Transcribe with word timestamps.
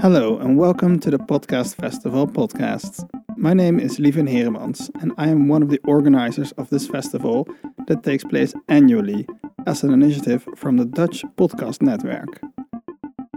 Hello 0.00 0.38
and 0.38 0.56
welcome 0.56 1.00
to 1.00 1.10
the 1.10 1.18
Podcast 1.18 1.74
Festival 1.74 2.28
podcast. 2.28 3.08
My 3.36 3.52
name 3.52 3.80
is 3.80 3.98
Lievin 3.98 4.32
Heremans 4.32 4.90
and 5.02 5.12
I 5.18 5.26
am 5.26 5.48
one 5.48 5.60
of 5.60 5.70
the 5.70 5.80
organizers 5.88 6.52
of 6.52 6.70
this 6.70 6.86
festival 6.86 7.48
that 7.88 8.04
takes 8.04 8.22
place 8.22 8.54
annually 8.68 9.26
as 9.66 9.82
an 9.82 9.92
initiative 9.92 10.46
from 10.54 10.76
the 10.76 10.84
Dutch 10.84 11.24
Podcast 11.36 11.82
Network. 11.82 12.40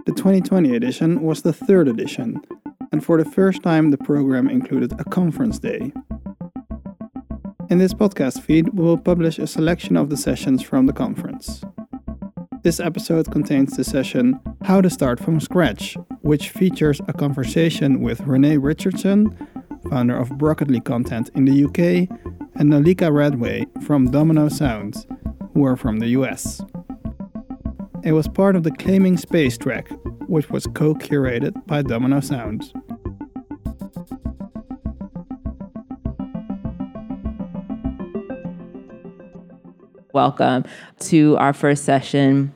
The 0.05 0.11
2020 0.11 0.75
edition 0.75 1.23
was 1.23 1.41
the 1.41 1.51
third 1.51 1.87
edition, 1.87 2.39
and 2.91 3.03
for 3.03 3.17
the 3.17 3.29
first 3.29 3.63
time 3.63 3.89
the 3.89 3.97
program 3.97 4.47
included 4.47 4.93
a 4.99 5.03
conference 5.03 5.57
day. 5.57 5.91
In 7.71 7.79
this 7.79 7.95
podcast 7.95 8.39
feed, 8.39 8.69
we 8.75 8.83
will 8.83 8.99
publish 8.99 9.39
a 9.39 9.47
selection 9.47 9.97
of 9.97 10.11
the 10.11 10.17
sessions 10.17 10.61
from 10.61 10.85
the 10.85 10.93
conference. 10.93 11.63
This 12.61 12.79
episode 12.79 13.31
contains 13.31 13.75
the 13.75 13.83
session 13.83 14.39
How 14.61 14.81
to 14.81 14.89
Start 14.91 15.19
from 15.19 15.39
Scratch, 15.39 15.97
which 16.21 16.49
features 16.49 17.01
a 17.07 17.13
conversation 17.13 18.01
with 18.01 18.21
Renay 18.21 18.57
Richardson, 18.61 19.35
founder 19.89 20.17
of 20.17 20.29
Broccoli 20.37 20.79
Content 20.79 21.29
in 21.35 21.45
the 21.45 21.65
UK, 21.65 22.09
and 22.55 22.71
Nalika 22.71 23.09
Radway 23.09 23.65
from 23.83 24.11
Domino 24.11 24.49
Sounds, 24.49 25.07
who 25.53 25.65
are 25.65 25.75
from 25.75 25.99
the 25.99 26.07
US. 26.09 26.61
It 28.03 28.13
was 28.13 28.27
part 28.27 28.55
of 28.55 28.63
the 28.63 28.71
Claiming 28.71 29.17
Space 29.17 29.57
track, 29.57 29.89
which 30.27 30.49
was 30.49 30.67
co 30.67 30.93
curated 30.95 31.65
by 31.67 31.81
Domino 31.81 32.19
Sounds. 32.19 32.73
welcome 40.13 40.65
to 40.99 41.37
our 41.37 41.53
first 41.53 41.85
session, 41.85 42.53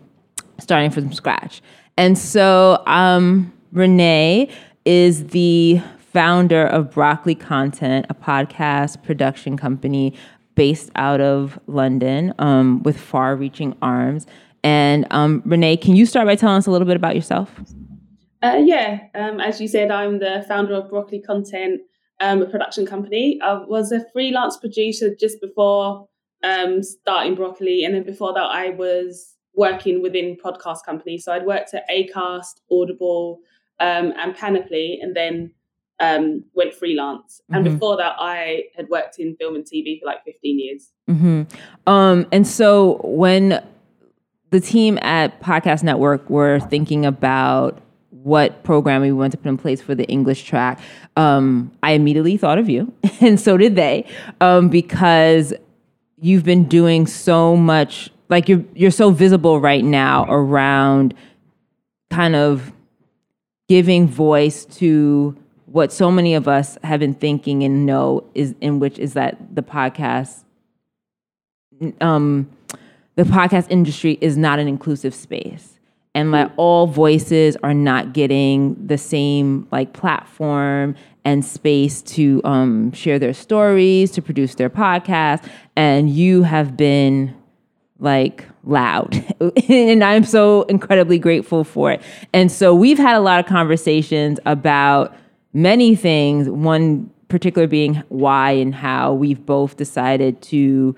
starting 0.60 0.92
from 0.92 1.12
scratch. 1.14 1.62
And 1.98 2.18
so, 2.18 2.84
um, 2.86 3.54
Renay 3.76 4.50
is 4.86 5.28
the 5.28 5.82
founder 5.98 6.66
of 6.66 6.92
Broccoli 6.92 7.36
Content, 7.36 8.06
a 8.10 8.14
podcast 8.14 9.04
production 9.04 9.58
company 9.58 10.14
based 10.56 10.90
out 10.96 11.20
of 11.20 11.60
London 11.68 12.34
um, 12.40 12.82
with 12.84 12.98
far 12.98 13.36
reaching 13.36 13.76
arms. 13.82 14.28
And 14.64 15.06
um, 15.12 15.42
Renay, 15.42 15.80
can 15.80 15.98
you 15.98 16.06
start 16.06 16.26
by 16.26 16.36
telling 16.36 16.56
us 16.56 16.68
a 16.68 16.72
little 16.72 16.88
bit 16.88 16.96
about 16.96 17.16
yourself? 17.16 17.54
Uh, 18.42 18.62
yeah, 18.64 19.02
um, 19.14 19.42
as 19.42 19.60
you 19.60 19.68
said, 19.68 19.92
I'm 19.92 20.20
the 20.20 20.46
founder 20.48 20.76
of 20.76 20.90
Broccoli 20.90 21.20
Content, 21.20 21.82
um, 22.22 22.42
a 22.42 22.46
production 22.46 22.86
company. 22.86 23.42
I 23.44 23.56
was 23.56 23.92
a 23.92 24.06
freelance 24.14 24.56
producer 24.56 25.14
just 25.14 25.42
before 25.42 26.08
um, 26.46 26.82
starting 26.82 27.36
Broccoli, 27.36 27.84
and 27.84 27.94
then 27.94 28.04
before 28.04 28.34
that, 28.36 28.40
I 28.46 28.70
was 28.70 29.36
working 29.54 30.02
within 30.02 30.38
podcast 30.38 30.86
companies. 30.86 31.26
So 31.26 31.34
I'd 31.34 31.46
worked 31.46 31.74
at 31.74 31.90
Acast, 31.90 32.62
Audible, 32.72 33.40
um, 33.80 34.14
and 34.18 34.36
Panoply, 34.36 35.00
and 35.02 35.16
then 35.16 35.52
um, 36.00 36.44
went 36.54 36.74
freelance. 36.74 37.42
Mm-hmm. 37.44 37.56
And 37.56 37.64
before 37.66 37.98
that, 37.98 38.16
I 38.20 38.64
had 38.76 38.90
worked 38.90 39.20
in 39.20 39.36
film 39.38 39.56
and 39.56 39.66
TV 39.66 40.00
for 40.00 40.06
like 40.06 40.24
15 40.26 40.60
years. 40.60 40.92
Mm-hmm. 41.10 41.44
Um, 41.88 42.28
and 42.32 42.48
so 42.48 43.00
when 43.04 43.64
the 44.52 44.60
team 44.60 44.98
at 45.02 45.42
Podcast 45.42 45.84
Network 45.84 46.30
were 46.30 46.60
thinking 46.60 47.06
about 47.06 47.82
what 48.10 48.64
program 48.64 49.02
we 49.02 49.12
want 49.12 49.32
to 49.32 49.38
put 49.38 49.50
in 49.50 49.58
place 49.58 49.82
for 49.82 49.94
the 49.94 50.06
English 50.06 50.44
track, 50.44 50.80
um, 51.16 51.72
I 51.84 51.92
immediately 51.92 52.38
thought 52.38 52.58
of 52.58 52.70
you, 52.70 52.92
and 53.22 53.40
so 53.40 53.58
did 53.58 53.76
they, 53.76 54.06
um, 54.42 54.70
because 54.70 55.54
you've 56.18 56.44
been 56.44 56.68
doing 56.68 57.06
so 57.06 57.56
much 57.56 58.10
like 58.30 58.50
you're 58.50 58.64
you're 58.74 58.92
so 58.92 59.12
visible 59.12 59.60
right 59.60 59.84
now 59.84 60.26
around 60.28 61.14
kind 62.10 62.36
of 62.36 62.72
giving 63.68 64.08
voice 64.08 64.66
to 64.66 65.36
what 65.66 65.92
so 65.92 66.12
many 66.12 66.36
of 66.36 66.48
us 66.48 66.78
have 66.84 67.00
been 67.00 67.14
thinking 67.14 67.64
and 67.64 67.86
know 67.86 68.24
is 68.34 68.56
in 68.62 68.80
which 68.80 69.00
is 69.00 69.14
that 69.14 69.56
the 69.56 69.64
podcast 69.64 70.44
um 72.02 72.50
the 73.16 73.24
podcast 73.24 73.68
industry 73.70 74.18
is 74.22 74.38
not 74.38 74.60
an 74.60 74.68
inclusive 74.68 75.16
space. 75.16 75.80
And 76.14 76.34
that 76.34 76.54
all 76.56 76.88
voices 76.88 77.58
are 77.62 77.74
not 77.74 78.14
getting 78.14 78.76
the 78.88 78.98
same 78.98 79.68
like 79.72 79.92
platform 79.92 80.96
and 81.26 81.44
space 81.44 82.02
to 82.04 82.40
um, 82.46 82.94
share 82.94 83.20
their 83.20 83.34
stories, 83.34 84.12
to 84.12 84.22
produce 84.22 84.56
their 84.56 84.70
podcast, 84.70 85.46
and 85.76 86.10
you 86.10 86.44
have 86.44 86.78
been 86.78 87.36
like 88.00 88.46
loud. 88.64 89.24
And 89.70 90.04
i'm 90.04 90.24
so 90.24 90.64
incredibly 90.64 91.20
grateful 91.20 91.64
for 91.64 91.92
it. 91.92 92.02
And 92.34 92.52
so 92.52 92.74
we've 92.74 92.98
had 92.98 93.16
a 93.16 93.20
lot 93.20 93.40
of 93.40 93.46
conversations 93.46 94.40
about 94.46 95.16
many 95.54 95.96
things 95.96 96.50
one 96.50 97.10
particular 97.28 97.68
being 97.68 98.04
why 98.10 98.52
and 98.52 98.76
how 98.76 99.14
we've 99.14 99.46
both 99.46 99.78
decided 99.78 100.42
to 100.44 100.96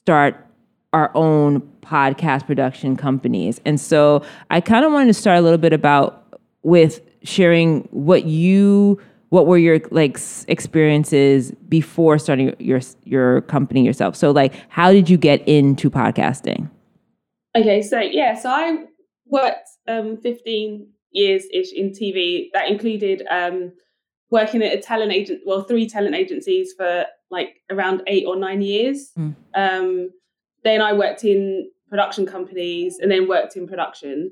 start 0.00 0.46
our 0.92 1.10
own 1.14 1.60
podcast 1.80 2.46
production 2.46 2.96
companies. 2.96 3.60
And 3.64 3.80
so 3.80 4.22
i 4.50 4.60
kind 4.60 4.84
of 4.84 4.92
wanted 4.92 5.06
to 5.06 5.14
start 5.14 5.38
a 5.38 5.42
little 5.42 5.58
bit 5.58 5.72
about 5.72 6.38
with 6.62 7.00
sharing 7.24 7.82
what 7.90 8.24
you 8.24 9.00
what 9.32 9.46
were 9.46 9.56
your 9.56 9.80
like 9.90 10.18
experiences 10.46 11.52
before 11.66 12.18
starting 12.18 12.54
your 12.58 12.80
your 13.04 13.40
company 13.40 13.82
yourself? 13.82 14.14
So 14.14 14.30
like 14.30 14.52
how 14.68 14.92
did 14.92 15.08
you 15.08 15.16
get 15.16 15.40
into 15.48 15.88
podcasting? 15.90 16.68
Okay 17.56 17.80
so 17.80 17.98
yeah 17.98 18.34
so 18.34 18.50
i 18.50 18.84
worked 19.24 19.70
um 19.88 20.18
15 20.18 20.86
years 21.12 21.44
ish 21.50 21.72
in 21.72 21.92
tv 21.92 22.48
that 22.52 22.68
included 22.68 23.22
um 23.30 23.72
working 24.30 24.62
at 24.62 24.74
a 24.74 24.82
talent 24.82 25.12
agent 25.12 25.40
well 25.46 25.62
three 25.62 25.88
talent 25.88 26.14
agencies 26.14 26.74
for 26.76 27.06
like 27.30 27.62
around 27.70 28.02
eight 28.06 28.26
or 28.26 28.36
nine 28.36 28.60
years. 28.60 29.12
Mm. 29.18 29.34
um 29.54 30.10
then 30.62 30.82
i 30.82 30.92
worked 30.92 31.24
in 31.24 31.70
production 31.88 32.26
companies 32.26 32.98
and 32.98 33.10
then 33.10 33.26
worked 33.26 33.56
in 33.56 33.66
production. 33.66 34.30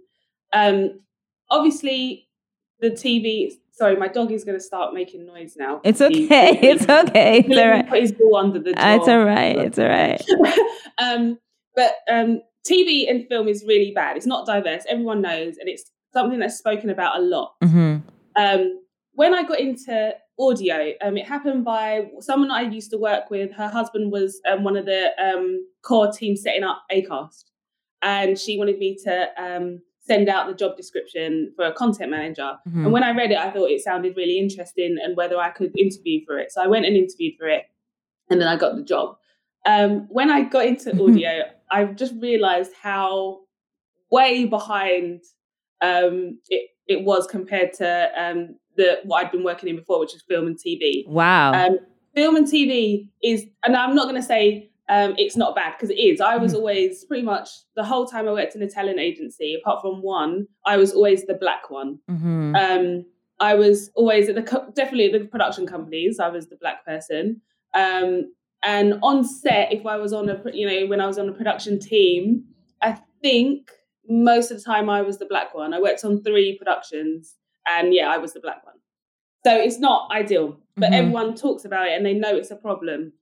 Um 0.52 1.00
obviously 1.48 2.28
the 2.80 2.90
tv 2.90 3.52
Sorry, 3.80 3.96
my 3.96 4.08
dog 4.08 4.30
is 4.30 4.44
going 4.44 4.58
to 4.58 4.62
start 4.62 4.92
making 4.92 5.24
noise 5.24 5.54
now. 5.56 5.80
It's 5.84 6.02
okay. 6.02 6.14
He, 6.14 6.26
it's 6.68 6.86
okay. 6.86 7.38
It's 7.38 7.56
all 7.56 7.66
right. 7.66 7.88
Put 7.88 8.00
his 8.02 8.12
ball 8.12 8.36
under 8.36 8.58
the 8.58 8.74
door. 8.74 8.84
it's 8.84 9.08
all 9.08 9.24
right. 9.24 9.56
It's 9.56 9.78
all 9.78 9.88
right. 9.88 10.22
um, 10.98 11.38
but 11.74 11.94
um, 12.10 12.42
TV 12.70 13.08
and 13.08 13.26
film 13.26 13.48
is 13.48 13.64
really 13.66 13.92
bad. 13.92 14.18
It's 14.18 14.26
not 14.26 14.46
diverse. 14.46 14.84
Everyone 14.86 15.22
knows, 15.22 15.56
and 15.56 15.66
it's 15.66 15.90
something 16.12 16.38
that's 16.38 16.58
spoken 16.58 16.90
about 16.90 17.20
a 17.20 17.22
lot. 17.22 17.54
Mm-hmm. 17.64 18.06
Um, 18.36 18.80
when 19.12 19.32
I 19.32 19.44
got 19.44 19.60
into 19.60 20.12
audio, 20.38 20.92
um, 21.00 21.16
it 21.16 21.26
happened 21.26 21.64
by 21.64 22.10
someone 22.18 22.50
I 22.50 22.60
used 22.60 22.90
to 22.90 22.98
work 22.98 23.30
with. 23.30 23.50
Her 23.50 23.68
husband 23.68 24.12
was 24.12 24.42
um, 24.46 24.62
one 24.62 24.76
of 24.76 24.84
the 24.84 25.08
um, 25.18 25.66
core 25.80 26.12
team 26.12 26.36
setting 26.36 26.64
up 26.64 26.82
Acast, 26.92 27.44
and 28.02 28.38
she 28.38 28.58
wanted 28.58 28.76
me 28.76 28.98
to 29.04 29.28
um, 29.42 29.80
send 30.10 30.28
out 30.28 30.48
the 30.48 30.54
job 30.54 30.76
description 30.76 31.52
for 31.54 31.66
a 31.66 31.72
content 31.72 32.10
manager. 32.10 32.50
Mm-hmm. 32.68 32.84
And 32.84 32.92
when 32.92 33.04
I 33.04 33.12
read 33.12 33.30
it, 33.30 33.38
I 33.38 33.48
thought 33.48 33.70
it 33.70 33.80
sounded 33.80 34.16
really 34.16 34.40
interesting 34.40 34.98
and 35.00 35.16
whether 35.16 35.38
I 35.38 35.50
could 35.50 35.78
interview 35.78 36.24
for 36.26 36.36
it. 36.36 36.50
So 36.50 36.60
I 36.60 36.66
went 36.66 36.84
and 36.84 36.96
interviewed 36.96 37.34
for 37.38 37.46
it, 37.46 37.62
and 38.28 38.40
then 38.40 38.48
I 38.48 38.56
got 38.56 38.74
the 38.74 38.82
job. 38.82 39.16
Um, 39.66 40.08
when 40.08 40.28
I 40.28 40.42
got 40.42 40.66
into 40.66 40.90
audio, 41.04 41.42
I 41.70 41.84
just 41.84 42.14
realized 42.20 42.72
how 42.82 43.42
way 44.10 44.46
behind 44.46 45.22
um, 45.80 46.40
it, 46.48 46.70
it 46.88 47.04
was 47.04 47.28
compared 47.28 47.72
to 47.74 48.10
um, 48.20 48.56
the 48.76 48.98
what 49.04 49.24
I'd 49.24 49.30
been 49.30 49.44
working 49.44 49.68
in 49.68 49.76
before, 49.76 50.00
which 50.00 50.14
is 50.14 50.22
film 50.22 50.48
and 50.48 50.58
TV. 50.58 51.06
Wow. 51.06 51.52
Um, 51.52 51.78
film 52.16 52.34
and 52.34 52.48
TV 52.48 53.08
is, 53.22 53.44
and 53.64 53.76
I'm 53.76 53.94
not 53.94 54.08
going 54.08 54.20
to 54.20 54.26
say 54.26 54.69
um, 54.90 55.14
it's 55.16 55.36
not 55.36 55.54
bad 55.54 55.74
because 55.76 55.90
it 55.90 55.98
is. 55.98 56.20
I 56.20 56.36
was 56.36 56.52
mm. 56.52 56.56
always 56.56 57.04
pretty 57.04 57.22
much 57.22 57.48
the 57.76 57.84
whole 57.84 58.06
time 58.06 58.28
I 58.28 58.32
worked 58.32 58.56
in 58.56 58.62
a 58.62 58.68
talent 58.68 58.98
agency, 58.98 59.54
apart 59.54 59.80
from 59.80 60.02
one, 60.02 60.48
I 60.66 60.76
was 60.76 60.92
always 60.92 61.24
the 61.26 61.34
black 61.34 61.70
one. 61.70 62.00
Mm-hmm. 62.10 62.56
Um, 62.56 63.04
I 63.38 63.54
was 63.54 63.90
always 63.94 64.28
at 64.28 64.34
the 64.34 64.42
definitely 64.74 65.12
at 65.12 65.12
the 65.12 65.28
production 65.28 65.64
companies. 65.64 66.18
I 66.18 66.28
was 66.28 66.48
the 66.48 66.56
black 66.56 66.84
person. 66.84 67.40
Um, 67.72 68.32
and 68.64 68.98
on 69.00 69.22
set, 69.24 69.72
if 69.72 69.86
I 69.86 69.96
was 69.96 70.12
on 70.12 70.28
a 70.28 70.42
you 70.52 70.66
know 70.66 70.88
when 70.88 71.00
I 71.00 71.06
was 71.06 71.18
on 71.18 71.28
a 71.28 71.32
production 71.32 71.78
team, 71.78 72.42
I 72.82 72.98
think 73.22 73.70
most 74.08 74.50
of 74.50 74.56
the 74.58 74.64
time 74.64 74.90
I 74.90 75.02
was 75.02 75.18
the 75.18 75.26
black 75.26 75.54
one. 75.54 75.72
I 75.72 75.80
worked 75.80 76.04
on 76.04 76.20
three 76.24 76.58
productions, 76.58 77.36
and 77.64 77.94
yeah, 77.94 78.10
I 78.10 78.18
was 78.18 78.32
the 78.32 78.40
black 78.40 78.66
one. 78.66 78.74
So 79.46 79.56
it's 79.56 79.78
not 79.78 80.10
ideal, 80.10 80.58
but 80.76 80.86
mm-hmm. 80.86 80.94
everyone 80.94 81.34
talks 81.36 81.64
about 81.64 81.86
it 81.86 81.96
and 81.96 82.04
they 82.04 82.12
know 82.12 82.36
it's 82.36 82.50
a 82.50 82.56
problem 82.56 83.12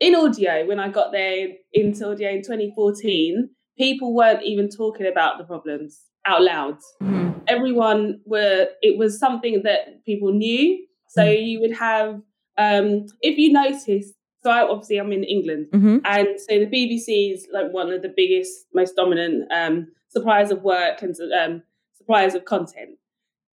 in 0.00 0.14
audio, 0.14 0.66
when 0.66 0.78
I 0.78 0.88
got 0.88 1.12
there 1.12 1.48
into 1.72 2.10
audio 2.10 2.30
in 2.30 2.42
2014, 2.42 3.50
people 3.76 4.14
weren't 4.14 4.42
even 4.42 4.68
talking 4.68 5.06
about 5.06 5.38
the 5.38 5.44
problems 5.44 6.00
out 6.26 6.42
loud. 6.42 6.78
Mm-hmm. 7.02 7.38
Everyone 7.46 8.20
were, 8.24 8.68
it 8.82 8.98
was 8.98 9.18
something 9.18 9.62
that 9.64 10.04
people 10.04 10.32
knew. 10.32 10.84
So 11.08 11.22
mm-hmm. 11.22 11.44
you 11.44 11.60
would 11.60 11.76
have, 11.76 12.20
um, 12.58 13.06
if 13.22 13.38
you 13.38 13.52
notice, 13.52 14.12
so 14.42 14.50
I, 14.50 14.68
obviously 14.68 14.98
I'm 14.98 15.12
in 15.12 15.24
England, 15.24 15.66
mm-hmm. 15.72 15.98
and 16.04 16.28
so 16.38 16.58
the 16.58 16.66
BBC 16.66 17.32
is 17.32 17.48
like 17.52 17.72
one 17.72 17.90
of 17.90 18.02
the 18.02 18.12
biggest, 18.14 18.66
most 18.72 18.94
dominant 18.94 19.50
um, 19.52 19.88
suppliers 20.08 20.50
of 20.50 20.62
work 20.62 21.02
and 21.02 21.16
um, 21.38 21.62
suppliers 21.94 22.34
of 22.34 22.44
content. 22.44 22.98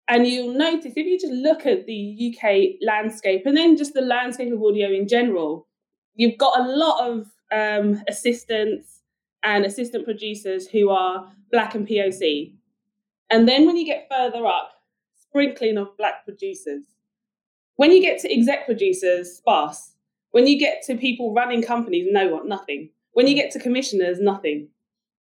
And 0.09 0.27
you'll 0.27 0.55
notice 0.55 0.93
if 0.97 1.07
you 1.07 1.19
just 1.19 1.33
look 1.33 1.67
at 1.67 1.87
the 1.87 2.33
UK 2.33 2.81
landscape 2.87 3.43
and 3.45 3.57
then 3.57 3.77
just 3.77 3.93
the 3.93 4.01
landscape 4.01 4.53
of 4.53 4.63
audio 4.63 4.89
in 4.91 5.07
general, 5.07 5.68
you've 6.19 6.37
got 6.37 6.61
a 6.61 6.65
lot 6.69 7.09
of 7.09 7.27
um, 7.51 8.03
assistants 8.09 9.01
and 9.43 9.65
assistant 9.65 10.05
producers 10.05 10.69
who 10.69 10.91
are 10.91 11.33
black 11.51 11.75
and 11.75 11.89
POC. 11.89 12.53
And 13.31 13.49
then 13.49 13.65
when 13.67 13.77
you 13.79 13.87
get 13.87 14.07
further 14.11 14.45
up, 14.47 14.73
sprinkling 15.23 15.77
of 15.79 15.97
black 15.97 16.25
producers. 16.25 16.83
When 17.77 17.93
you 17.93 18.01
get 18.03 18.21
to 18.23 18.33
exec 18.33 18.67
producers, 18.67 19.37
sparse. 19.37 19.93
When 20.33 20.47
you 20.47 20.59
get 20.59 20.83
to 20.87 20.97
people 20.97 21.33
running 21.33 21.63
companies, 21.63 22.09
no 22.11 22.29
one, 22.29 22.49
nothing. 22.49 22.91
When 23.13 23.27
you 23.27 23.35
get 23.35 23.51
to 23.53 23.59
commissioners, 23.61 24.19
nothing. 24.21 24.69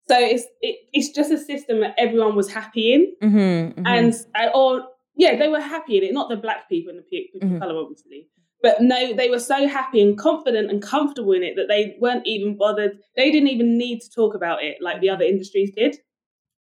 So 0.09 0.17
it's 0.19 0.45
it, 0.63 0.77
it's 0.93 1.11
just 1.11 1.31
a 1.33 1.39
system 1.39 1.81
that 1.81 1.95
everyone 1.99 2.35
was 2.37 2.51
happy 2.53 2.93
in, 2.95 3.13
Mm-hmm, 3.23 3.37
mm-hmm. 3.81 3.87
and 3.87 4.15
uh, 4.35 4.49
or 4.57 4.87
yeah, 5.17 5.37
they 5.37 5.49
were 5.49 5.61
happy 5.61 5.99
in 5.99 6.05
it. 6.05 6.13
Not 6.15 6.29
the 6.29 6.37
black 6.37 6.69
people 6.69 6.91
and 6.91 6.99
the 6.99 7.03
pe- 7.03 7.27
people 7.33 7.49
Mhm. 7.49 7.55
of 7.57 7.61
color, 7.61 7.77
obviously, 7.81 8.29
but 8.67 8.81
no, 8.81 9.15
they 9.15 9.31
were 9.31 9.39
so 9.39 9.69
happy 9.69 10.03
and 10.03 10.19
confident 10.19 10.73
and 10.73 10.83
comfortable 10.83 11.33
in 11.33 11.45
it 11.45 11.55
that 11.55 11.69
they 11.69 11.97
weren't 12.01 12.27
even 12.27 12.57
bothered. 12.57 12.99
They 13.15 13.31
didn't 13.31 13.51
even 13.51 13.79
need 13.79 14.01
to 14.01 14.11
talk 14.11 14.35
about 14.35 14.65
it 14.65 14.79
like 14.81 15.01
the 15.01 15.09
other 15.09 15.25
industries 15.25 15.71
did. 15.71 15.95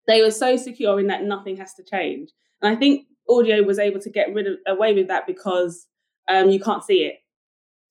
They 0.06 0.23
were 0.23 0.31
so 0.31 0.56
secure 0.56 0.99
in 0.99 1.09
that 1.09 1.25
nothing 1.25 1.59
has 1.59 1.75
to 1.75 1.85
change, 1.85 2.31
and 2.62 2.75
I 2.75 2.79
think 2.79 3.06
audio 3.29 3.62
was 3.62 3.79
able 3.79 4.00
to 4.00 4.11
get 4.11 4.33
rid 4.33 4.47
of 4.47 4.55
away 4.67 4.94
with 4.94 5.09
that 5.09 5.27
because 5.27 5.87
um, 6.29 6.49
you 6.49 6.61
can't 6.61 6.83
see 6.83 7.00
it. 7.05 7.17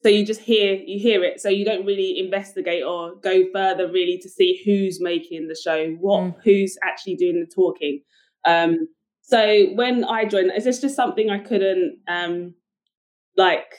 So 0.02 0.10
you 0.10 0.26
just 0.26 0.42
hear 0.42 0.74
you 0.74 1.00
hear 1.00 1.24
it. 1.24 1.40
So 1.40 1.50
you 1.50 1.64
don't 1.64 1.86
really 1.86 2.18
investigate 2.18 2.84
or 2.84 3.16
go 3.22 3.44
further 3.54 3.88
really 3.88 4.18
to 4.24 4.30
see 4.30 4.60
who's 4.66 5.00
making 5.00 5.48
the 5.48 5.56
show, 5.56 5.92
what 6.00 6.22
Mm. 6.22 6.36
who's 6.44 6.76
actually 6.84 7.18
doing 7.18 7.40
the 7.40 7.56
talking. 7.56 8.02
Um, 8.46 8.88
so 9.22 9.68
when 9.76 10.04
I 10.06 10.26
joined, 10.26 10.52
it's 10.56 10.66
just 10.66 10.82
just 10.82 10.96
something 10.96 11.30
I 11.30 11.38
couldn't 11.38 12.00
um, 12.08 12.56
like 13.38 13.76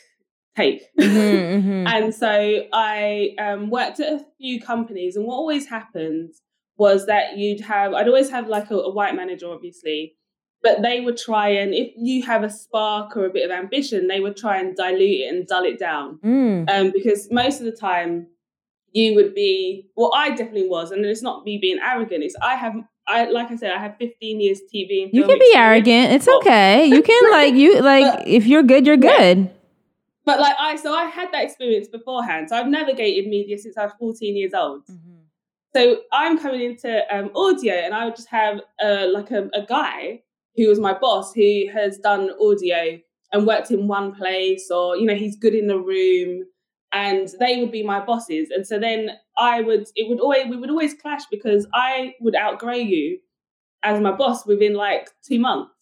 take. 0.57 0.83
Mhm, 1.01 1.63
mhm. 1.65 1.89
and 1.89 2.15
so 2.15 2.63
I 2.73 3.35
um, 3.39 3.71
worked 3.71 4.01
at 4.01 4.13
a 4.13 4.25
few 4.39 4.61
companies, 4.61 5.17
and 5.17 5.27
what 5.27 5.35
always 5.37 5.67
happened 5.69 6.31
was 6.77 7.07
that 7.07 7.37
you'd 7.37 7.61
have 7.61 7.93
I'd 7.95 8.09
always 8.09 8.31
have 8.31 8.49
like 8.49 8.71
a, 8.71 8.77
a 8.77 8.93
white 8.93 9.15
manager, 9.15 9.49
obviously, 9.51 10.15
but 10.63 10.83
they 10.83 11.01
would 11.01 11.17
try 11.17 11.49
and 11.49 11.75
if 11.75 11.93
you 11.97 12.23
have 12.25 12.43
a 12.45 12.51
spark 12.51 13.17
or 13.17 13.27
a 13.27 13.31
bit 13.31 13.45
of 13.45 13.51
ambition, 13.51 14.09
they 14.09 14.21
would 14.21 14.37
try 14.37 14.59
and 14.59 14.75
dilute 14.77 15.21
it 15.23 15.29
and 15.35 15.47
dull 15.47 15.65
it 15.65 15.79
down 15.79 16.19
Mm. 16.25 16.69
um, 16.71 16.91
because 16.93 17.29
most 17.31 17.61
of 17.61 17.67
the 17.67 17.73
time 17.73 18.27
you 18.95 19.15
would 19.15 19.35
be 19.35 19.89
well 19.97 20.11
i 20.15 20.29
definitely 20.31 20.69
was 20.69 20.91
and 20.91 21.03
it's 21.07 21.23
not 21.23 21.45
me 21.47 21.57
being 21.57 21.79
arrogant 21.83 22.23
it's 22.23 22.37
i 22.43 22.55
have 22.57 22.75
i 23.09 23.25
like 23.25 23.51
i 23.51 23.57
said 23.57 23.73
i 23.73 23.79
have 23.79 23.97
15 23.97 24.39
years 24.39 24.61
tv 24.73 25.05
and 25.05 25.15
You 25.15 25.25
can 25.27 25.39
be 25.39 25.53
arrogant. 25.55 26.13
It's 26.13 26.29
okay. 26.29 26.85
You 26.87 27.01
can 27.03 27.31
like 27.31 27.55
you 27.55 27.81
like 27.93 28.27
if 28.27 28.47
you're 28.47 28.63
good, 28.63 28.87
you're 28.87 28.99
good. 28.99 29.51
But 30.25 30.41
like 30.41 30.57
i 30.59 30.77
so 30.77 30.95
i 30.95 31.05
had 31.05 31.31
that 31.33 31.45
experience 31.45 31.89
beforehand. 31.89 32.49
So 32.49 32.57
i've 32.57 32.69
navigated 32.69 33.29
media 33.29 33.59
since 33.59 33.77
i 33.77 33.85
was 33.85 33.93
14 33.99 34.37
years 34.37 34.55
old. 34.55 34.83
So 35.75 35.99
i'm 36.13 36.39
coming 36.39 36.63
into 36.63 37.15
um, 37.15 37.31
audio 37.35 37.75
and 37.75 37.95
i 37.95 38.05
would 38.05 38.17
just 38.17 38.29
have 38.29 38.61
uh, 38.83 39.07
like 39.13 39.31
a, 39.31 39.49
a 39.55 39.65
guy 39.67 40.23
who 40.57 40.69
was 40.69 40.79
my 40.79 40.93
boss 40.93 41.33
who 41.33 41.65
has 41.73 41.99
done 41.99 42.31
audio 42.41 42.99
and 43.33 43.47
worked 43.47 43.71
in 43.71 43.89
one 43.89 44.15
place 44.15 44.71
or 44.71 44.97
you 44.97 45.07
know 45.07 45.15
he's 45.15 45.37
good 45.37 45.55
in 45.55 45.67
the 45.67 45.79
room 45.79 46.45
and 46.95 47.31
they 47.41 47.59
would 47.59 47.73
be 47.73 47.83
my 47.83 48.05
bosses. 48.05 48.51
And 48.51 48.67
so 48.67 48.79
then 48.79 49.11
i 49.39 49.61
would 49.61 49.89
it 49.97 50.09
would 50.09 50.21
always 50.21 50.47
we 50.49 50.57
would 50.57 50.71
always 50.71 50.95
clash 50.95 51.23
because 51.31 51.67
i 51.73 52.15
would 52.21 52.37
outgrow 52.37 52.75
you 52.75 53.19
as 53.83 54.01
my 54.01 54.13
boss 54.13 54.47
within 54.47 54.75
like 54.75 55.11
two 55.27 55.41
months 55.41 55.73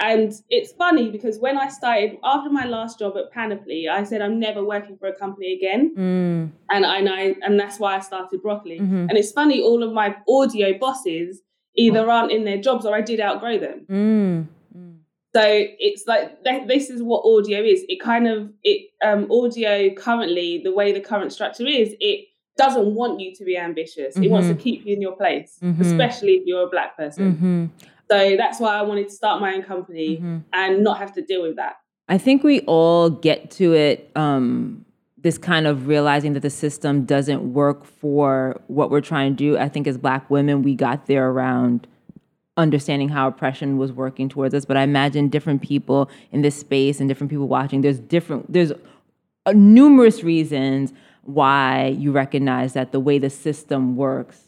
and 0.00 0.32
it's 0.50 0.72
funny 0.72 1.10
because 1.10 1.38
when 1.38 1.56
i 1.56 1.68
started 1.68 2.18
after 2.22 2.50
my 2.50 2.66
last 2.66 2.98
job 2.98 3.16
at 3.16 3.30
panoply 3.32 3.88
i 3.88 4.04
said 4.04 4.20
i'm 4.20 4.38
never 4.38 4.62
working 4.62 4.96
for 4.98 5.06
a 5.08 5.14
company 5.14 5.54
again 5.54 5.92
Mm. 5.96 6.50
and 6.70 6.84
I, 6.86 6.98
and 6.98 7.08
I 7.08 7.34
and 7.42 7.58
that's 7.58 7.78
why 7.78 7.96
I 7.96 8.00
started 8.00 8.42
broccoli. 8.42 8.78
Mhm. 8.78 9.08
And 9.08 9.12
it's 9.16 9.32
funny, 9.32 9.62
all 9.62 9.82
of 9.82 9.92
my 9.92 10.16
audio 10.28 10.76
bosses 10.78 11.40
either 11.74 12.10
aren't 12.10 12.32
in 12.32 12.44
their 12.44 12.58
jobs 12.58 12.84
or 12.84 12.94
I 12.94 13.00
did 13.00 13.20
outgrow 13.20 13.58
them. 13.58 13.86
Mm. 13.88 14.46
Mm. 14.76 14.96
So 15.34 15.42
it's 15.86 16.06
like 16.06 16.42
th- 16.44 16.66
this 16.66 16.90
is 16.90 17.02
what 17.02 17.22
audio 17.24 17.62
is. 17.62 17.84
It 17.88 18.00
kind 18.00 18.26
of 18.28 18.50
it 18.64 18.90
um 19.02 19.30
audio 19.30 19.90
currently 19.94 20.60
the 20.62 20.72
way 20.72 20.92
the 20.92 21.00
current 21.00 21.32
structure 21.32 21.66
is 21.66 21.94
it 22.00 22.26
doesn't 22.58 22.94
want 22.94 23.20
you 23.20 23.34
to 23.34 23.44
be 23.44 23.56
ambitious. 23.56 24.16
It 24.16 24.30
wants 24.30 24.48
to 24.48 24.54
Mhm. 24.54 24.60
keep 24.60 24.86
you 24.86 24.94
in 24.96 25.00
your 25.02 25.16
place, 25.16 25.58
Mhm. 25.62 25.80
especially 25.80 26.32
if 26.38 26.42
you're 26.46 26.64
a 26.66 26.70
black 26.76 26.96
person. 26.96 27.24
Mhm. 27.34 27.86
So 28.10 28.36
that's 28.36 28.60
why 28.60 28.74
I 28.76 28.82
wanted 28.82 29.08
to 29.08 29.14
start 29.14 29.40
my 29.40 29.54
own 29.54 29.62
company 29.62 30.18
Mhm. 30.18 30.42
and 30.52 30.84
not 30.84 30.98
have 30.98 31.12
to 31.14 31.22
deal 31.22 31.42
with 31.42 31.56
that. 31.56 31.76
I 32.08 32.18
think 32.18 32.44
we 32.44 32.60
all 32.60 33.10
get 33.10 33.50
to 33.52 33.74
it. 33.74 34.10
Um, 34.14 34.84
this 35.18 35.38
kind 35.38 35.66
of 35.66 35.88
realizing 35.88 36.34
that 36.34 36.40
the 36.40 36.50
system 36.50 37.04
doesn't 37.04 37.52
work 37.52 37.84
for 37.84 38.60
what 38.68 38.90
we're 38.92 39.00
trying 39.00 39.32
to 39.32 39.36
do. 39.36 39.58
I 39.58 39.68
think 39.68 39.88
as 39.88 39.98
Black 39.98 40.30
women, 40.30 40.62
we 40.62 40.76
got 40.76 41.06
there 41.06 41.28
around 41.30 41.88
understanding 42.56 43.08
how 43.08 43.26
oppression 43.26 43.76
was 43.76 43.92
working 43.92 44.28
towards 44.28 44.54
us. 44.54 44.64
But 44.64 44.76
I 44.76 44.82
imagine 44.82 45.28
different 45.28 45.62
people 45.62 46.08
in 46.30 46.42
this 46.42 46.54
space 46.54 47.00
and 47.00 47.08
different 47.08 47.30
people 47.30 47.48
watching. 47.48 47.80
There's 47.80 47.98
different. 47.98 48.52
There's 48.52 48.72
uh, 49.46 49.52
numerous 49.52 50.22
reasons 50.22 50.92
why 51.24 51.88
you 51.98 52.12
recognize 52.12 52.72
that 52.74 52.92
the 52.92 53.00
way 53.00 53.18
the 53.18 53.30
system 53.30 53.96
works 53.96 54.45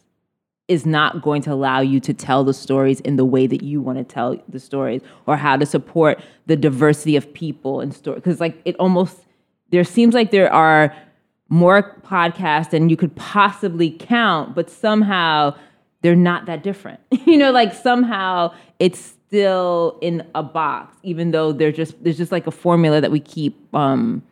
is 0.68 0.84
not 0.84 1.22
going 1.22 1.40
to 1.42 1.52
allow 1.52 1.80
you 1.80 1.98
to 1.98 2.12
tell 2.12 2.44
the 2.44 2.52
stories 2.52 3.00
in 3.00 3.16
the 3.16 3.24
way 3.24 3.46
that 3.46 3.62
you 3.62 3.80
want 3.80 3.96
to 3.96 4.04
tell 4.04 4.36
the 4.48 4.60
stories 4.60 5.00
or 5.26 5.36
how 5.36 5.56
to 5.56 5.64
support 5.64 6.20
the 6.46 6.56
diversity 6.56 7.16
of 7.16 7.32
people 7.32 7.80
and 7.80 7.94
story 7.94 8.16
because 8.16 8.38
like 8.38 8.60
it 8.66 8.76
almost 8.76 9.24
there 9.70 9.84
seems 9.84 10.14
like 10.14 10.30
there 10.30 10.52
are 10.52 10.94
more 11.48 11.98
podcasts 12.02 12.70
than 12.70 12.90
you 12.90 12.96
could 12.96 13.14
possibly 13.16 13.90
count 13.90 14.54
but 14.54 14.68
somehow 14.68 15.54
they're 16.00 16.14
not 16.14 16.46
that 16.46 16.62
different. 16.62 17.00
You 17.26 17.36
know 17.36 17.50
like 17.50 17.74
somehow 17.74 18.54
it's 18.78 18.98
still 18.98 19.98
in 20.00 20.26
a 20.34 20.42
box 20.42 20.96
even 21.02 21.30
though 21.30 21.52
they're 21.52 21.72
just 21.72 22.02
there's 22.02 22.16
just 22.16 22.32
like 22.32 22.46
a 22.46 22.50
formula 22.50 23.00
that 23.00 23.10
we 23.10 23.20
keep 23.20 23.74
um 23.74 24.22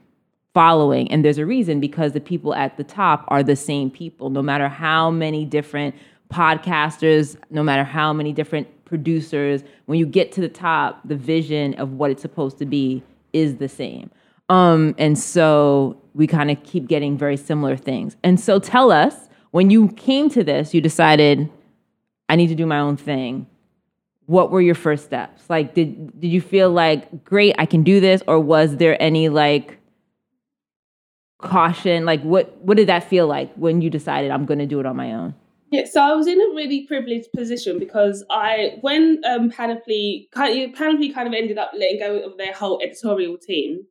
following 0.54 1.10
and 1.10 1.22
there's 1.22 1.36
a 1.36 1.44
reason 1.44 1.80
because 1.80 2.12
the 2.12 2.20
people 2.20 2.54
at 2.54 2.78
the 2.78 2.84
top 2.84 3.24
are 3.28 3.42
the 3.42 3.56
same 3.56 3.90
people 3.90 4.30
no 4.30 4.40
matter 4.40 4.68
how 4.68 5.10
many 5.10 5.44
different 5.44 5.94
podcasters 6.28 7.36
no 7.50 7.62
matter 7.62 7.84
how 7.84 8.12
many 8.12 8.32
different 8.32 8.68
producers 8.84 9.62
when 9.86 9.98
you 9.98 10.06
get 10.06 10.32
to 10.32 10.40
the 10.40 10.48
top 10.48 11.00
the 11.04 11.16
vision 11.16 11.74
of 11.74 11.92
what 11.92 12.10
it's 12.10 12.22
supposed 12.22 12.58
to 12.58 12.66
be 12.66 13.02
is 13.32 13.56
the 13.56 13.68
same. 13.68 14.10
Um 14.48 14.94
and 14.98 15.18
so 15.18 16.00
we 16.14 16.26
kind 16.26 16.50
of 16.50 16.62
keep 16.62 16.86
getting 16.86 17.18
very 17.18 17.36
similar 17.36 17.76
things. 17.76 18.16
And 18.24 18.40
so 18.40 18.58
tell 18.58 18.90
us 18.90 19.28
when 19.50 19.70
you 19.70 19.88
came 19.88 20.28
to 20.30 20.42
this 20.42 20.74
you 20.74 20.80
decided 20.80 21.50
i 22.28 22.36
need 22.36 22.48
to 22.48 22.54
do 22.54 22.66
my 22.66 22.78
own 22.78 22.96
thing. 22.96 23.46
What 24.26 24.50
were 24.50 24.60
your 24.60 24.74
first 24.74 25.04
steps? 25.04 25.48
Like 25.48 25.74
did 25.74 26.20
did 26.20 26.28
you 26.28 26.40
feel 26.40 26.70
like 26.70 27.24
great 27.24 27.54
i 27.58 27.66
can 27.66 27.82
do 27.82 28.00
this 28.00 28.22
or 28.26 28.40
was 28.40 28.76
there 28.76 29.00
any 29.00 29.28
like 29.28 29.78
caution? 31.38 32.04
Like 32.04 32.22
what 32.22 32.56
what 32.58 32.76
did 32.76 32.88
that 32.88 33.08
feel 33.08 33.26
like 33.26 33.54
when 33.54 33.80
you 33.80 33.90
decided 33.90 34.30
i'm 34.30 34.46
going 34.46 34.58
to 34.58 34.66
do 34.66 34.80
it 34.80 34.86
on 34.86 34.96
my 34.96 35.12
own 35.12 35.34
Yeah, 35.72 35.84
so 35.84 36.00
I 36.00 36.14
was 36.14 36.26
in 36.28 36.40
a 36.40 36.54
really 36.54 36.86
privileged 36.86 37.32
position 37.32 37.78
because 37.78 38.24
I, 38.30 38.78
when 38.82 39.20
um, 39.24 39.50
Panoply, 39.50 40.28
kind 40.32 40.62
of, 40.62 40.74
Panoply 40.76 41.12
kind 41.12 41.26
of 41.26 41.34
ended 41.34 41.58
up 41.58 41.72
letting 41.76 41.98
go 41.98 42.18
of 42.20 42.36
their 42.38 42.52
whole 42.52 42.80
editorial 42.82 43.36
team, 43.36 43.84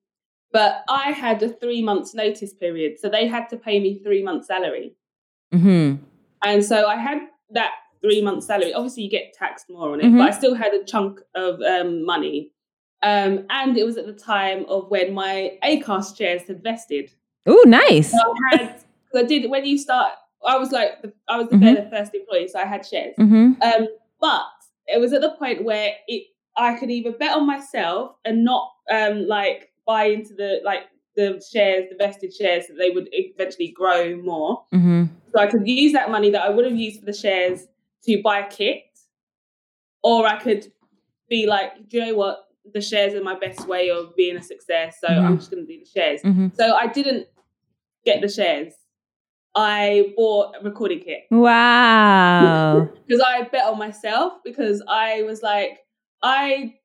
but 0.53 0.84
I 0.88 1.12
had 1.12 1.44
a 1.44 1.50
three 1.50 1.82
months 1.84 2.13
notice 2.15 2.53
period, 2.53 2.98
so 3.00 3.10
they 3.10 3.27
had 3.27 3.50
to 3.50 3.58
pay 3.58 3.79
me 3.82 4.00
three 4.03 4.24
months 4.24 4.48
salary, 4.48 4.96
mm-hmm 5.53 6.03
and 6.44 6.63
so 6.63 6.86
I 6.88 6.96
had 6.96 7.20
that 7.51 7.72
three 8.01 8.22
months 8.22 8.46
salary. 8.46 8.72
Obviously, 8.74 9.03
you 9.03 9.10
get 9.10 9.34
taxed 9.34 9.65
more 9.70 9.91
on 9.94 10.00
it, 10.00 10.05
Mhm. 10.05 10.17
but 10.20 10.27
I 10.27 10.32
still 10.32 10.53
had 10.53 10.74
a 10.74 10.84
chunk 10.84 11.20
of 11.34 11.60
um, 11.62 12.05
money, 12.05 12.51
um, 13.01 13.46
and 13.50 13.75
it 13.77 13.84
was 13.84 13.98
at 13.98 14.05
the 14.05 14.13
time 14.13 14.63
of 14.70 14.89
when 14.91 15.13
my 15.13 15.58
Acast 15.63 16.15
shares 16.17 16.44
had 16.48 16.62
vested. 16.63 17.12
oh 17.48 17.63
nice 17.65 18.12
So 18.12 18.17
I 18.51 18.55
had, 18.58 18.82
I 19.15 19.24
did 19.24 19.50
when 19.50 19.65
you 19.65 19.77
start. 19.77 20.13
I 20.48 20.58
was 20.58 20.72
like, 20.72 21.02
the, 21.02 21.14
I 21.28 21.38
was 21.38 21.50
the 21.50 21.56
Mhm. 21.58 21.74
very 21.75 21.90
first 21.90 22.14
employee, 22.16 22.48
so 22.48 22.60
I 22.60 22.66
had 22.66 22.86
shares. 22.86 23.16
mm-hmm 23.20 23.54
Um, 23.62 23.88
but 24.22 24.44
it 24.88 25.00
was 25.00 25.14
at 25.14 25.22
the 25.22 25.32
point 25.32 25.64
where 25.64 25.94
it 26.08 26.24
I 26.58 26.75
could 26.80 26.90
either 26.90 27.12
bet 27.12 27.36
on 27.36 27.46
myself 27.46 28.16
and 28.24 28.44
not 28.46 28.72
um 28.92 29.28
like 29.28 29.72
buy 29.86 30.06
into 30.06 30.34
the 30.34 30.62
like 30.64 30.84
the 31.16 31.42
shares, 31.52 31.90
the 31.90 31.96
vested 31.98 32.34
shares 32.34 32.68
that 32.68 32.78
they 32.78 32.90
would 32.90 33.08
eventually 33.12 33.70
grow 33.72 34.16
more. 34.18 34.64
mm-hmm 34.74 35.04
So 35.34 35.40
I 35.42 35.48
could 35.48 35.68
use 35.68 35.94
that 35.94 36.10
money 36.12 36.30
that 36.32 36.42
I 36.42 36.50
would 36.50 36.66
have 36.66 36.75
used 36.75 37.00
for 37.00 37.06
the 37.06 37.14
shares 37.14 37.68
to 38.06 38.22
buy 38.22 38.40
a 38.40 38.50
kit, 38.50 38.84
or 40.04 40.28
I 40.28 40.38
could 40.40 40.72
be 41.30 41.46
like, 41.48 41.90
do 41.90 41.98
you 41.98 42.06
know 42.06 42.16
what? 42.16 42.48
The 42.74 42.82
shares 42.82 43.14
are 43.14 43.24
my 43.24 43.38
best 43.38 43.68
way 43.68 43.90
of 43.90 44.16
being 44.16 44.38
a 44.38 44.42
success, 44.44 44.98
so 45.00 45.08
I'm 45.08 45.34
Mhm. 45.34 45.40
just 45.40 45.52
going 45.52 45.66
to 45.66 45.72
do 45.74 45.80
the 45.80 45.86
shares. 45.86 46.22
mm-hmm 46.24 46.48
So 46.54 46.74
I 46.75 46.88
didn't 46.88 47.28
get 48.06 48.22
the 48.22 48.30
shares. 48.30 48.74
I 49.55 50.13
bought 50.17 50.55
a 50.59 50.63
recording 50.63 51.00
kit 51.00 51.24
wow 51.31 52.89
because 53.07 53.21
I 53.25 53.43
bet 53.43 53.65
on 53.65 53.77
myself 53.79 54.33
because 54.43 54.83
I 54.88 55.21
was 55.24 55.41
like, 55.41 55.79
I 56.21 56.75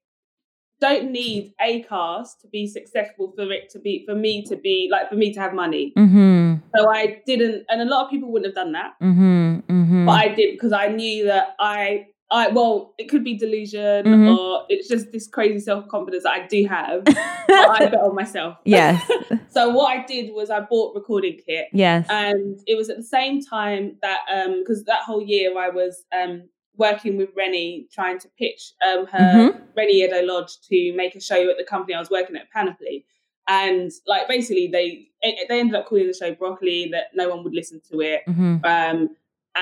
don't 0.80 1.10
need 1.12 1.52
Acast 1.60 2.40
to 2.40 2.48
be 2.50 2.66
successful 2.66 3.32
for 3.36 3.50
it 3.52 3.68
to 3.70 3.78
be 3.78 4.04
for 4.06 4.14
me 4.14 4.42
to 4.44 4.56
be 4.56 4.88
like 4.90 5.08
for 5.08 5.16
me 5.16 5.32
to 5.34 5.40
have 5.40 5.52
money. 5.52 5.92
Mm-hmm. 5.96 6.54
So 6.74 6.90
I 6.90 7.20
didn't, 7.26 7.66
and 7.68 7.82
a 7.82 7.84
lot 7.84 8.04
of 8.04 8.10
people 8.10 8.30
wouldn't 8.32 8.46
have 8.46 8.64
done 8.64 8.72
that, 8.72 8.94
Mm-hmm. 9.02 9.56
Mm-hmm. 9.68 10.06
but 10.06 10.12
I 10.12 10.28
did 10.28 10.54
because 10.54 10.72
I 10.72 10.88
knew 10.88 11.26
that 11.26 11.54
I. 11.58 12.06
I 12.32 12.48
well, 12.48 12.94
it 12.98 13.08
could 13.08 13.24
be 13.24 13.36
delusion 13.36 14.04
Mhm. 14.06 14.38
or 14.38 14.64
it's 14.68 14.88
just 14.88 15.10
this 15.12 15.26
crazy 15.26 15.58
self 15.60 15.88
confidence 15.88 16.22
that 16.22 16.32
I 16.32 16.46
do 16.46 16.64
have. 16.66 17.02
I 17.06 17.78
bet 17.90 17.94
on 18.00 18.14
myself. 18.14 18.56
yes. 18.64 19.02
So 19.48 19.70
what 19.70 19.90
I 19.90 20.04
did 20.06 20.32
was 20.32 20.48
I 20.50 20.60
bought 20.60 20.94
recording 20.94 21.38
kit, 21.44 21.66
Yes. 21.72 22.06
and 22.08 22.60
it 22.66 22.76
was 22.76 22.88
at 22.88 22.96
the 22.98 23.02
same 23.02 23.42
time 23.42 23.96
that 24.02 24.20
um 24.32 24.60
because 24.60 24.84
that 24.84 25.02
whole 25.02 25.22
year 25.22 25.58
I 25.58 25.70
was 25.70 26.04
um 26.12 26.48
working 26.76 27.16
with 27.18 27.30
Reni 27.36 27.88
trying 27.92 28.18
to 28.20 28.28
pitch 28.38 28.72
um 28.86 29.06
her 29.06 29.60
Reni 29.76 30.02
Eddo-Lodge 30.02 30.60
to 30.68 30.92
make 30.94 31.14
a 31.16 31.20
show 31.20 31.50
at 31.50 31.58
the 31.58 31.64
company 31.64 31.94
I 31.94 31.98
was 32.00 32.10
working 32.10 32.36
at 32.36 32.50
Panoply. 32.50 33.04
And 33.48 33.90
like 34.06 34.28
basically 34.28 34.68
they 34.68 35.08
they 35.22 35.58
ended 35.60 35.74
up 35.74 35.86
calling 35.86 36.06
the 36.06 36.14
show 36.14 36.32
broccoli 36.34 36.88
that 36.92 37.06
no 37.14 37.28
one 37.28 37.42
would 37.42 37.54
listen 37.54 37.80
to 37.90 38.00
it. 38.00 38.22
mm-hmm. 38.28 38.64
Um 38.64 39.10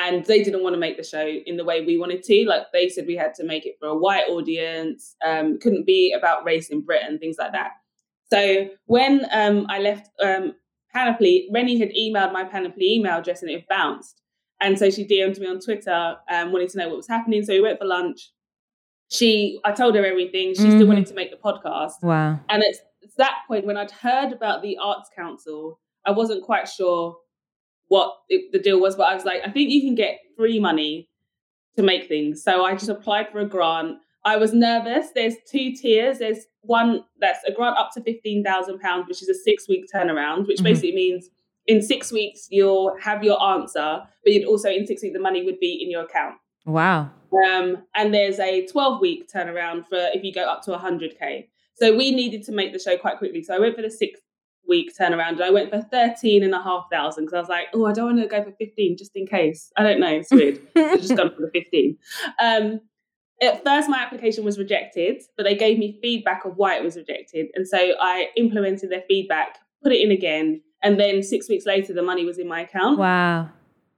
and 0.00 0.24
they 0.26 0.42
didn't 0.42 0.62
want 0.62 0.74
to 0.74 0.78
make 0.80 0.96
the 0.96 1.02
show 1.04 1.26
in 1.26 1.56
the 1.56 1.64
way 1.64 1.84
we 1.84 1.98
wanted 1.98 2.22
to. 2.24 2.44
Like 2.46 2.64
they 2.72 2.88
said 2.88 3.06
we 3.06 3.16
had 3.16 3.34
to 3.34 3.44
make 3.44 3.66
it 3.66 3.76
for 3.80 3.88
a 3.88 3.96
white 3.96 4.26
audience, 4.28 5.16
um, 5.26 5.58
couldn't 5.58 5.86
be 5.86 6.12
about 6.16 6.44
race 6.44 6.68
in 6.68 6.82
Britain, 6.82 7.18
things 7.18 7.36
like 7.38 7.52
that. 7.52 7.72
So 8.32 8.68
when 8.86 9.26
um, 9.32 9.66
I 9.68 9.78
left 9.80 10.10
um, 10.22 10.54
Panoply, 10.92 11.48
Reni 11.52 11.78
had 11.78 11.90
emailed 11.90 12.32
my 12.32 12.44
Panoply 12.44 12.94
email 12.94 13.18
address 13.18 13.42
and 13.42 13.50
it 13.50 13.66
bounced. 13.68 14.20
And 14.60 14.78
so 14.78 14.90
she 14.90 15.06
DM'd 15.06 15.38
me 15.38 15.46
on 15.46 15.60
Twitter, 15.60 16.16
um, 16.30 16.52
wanting 16.52 16.68
to 16.68 16.78
know 16.78 16.88
what 16.88 16.96
was 16.98 17.08
happening. 17.08 17.42
So 17.44 17.52
we 17.54 17.60
went 17.60 17.78
for 17.78 17.84
lunch. 17.86 18.32
She, 19.10 19.58
I 19.64 19.72
told 19.72 19.94
her 19.94 20.04
everything. 20.04 20.50
She 20.50 20.62
still 20.62 20.82
Mhm. 20.82 20.88
wanted 20.88 21.06
to 21.06 21.14
make 21.14 21.30
the 21.30 21.36
podcast. 21.36 22.02
Wow. 22.02 22.40
And 22.48 22.62
it's, 22.62 22.80
it's 23.00 23.14
that 23.16 23.36
point 23.48 23.64
when 23.66 23.76
I'd 23.76 23.90
heard 23.90 24.32
about 24.32 24.62
the 24.62 24.76
Arts 24.78 25.08
Council, 25.16 25.80
I 26.04 26.10
wasn't 26.10 26.44
quite 26.44 26.68
sure 26.68 27.16
what 27.88 28.14
it, 28.28 28.52
the 28.52 28.58
deal 28.58 28.80
was, 28.80 28.96
but 28.96 29.08
I 29.08 29.14
was 29.14 29.24
like, 29.24 29.40
I 29.44 29.50
think 29.50 29.70
you 29.70 29.80
can 29.80 29.94
get 29.94 30.18
free 30.36 30.60
money 30.60 31.08
to 31.76 31.82
make 31.82 32.08
things. 32.08 32.42
So 32.42 32.64
I 32.64 32.72
just 32.74 32.88
applied 32.88 33.30
for 33.30 33.40
a 33.40 33.46
grant. 33.46 33.96
I 34.24 34.36
was 34.36 34.52
nervous. 34.52 35.06
There's 35.14 35.34
two 35.50 35.72
tiers. 35.74 36.18
There's 36.18 36.44
one 36.62 37.04
that's 37.20 37.42
a 37.44 37.52
grant 37.52 37.78
up 37.78 37.90
to 37.94 38.02
fifteen 38.02 38.44
thousand 38.44 38.80
pounds, 38.80 39.06
which 39.08 39.22
is 39.22 39.28
a 39.28 39.34
six 39.34 39.68
week 39.68 39.86
turnaround, 39.94 40.46
which 40.46 40.58
Mhm. 40.60 40.64
basically 40.64 40.94
means 40.94 41.30
in 41.66 41.80
six 41.82 42.12
weeks 42.12 42.48
you'll 42.50 42.96
have 43.00 43.22
your 43.24 43.42
answer, 43.42 44.02
but 44.24 44.32
you'd 44.32 44.46
also 44.46 44.68
in 44.70 44.86
six 44.86 45.02
weeks 45.02 45.14
the 45.14 45.20
money 45.20 45.44
would 45.44 45.60
be 45.60 45.80
in 45.82 45.90
your 45.90 46.02
account. 46.02 46.34
Wow. 46.66 47.10
Um, 47.46 47.84
and 47.94 48.12
there's 48.12 48.38
a 48.38 48.66
12 48.66 49.00
week 49.00 49.28
turnaround 49.32 49.86
for 49.88 49.98
if 50.14 50.24
you 50.24 50.32
go 50.32 50.42
up 50.44 50.62
to 50.64 50.72
100k. 50.72 51.48
So 51.74 51.96
we 51.96 52.10
needed 52.10 52.42
to 52.44 52.52
make 52.52 52.72
the 52.72 52.78
show 52.78 52.96
quite 52.96 53.18
quickly. 53.18 53.42
So 53.42 53.54
I 53.54 53.58
went 53.60 53.76
for 53.76 53.82
the 53.82 53.90
six 53.90 54.18
week 54.68 54.92
turnaround 54.98 55.32
and 55.32 55.42
I 55.42 55.50
went 55.50 55.70
for 55.70 55.80
13 55.80 56.42
and 56.42 56.54
a 56.54 56.62
half 56.62 56.86
thousand 56.90 57.24
because 57.24 57.34
I 57.34 57.40
was 57.40 57.48
like, 57.48 57.66
oh, 57.74 57.86
I 57.86 57.92
don't 57.92 58.16
want 58.16 58.20
to 58.20 58.28
go 58.28 58.44
for 58.44 58.52
15 58.52 58.96
just 58.96 59.12
in 59.14 59.26
case. 59.26 59.72
I 59.76 59.82
don't 59.82 60.00
know. 60.00 60.12
It's 60.12 60.30
weird. 60.30 60.60
I've 60.76 61.00
just 61.00 61.16
gone 61.16 61.34
for 61.34 61.42
the 61.42 61.50
15. 61.52 61.96
Um, 62.40 62.80
at 63.40 63.64
first, 63.64 63.88
my 63.88 63.98
application 63.98 64.44
was 64.44 64.58
rejected, 64.58 65.22
but 65.36 65.44
they 65.44 65.54
gave 65.54 65.78
me 65.78 65.98
feedback 66.02 66.44
of 66.44 66.56
why 66.56 66.76
it 66.76 66.82
was 66.82 66.96
rejected. 66.96 67.46
And 67.54 67.66
so 67.66 67.78
I 68.00 68.28
implemented 68.36 68.90
their 68.90 69.04
feedback, 69.08 69.58
put 69.82 69.92
it 69.92 70.00
in 70.00 70.10
again. 70.10 70.60
And 70.82 70.98
then 70.98 71.22
six 71.22 71.48
weeks 71.48 71.64
later, 71.64 71.92
the 71.92 72.02
money 72.02 72.24
was 72.24 72.38
in 72.38 72.48
my 72.48 72.60
account. 72.62 72.98
Wow. 72.98 73.48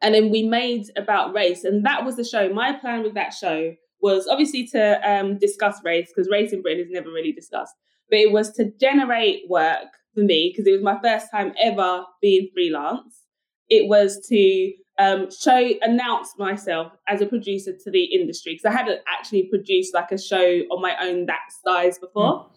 And 0.02 0.14
then 0.14 0.30
we 0.30 0.42
made 0.42 0.86
about 0.96 1.34
race, 1.34 1.64
and 1.64 1.84
that 1.84 2.04
was 2.04 2.16
the 2.16 2.24
show. 2.24 2.52
My 2.52 2.72
plan 2.72 3.02
with 3.02 3.14
that 3.14 3.34
show 3.34 3.74
was 4.00 4.26
obviously 4.26 4.66
to 4.68 5.10
um, 5.10 5.38
discuss 5.38 5.82
race 5.84 6.10
because 6.14 6.30
race 6.30 6.52
in 6.52 6.62
Britain 6.62 6.84
is 6.84 6.90
never 6.90 7.10
really 7.10 7.32
discussed, 7.32 7.74
but 8.08 8.18
it 8.18 8.32
was 8.32 8.50
to 8.52 8.72
generate 8.80 9.42
work 9.48 9.88
for 10.14 10.20
me 10.20 10.52
because 10.52 10.66
it 10.66 10.72
was 10.72 10.82
my 10.82 10.98
first 11.02 11.30
time 11.30 11.52
ever 11.60 12.04
being 12.20 12.48
freelance. 12.52 13.24
It 13.68 13.88
was 13.88 14.20
to 14.28 14.72
um, 14.98 15.28
show, 15.30 15.70
announce 15.82 16.34
myself 16.38 16.92
as 17.08 17.20
a 17.20 17.26
producer 17.26 17.72
to 17.72 17.90
the 17.90 18.04
industry 18.04 18.52
because 18.52 18.66
I 18.66 18.76
hadn't 18.76 19.00
actually 19.08 19.44
produced 19.44 19.94
like 19.94 20.12
a 20.12 20.18
show 20.18 20.60
on 20.70 20.82
my 20.82 20.94
own 21.00 21.26
that 21.26 21.40
size 21.64 21.98
before. 21.98 22.50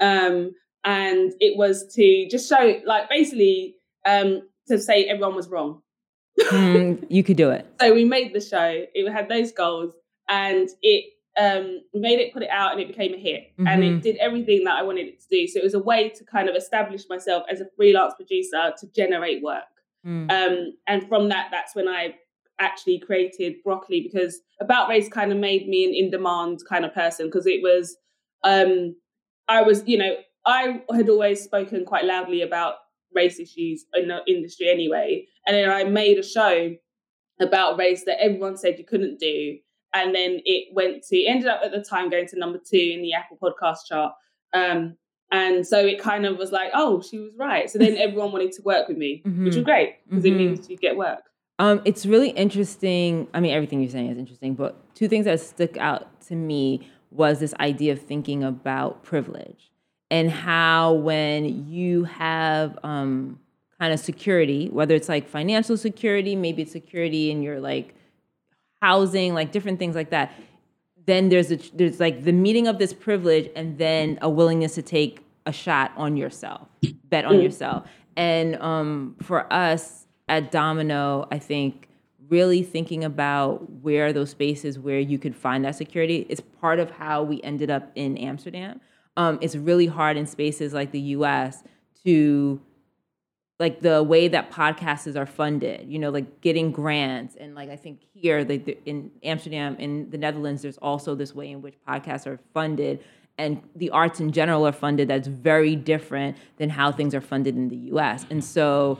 Um, 0.00 0.52
and 0.84 1.32
it 1.40 1.58
was 1.58 1.92
to 1.94 2.28
just 2.30 2.48
show, 2.48 2.80
like, 2.86 3.10
basically 3.10 3.76
um, 4.06 4.42
to 4.68 4.78
say 4.78 5.04
everyone 5.04 5.34
was 5.34 5.48
wrong. 5.48 5.82
Mm, 6.38 7.04
you 7.10 7.22
could 7.22 7.36
do 7.36 7.50
it. 7.50 7.66
So 7.80 7.92
we 7.92 8.04
made 8.04 8.32
the 8.34 8.40
show. 8.40 8.84
It 8.94 9.10
had 9.10 9.28
those 9.28 9.52
goals, 9.52 9.92
and 10.28 10.68
it 10.82 11.04
um, 11.38 11.80
made 11.94 12.18
it, 12.18 12.32
put 12.32 12.42
it 12.42 12.50
out, 12.50 12.72
and 12.72 12.80
it 12.80 12.88
became 12.88 13.14
a 13.14 13.18
hit. 13.18 13.52
And 13.58 13.82
Mhm. 13.82 13.98
it 13.98 14.02
did 14.02 14.16
everything 14.16 14.64
that 14.64 14.76
I 14.76 14.82
wanted 14.82 15.06
it 15.06 15.20
to 15.20 15.28
do. 15.30 15.46
So 15.46 15.60
it 15.60 15.64
was 15.64 15.74
a 15.74 15.78
way 15.82 16.08
to 16.08 16.24
kind 16.24 16.48
of 16.48 16.56
establish 16.56 17.08
myself 17.08 17.44
as 17.48 17.60
a 17.60 17.66
freelance 17.76 18.14
producer 18.14 18.72
to 18.78 18.86
generate 18.92 19.42
work. 19.42 19.64
Mm. 20.04 20.30
Um, 20.30 20.76
and 20.86 21.08
from 21.08 21.28
that, 21.28 21.48
that's 21.50 21.74
when 21.74 21.88
I 21.88 22.16
actually 22.58 22.98
created 22.98 23.62
Broccoli 23.64 24.00
because 24.02 24.40
About 24.60 24.88
Race 24.88 25.08
kind 25.08 25.32
of 25.32 25.38
made 25.38 25.68
me 25.68 25.84
an 25.86 25.94
in 25.94 26.10
demand 26.10 26.60
kind 26.68 26.84
of 26.84 26.92
person 26.92 27.26
because 27.26 27.46
it 27.46 27.62
was, 27.62 27.96
um, 28.44 28.96
I 29.48 29.62
was, 29.62 29.86
you 29.86 29.98
know, 29.98 30.16
I 30.46 30.82
had 30.94 31.08
always 31.08 31.42
spoken 31.42 31.84
quite 31.84 32.04
loudly 32.04 32.42
about 32.42 32.74
race 33.14 33.38
issues 33.40 33.86
in 33.94 34.08
the 34.08 34.20
industry 34.26 34.68
anyway. 34.68 35.26
And 35.46 35.56
then 35.56 35.70
I 35.70 35.84
made 35.84 36.18
a 36.18 36.22
show 36.22 36.74
about 37.40 37.78
race 37.78 38.04
that 38.04 38.22
everyone 38.22 38.56
said 38.56 38.78
you 38.78 38.84
couldn't 38.84 39.18
do. 39.18 39.58
And 39.92 40.14
then 40.14 40.40
it 40.44 40.68
went 40.74 41.02
to, 41.08 41.24
ended 41.26 41.48
up 41.48 41.60
at 41.64 41.72
the 41.72 41.82
time 41.82 42.10
going 42.10 42.26
to 42.28 42.38
number 42.38 42.58
two 42.58 42.76
in 42.94 43.02
the 43.02 43.12
Apple 43.12 43.38
podcast 43.42 43.78
chart. 43.88 44.12
Um, 44.52 44.96
and 45.32 45.66
so 45.66 45.84
it 45.86 46.00
kind 46.00 46.26
of 46.26 46.36
was 46.38 46.52
like, 46.52 46.70
oh, 46.74 47.02
she 47.02 47.18
was 47.18 47.32
right. 47.36 47.68
So 47.70 47.78
then 47.78 47.96
everyone 47.98 48.32
wanted 48.32 48.52
to 48.52 48.62
work 48.62 48.88
with 48.88 48.96
me, 48.96 49.22
which 49.24 49.54
was 49.56 49.64
great 49.64 49.96
because 50.08 50.24
it 50.24 50.32
Mhm. 50.32 50.36
means 50.36 50.68
you 50.70 50.76
get 50.76 50.96
work. 50.96 51.22
Um, 51.58 51.82
it's 51.84 52.06
really 52.06 52.30
interesting. 52.30 53.28
I 53.34 53.40
mean, 53.40 53.52
everything 53.52 53.80
you're 53.80 53.90
saying 53.90 54.08
is 54.10 54.16
interesting, 54.18 54.54
but 54.54 54.76
two 54.94 55.08
things 55.08 55.26
that 55.26 55.40
stuck 55.40 55.76
out 55.76 56.20
to 56.28 56.34
me 56.34 56.88
was 57.10 57.38
this 57.40 57.52
idea 57.60 57.92
of 57.92 58.00
thinking 58.00 58.42
about 58.44 59.02
privilege 59.02 59.70
and 60.10 60.30
how 60.30 60.92
when 60.94 61.68
you 61.68 62.04
have 62.04 62.78
um, 62.82 63.38
kind 63.78 63.92
of 63.92 64.00
security, 64.00 64.68
whether 64.70 64.94
it's 64.94 65.08
like 65.08 65.28
financial 65.28 65.76
security, 65.76 66.34
maybe 66.34 66.62
it's 66.62 66.72
security 66.72 67.30
in 67.30 67.42
your 67.42 67.60
like 67.60 67.94
housing, 68.80 69.34
like 69.34 69.52
different 69.52 69.78
things 69.78 69.94
like 69.94 70.10
that. 70.10 70.32
Then 71.06 71.28
there's 71.28 71.50
a 71.50 71.56
there's 71.74 71.98
like 72.00 72.24
the 72.24 72.32
meeting 72.32 72.66
of 72.66 72.78
this 72.78 72.92
privilege, 72.92 73.50
and 73.56 73.78
then 73.78 74.18
a 74.22 74.28
willingness 74.28 74.74
to 74.76 74.82
take 74.82 75.24
a 75.46 75.52
shot 75.52 75.92
on 75.96 76.16
yourself, 76.16 76.68
bet 77.04 77.24
on 77.24 77.36
Mm. 77.36 77.42
yourself. 77.44 77.88
And 78.16 78.56
um, 78.56 79.16
for 79.22 79.50
us 79.52 80.06
at 80.28 80.50
Domino, 80.52 81.26
I 81.32 81.38
think 81.38 81.88
really 82.28 82.62
thinking 82.62 83.02
about 83.02 83.68
where 83.82 84.12
those 84.12 84.30
spaces 84.30 84.78
where 84.78 85.00
you 85.00 85.18
could 85.18 85.34
find 85.34 85.64
that 85.64 85.74
security 85.74 86.26
is 86.28 86.40
part 86.40 86.78
of 86.78 86.90
how 86.90 87.22
we 87.22 87.42
ended 87.42 87.70
up 87.70 87.90
in 87.96 88.16
Amsterdam. 88.18 88.80
Um, 89.16 89.38
it's 89.40 89.56
really 89.56 89.86
hard 89.86 90.16
in 90.16 90.26
spaces 90.26 90.72
like 90.72 90.92
the 90.92 91.00
U.S. 91.16 91.64
to 92.04 92.60
like 93.60 93.80
the 93.80 94.02
way 94.02 94.26
that 94.26 94.50
podcasts 94.50 95.14
are 95.14 95.26
funded, 95.26 95.86
you 95.86 95.98
know, 95.98 96.08
like 96.10 96.40
getting 96.40 96.72
grants. 96.72 97.36
And 97.36 97.54
like 97.54 97.68
I 97.68 97.76
think 97.76 98.00
here, 98.14 98.42
the- 98.42 98.78
in 98.86 99.10
Amsterdam, 99.22 99.76
in 99.78 100.08
the 100.08 100.16
Netherlands, 100.16 100.62
there's 100.62 100.78
also 100.78 101.14
this 101.14 101.34
way 101.34 101.50
in 101.50 101.60
which 101.60 101.74
podcasts 101.86 102.26
are 102.26 102.40
funded 102.54 103.04
and 103.36 103.62
the 103.76 103.90
arts 103.90 104.18
in 104.18 104.32
general 104.32 104.66
are 104.66 104.72
funded 104.72 105.08
that's 105.08 105.28
very 105.28 105.76
different 105.76 106.36
than 106.56 106.70
how 106.70 106.90
things 106.90 107.14
are 107.14 107.20
funded 107.20 107.54
in 107.54 107.68
the 107.68 107.76
US. 107.92 108.26
And 108.30 108.42
so 108.42 108.98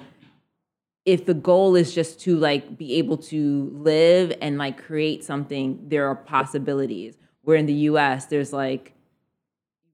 if 1.07 1.25
the 1.25 1.35
goal 1.35 1.75
is 1.75 1.95
just 1.95 2.21
to 2.21 2.37
like 2.37 2.77
be 2.77 2.95
able 2.95 3.17
to 3.17 3.71
live 3.75 4.33
and 4.43 4.59
like 4.59 4.83
create 4.83 5.25
something, 5.25 5.89
there 5.89 6.07
are 6.07 6.15
possibilities. 6.15 7.17
Where 7.43 7.57
in 7.57 7.65
the 7.67 7.73
US, 7.91 8.27
there's 8.27 8.53
like, 8.53 8.93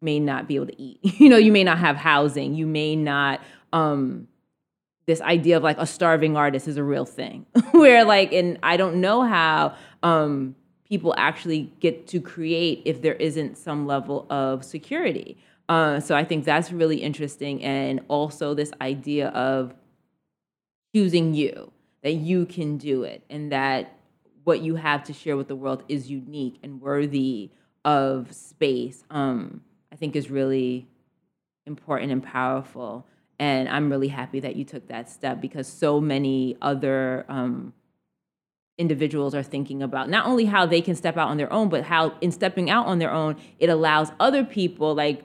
may 0.00 0.18
not 0.18 0.46
be 0.48 0.56
able 0.56 0.66
to 0.66 0.82
eat. 0.82 0.98
You 1.20 1.28
know, 1.28 1.38
you 1.38 1.52
may 1.52 1.64
not 1.64 1.78
have 1.78 1.96
housing. 1.96 2.54
You 2.54 2.66
may 2.66 2.96
not 2.96 3.40
um 3.72 4.26
this 5.06 5.20
idea 5.20 5.56
of 5.56 5.62
like 5.62 5.78
a 5.78 5.86
starving 5.86 6.36
artist 6.36 6.68
is 6.68 6.76
a 6.76 6.82
real 6.82 7.04
thing. 7.04 7.46
Where 7.70 8.04
like 8.04 8.32
and 8.32 8.58
i 8.62 8.76
don't 8.76 9.00
know 9.00 9.22
how 9.22 9.74
um, 10.02 10.54
people 10.88 11.14
actually 11.16 11.72
get 11.80 12.06
to 12.08 12.20
create 12.20 12.82
if 12.84 13.02
there 13.02 13.14
isn't 13.14 13.56
some 13.56 13.86
level 13.86 14.26
of 14.30 14.64
security. 14.64 15.36
Uh, 15.68 15.98
so 15.98 16.14
i 16.14 16.24
think 16.24 16.44
that's 16.44 16.70
really 16.70 16.98
interesting 16.98 17.62
and 17.62 18.00
also 18.08 18.54
this 18.54 18.70
idea 18.80 19.28
of 19.30 19.74
choosing 20.94 21.34
you 21.34 21.72
that 22.02 22.12
you 22.12 22.46
can 22.46 22.78
do 22.78 23.02
it 23.02 23.24
and 23.28 23.50
that 23.50 23.98
what 24.44 24.60
you 24.60 24.76
have 24.76 25.02
to 25.02 25.12
share 25.12 25.36
with 25.36 25.48
the 25.48 25.56
world 25.56 25.82
is 25.88 26.08
unique 26.08 26.56
and 26.62 26.80
worthy 26.80 27.50
of 27.84 28.32
space 28.32 29.02
um, 29.10 29.60
i 29.92 29.96
think 29.96 30.14
is 30.14 30.30
really 30.30 30.86
important 31.66 32.12
and 32.12 32.22
powerful 32.22 33.04
and 33.38 33.68
I'm 33.68 33.90
really 33.90 34.08
happy 34.08 34.40
that 34.40 34.56
you 34.56 34.64
took 34.64 34.88
that 34.88 35.10
step 35.10 35.40
because 35.40 35.66
so 35.66 36.00
many 36.00 36.56
other 36.62 37.26
um, 37.28 37.74
individuals 38.78 39.34
are 39.34 39.42
thinking 39.42 39.82
about 39.82 40.08
not 40.08 40.26
only 40.26 40.44
how 40.44 40.66
they 40.66 40.80
can 40.80 40.94
step 40.94 41.16
out 41.16 41.28
on 41.28 41.36
their 41.36 41.52
own 41.52 41.68
but 41.68 41.84
how 41.84 42.14
in 42.20 42.30
stepping 42.30 42.68
out 42.68 42.86
on 42.86 42.98
their 42.98 43.10
own 43.10 43.36
it 43.58 43.70
allows 43.70 44.10
other 44.20 44.44
people 44.44 44.94
like 44.94 45.22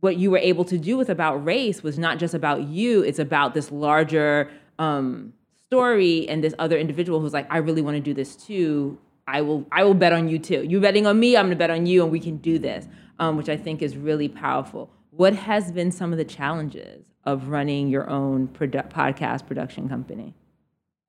what 0.00 0.16
you 0.16 0.30
were 0.30 0.38
able 0.38 0.64
to 0.64 0.78
do 0.78 0.96
with 0.96 1.08
about 1.08 1.44
race 1.44 1.82
was 1.82 1.98
not 1.98 2.18
just 2.18 2.34
about 2.34 2.62
you 2.62 3.02
it's 3.02 3.18
about 3.18 3.52
this 3.52 3.72
larger 3.72 4.48
um, 4.78 5.32
story 5.66 6.28
and 6.28 6.42
this 6.42 6.54
other 6.60 6.78
individual 6.78 7.18
who's 7.20 7.32
like 7.32 7.52
i 7.52 7.58
really 7.58 7.82
want 7.82 7.96
to 7.96 8.00
do 8.00 8.14
this 8.14 8.36
too. 8.36 8.96
I 9.26 9.42
will 9.42 9.66
i 9.72 9.82
will 9.82 9.94
bet 9.94 10.12
on 10.12 10.28
you 10.28 10.38
too. 10.38 10.64
You 10.64 10.80
betting 10.80 11.06
on 11.06 11.18
me 11.18 11.36
i'm 11.36 11.46
going 11.46 11.50
to 11.50 11.56
bet 11.56 11.70
on 11.70 11.84
you 11.84 12.02
and 12.02 12.12
we 12.12 12.20
can 12.20 12.36
do 12.36 12.60
this 12.60 12.86
um, 13.18 13.36
which 13.36 13.48
i 13.48 13.56
think 13.56 13.82
is 13.82 13.96
really 13.96 14.28
powerful. 14.28 14.90
What 15.10 15.34
has 15.34 15.72
been 15.72 15.90
some 15.90 16.12
of 16.12 16.18
the 16.18 16.24
challenges 16.24 17.08
of 17.32 17.48
running 17.48 17.88
your 17.88 18.08
own 18.18 18.48
produ- 18.48 18.90
podcast 18.90 19.46
production 19.46 19.88
company 19.88 20.34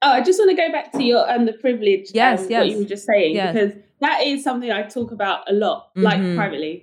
Oh, 0.01 0.11
I 0.11 0.21
just 0.21 0.39
want 0.39 0.49
to 0.51 0.55
go 0.55 0.71
back 0.71 0.93
to 0.93 1.03
your 1.03 1.29
um 1.31 1.45
the 1.45 1.51
privilege. 1.65 2.05
Yes, 2.13 2.43
um, 2.43 2.49
yes. 2.51 2.59
What 2.61 2.69
you 2.71 2.77
were 2.77 2.91
just 2.95 3.05
saying 3.05 3.35
Yes. 3.35 3.53
because 3.53 3.73
that 4.05 4.17
is 4.31 4.43
something 4.47 4.71
I 4.71 4.83
talk 4.83 5.11
about 5.11 5.39
a 5.51 5.53
lot, 5.65 5.79
like 6.07 6.21
Mhm. 6.21 6.35
privately, 6.37 6.75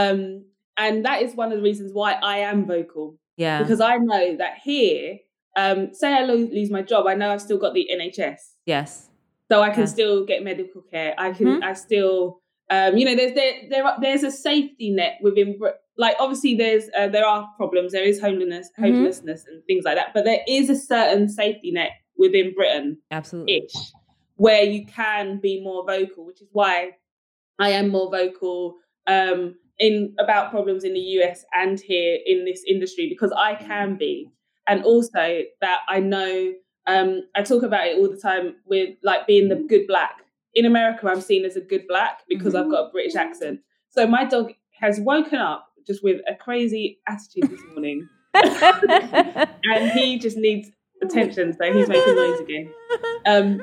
um, 0.00 0.44
and 0.76 1.02
that 1.06 1.22
is 1.22 1.34
one 1.34 1.50
of 1.52 1.56
the 1.58 1.64
reasons 1.70 1.90
why 2.00 2.10
I 2.32 2.36
am 2.50 2.66
vocal 2.66 3.06
yeah 3.44 3.62
because 3.62 3.80
I 3.92 3.94
know 4.10 4.24
that 4.42 4.54
here, 4.68 5.16
um, 5.62 5.78
say 6.00 6.12
I 6.12 6.22
lo- 6.30 6.48
lose 6.58 6.70
my 6.78 6.82
job, 6.82 7.06
I 7.06 7.14
know 7.20 7.30
I've 7.32 7.40
still 7.48 7.56
got 7.64 7.72
the 7.78 7.88
NHS, 7.98 8.40
yes 8.66 8.90
so 9.50 9.62
I 9.62 9.70
can 9.70 9.84
Yeah. 9.86 9.94
still 9.96 10.16
get 10.30 10.44
medical 10.50 10.82
care. 10.92 11.14
I 11.16 11.28
can, 11.38 11.46
Mhm. 11.46 11.62
I 11.70 11.72
still, 11.72 12.18
um, 12.76 12.98
you 12.98 13.04
know, 13.06 13.16
there's 13.20 13.34
there 13.40 13.54
there 13.70 13.84
there's 14.04 14.24
a 14.24 14.30
safety 14.30 14.88
net 15.00 15.14
within. 15.26 15.48
Like 15.98 16.16
obviously, 16.20 16.54
there's 16.54 16.84
uh, 16.96 17.08
there 17.08 17.26
are 17.26 17.48
problems. 17.56 17.92
There 17.92 18.04
is 18.04 18.20
homelessness, 18.20 18.70
Mhm. 18.78 18.82
homelessness, 18.84 19.44
and 19.46 19.62
things 19.66 19.84
like 19.84 19.96
that. 19.96 20.14
But 20.14 20.24
there 20.24 20.40
is 20.48 20.70
a 20.70 20.76
certain 20.76 21.28
safety 21.28 21.72
net 21.72 21.90
within 22.16 22.54
Britain 22.54 22.98
absolutely 23.10 23.68
where 24.36 24.62
you 24.62 24.86
can 24.86 25.38
be 25.40 25.60
more 25.62 25.84
vocal 25.84 26.24
which 26.24 26.40
is 26.40 26.48
why 26.52 26.90
i 27.60 27.68
am 27.70 27.88
more 27.88 28.10
vocal 28.10 28.76
um 29.06 29.54
in 29.78 30.14
about 30.18 30.50
problems 30.50 30.82
in 30.84 30.94
the 30.94 31.00
us 31.00 31.44
and 31.54 31.78
here 31.80 32.18
in 32.26 32.44
this 32.44 32.64
industry 32.68 33.08
because 33.08 33.32
i 33.36 33.54
can 33.54 33.96
be 33.96 34.28
and 34.66 34.82
also 34.84 35.42
that 35.60 35.80
i 35.88 36.00
know 36.00 36.52
um 36.88 37.20
i 37.36 37.42
talk 37.42 37.62
about 37.62 37.86
it 37.86 37.96
all 37.98 38.08
the 38.10 38.16
time 38.20 38.56
with 38.66 38.96
like 39.04 39.26
being 39.28 39.48
the 39.48 39.56
good 39.68 39.86
black 39.86 40.24
in 40.54 40.64
america 40.64 41.08
i'm 41.08 41.20
seen 41.20 41.44
as 41.44 41.54
a 41.56 41.60
good 41.60 41.86
black 41.88 42.22
because 42.28 42.54
i've 42.56 42.70
got 42.70 42.88
a 42.88 42.90
british 42.90 43.14
accent 43.14 43.60
so 43.90 44.06
my 44.08 44.24
dog 44.24 44.52
has 44.72 44.98
woken 45.00 45.38
up 45.38 45.67
just 45.88 46.04
with 46.04 46.20
a 46.28 46.34
crazy 46.36 47.00
attitude 47.08 47.50
this 47.50 47.60
morning 47.72 48.08
and 48.34 49.90
he 49.92 50.18
just 50.18 50.36
needs 50.36 50.68
attention 51.02 51.52
so 51.58 51.72
he's 51.72 51.88
making 51.88 52.14
noise 52.14 52.40
again 52.40 52.72
um 53.26 53.60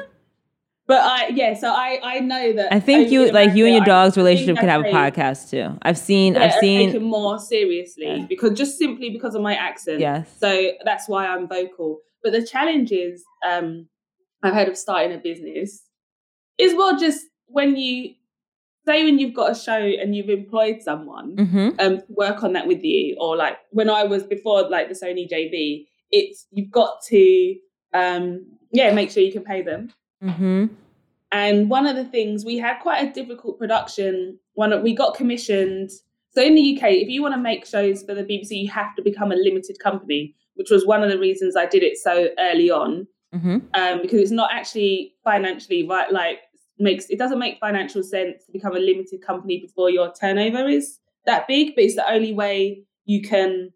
but 0.88 1.02
I 1.02 1.30
yeah, 1.30 1.56
so 1.56 1.70
I 1.70 2.00
I 2.04 2.20
know 2.20 2.54
that 2.54 2.72
I 2.72 2.80
think 2.80 3.10
you 3.10 3.24
in 3.26 3.34
like 3.34 3.56
you 3.56 3.66
and 3.66 3.74
your 3.74 3.84
America, 3.84 3.92
I 3.92 4.04
dog's 4.04 4.18
relationship 4.18 4.58
could 4.58 4.70
have 4.70 4.82
a 4.82 4.92
podcast 4.92 5.50
too. 5.50 5.76
I've 5.82 5.98
seen 5.98 6.36
Yeah, 6.36 6.44
I've 6.44 6.54
seen 6.60 6.90
take 6.92 6.98
it 6.98 7.02
more 7.02 7.40
seriously 7.40 8.06
Yeah. 8.06 8.26
because 8.30 8.56
just 8.56 8.78
simply 8.78 9.10
because 9.10 9.34
of 9.34 9.42
my 9.42 9.56
accent. 9.56 10.00
yes. 10.00 10.30
So 10.40 10.74
that's 10.84 11.10
why 11.10 11.26
I'm 11.26 11.48
vocal. 11.48 12.02
But 12.24 12.34
the 12.34 12.46
challenge 12.46 12.92
is, 12.92 13.24
um, 13.44 13.88
I've 14.44 14.54
heard 14.54 14.68
of 14.68 14.78
starting 14.78 15.12
a 15.12 15.18
business. 15.20 15.82
Is 16.60 16.76
well 16.76 16.96
just 17.00 17.26
when 17.48 17.76
you 17.78 18.14
say 18.86 19.04
when 19.04 19.20
you've 19.20 19.34
got 19.34 19.52
a 19.52 19.56
show 19.56 19.78
and 19.78 20.16
you've 20.16 20.30
employed 20.30 20.82
someone 20.82 21.36
mm-hmm. 21.36 21.70
um 21.80 21.98
to 21.98 22.06
work 22.10 22.44
on 22.44 22.54
that 22.54 22.68
with 22.68 22.84
you, 22.84 23.16
or 23.20 23.36
like 23.36 23.58
when 23.72 23.90
I 23.90 24.04
was 24.04 24.24
before 24.24 24.70
like 24.70 24.90
the 24.90 24.96
Sony 24.96 25.30
JV, 25.30 25.88
it's 26.12 26.48
you've 26.52 26.72
got 26.72 27.02
to 27.10 27.56
um 27.94 28.46
yeah 28.72 28.94
make 28.94 29.12
sure 29.12 29.24
you 29.24 29.32
can 29.34 29.44
pay 29.44 29.62
them. 29.62 29.92
Mm-hmm. 30.24 30.68
And 31.32 31.70
one 31.70 31.86
of 31.86 31.96
the 31.96 32.06
things 32.06 32.46
we 32.46 32.58
had 32.58 32.80
quite 32.80 33.08
a 33.08 33.12
difficult 33.12 33.60
production. 33.60 34.40
One 34.54 34.82
we 34.84 34.96
got 34.96 35.16
commissioned. 35.16 35.92
So 36.32 36.42
in 36.42 36.56
the 36.56 36.78
UK, 36.78 36.92
if 36.92 37.10
you 37.10 37.22
want 37.22 37.34
to 37.34 37.40
make 37.40 37.66
shows 37.66 38.04
for 38.04 38.14
the 38.14 38.24
BBC, 38.24 38.52
you 38.52 38.70
have 38.70 38.96
to 38.96 39.02
become 39.02 39.32
a 39.32 39.36
limited 39.36 39.80
company, 39.80 40.36
which 40.56 40.70
was 40.70 40.86
one 40.86 41.02
of 41.02 41.10
the 41.10 41.18
reasons 41.18 41.56
I 41.56 41.66
did 41.66 41.82
it 41.82 41.98
so 41.98 42.28
early 42.38 42.70
on, 42.70 43.08
Mm-hmm. 43.34 43.58
um, 43.74 44.02
because 44.02 44.22
it's 44.22 44.32
not 44.32 44.52
actually 44.54 45.14
financially 45.26 45.86
right. 45.86 46.10
Like 46.10 46.40
makes 46.80 47.10
it 47.10 47.18
doesn't 47.18 47.40
make 47.40 47.60
financial 47.60 48.04
sense 48.04 48.46
to 48.46 48.52
become 48.52 48.76
a 48.76 48.80
limited 48.80 49.22
company 49.22 49.60
before 49.60 49.90
your 49.90 50.12
turnover 50.14 50.68
is 50.68 51.00
that 51.26 51.48
big. 51.48 51.76
But 51.76 51.86
it's 51.86 51.96
the 51.96 52.10
only 52.10 52.34
way 52.34 52.84
you 53.06 53.22
can 53.22 53.72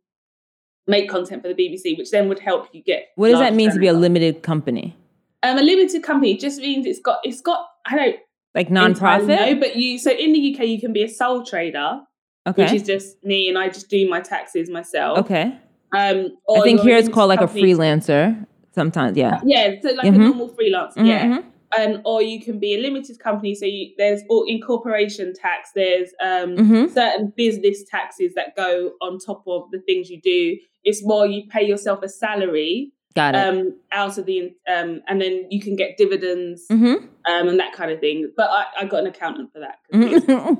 make 0.87 1.09
content 1.09 1.41
for 1.43 1.53
the 1.53 1.53
BBC, 1.53 1.97
which 1.97 2.11
then 2.11 2.27
would 2.29 2.39
help 2.39 2.67
you 2.73 2.81
get. 2.83 3.09
What 3.15 3.29
does 3.29 3.39
that 3.39 3.53
mean 3.53 3.71
to 3.71 3.79
be 3.79 3.87
a 3.87 3.93
limited 3.93 4.41
company? 4.43 4.95
Um, 5.43 5.57
a 5.57 5.61
limited 5.61 6.03
company 6.03 6.35
just 6.35 6.59
means 6.59 6.85
it's 6.85 6.99
got 6.99 7.19
it's 7.23 7.41
got 7.41 7.65
I 7.85 7.95
don't 7.95 8.15
Like 8.55 8.69
nonprofit? 8.69 9.27
know, 9.27 9.55
but 9.59 9.75
you 9.75 9.97
so 9.97 10.11
in 10.11 10.33
the 10.33 10.53
UK 10.55 10.65
you 10.67 10.79
can 10.79 10.91
be 10.91 11.03
a 11.03 11.09
sole 11.09 11.43
trader, 11.45 12.01
Okay. 12.47 12.63
which 12.63 12.73
is 12.73 12.83
just 12.83 13.23
me 13.23 13.47
and 13.47 13.57
I 13.57 13.69
just 13.69 13.89
do 13.89 14.09
my 14.09 14.19
taxes 14.21 14.69
myself. 14.69 15.19
okay. 15.19 15.55
Um, 15.91 16.37
I 16.55 16.59
think 16.61 16.81
here 16.81 16.97
it's 16.97 17.09
called 17.09 17.29
like 17.29 17.41
a 17.41 17.47
freelancer. 17.47 18.45
Sometimes, 18.75 19.17
yeah. 19.17 19.39
Yeah, 19.43 19.73
so 19.81 19.89
like 19.93 20.05
Mhm. 20.05 20.15
a 20.15 20.17
normal 20.19 20.49
freelancer. 20.49 20.97
Mhm, 20.97 21.07
Yeah. 21.07 21.41
Um, 21.77 22.01
or 22.03 22.21
you 22.21 22.41
can 22.41 22.59
be 22.59 22.73
a 22.75 22.79
limited 22.79 23.19
company. 23.19 23.53
So 23.53 23.65
you, 23.65 23.91
there's 23.97 24.21
all 24.29 24.43
incorporation 24.47 25.33
tax. 25.33 25.69
There's 25.75 26.09
um, 26.21 26.55
Mhm. 26.57 26.89
certain 26.91 27.31
business 27.35 27.83
taxes 27.83 28.33
that 28.35 28.55
go 28.55 28.93
on 29.01 29.19
top 29.19 29.43
of 29.47 29.69
the 29.71 29.79
things 29.79 30.09
you 30.09 30.19
do. 30.19 30.57
It's 30.83 31.05
more 31.05 31.27
you 31.27 31.43
pay 31.47 31.63
yourself 31.67 32.01
a 32.01 32.09
salary 32.09 32.91
Got 33.15 33.35
it. 33.35 33.39
um, 33.39 33.75
out 33.91 34.17
of 34.17 34.25
the 34.25 34.53
um, 34.67 35.01
and 35.07 35.21
then 35.21 35.45
you 35.51 35.61
can 35.61 35.75
get 35.75 35.97
dividends 35.97 36.65
mm-hmm. 36.71 37.05
um, 37.31 37.47
and 37.49 37.59
that 37.59 37.73
kind 37.73 37.91
of 37.91 37.99
thing. 37.99 38.31
But 38.35 38.49
I, 38.49 38.65
I 38.79 38.85
got 38.85 39.01
an 39.01 39.07
accountant 39.07 39.51
for 39.53 39.59
that. 39.59 39.79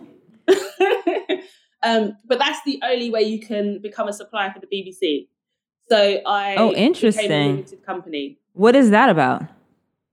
um, 1.84 2.18
but 2.26 2.40
that's 2.40 2.60
the 2.66 2.80
only 2.84 3.10
way 3.10 3.22
you 3.24 3.40
can 3.40 3.80
become 3.82 4.08
a 4.08 4.14
supplier 4.14 4.52
for 4.52 4.60
the 4.60 4.68
BBC. 4.68 5.28
So 5.90 6.20
I 6.26 6.56
Oh, 6.56 6.72
interesting. 6.74 7.30
limited 7.30 7.86
company. 7.86 8.38
what 8.54 8.76
is 8.76 8.92
that 8.92 9.10
about? 9.10 9.42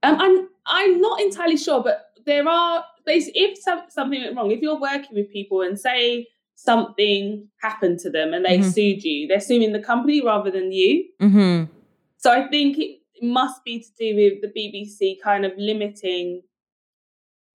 Um, 0.03 0.21
I'm 0.21 0.49
I'm 0.67 1.01
not 1.01 1.21
entirely 1.21 1.57
sure, 1.57 1.83
but 1.83 2.07
there 2.25 2.47
are 2.49 2.85
if 3.07 3.59
some, 3.59 3.83
something 3.89 4.21
went 4.21 4.37
wrong, 4.37 4.51
if 4.51 4.61
you're 4.61 4.81
working 4.81 5.11
with 5.13 5.31
people 5.33 5.63
and 5.63 5.79
say 5.79 6.27
something 6.57 7.47
happened 7.63 7.99
to 8.01 8.11
them 8.11 8.33
and 8.35 8.45
they 8.45 8.59
Mhm. 8.59 8.73
sued 8.73 9.05
you, 9.05 9.29
they're 9.29 9.41
suing 9.41 9.73
the 9.73 9.79
company 9.79 10.21
rather 10.25 10.51
than 10.51 10.73
you. 10.73 11.05
Mm-hmm. 11.23 11.73
So 12.17 12.33
I 12.33 12.49
think 12.49 12.79
it 12.79 12.99
must 13.23 13.63
be 13.65 13.79
to 13.81 13.87
do 13.99 14.17
with 14.17 14.41
the 14.43 14.49
BBC 14.49 15.19
kind 15.23 15.45
of 15.45 15.53
limiting 15.57 16.43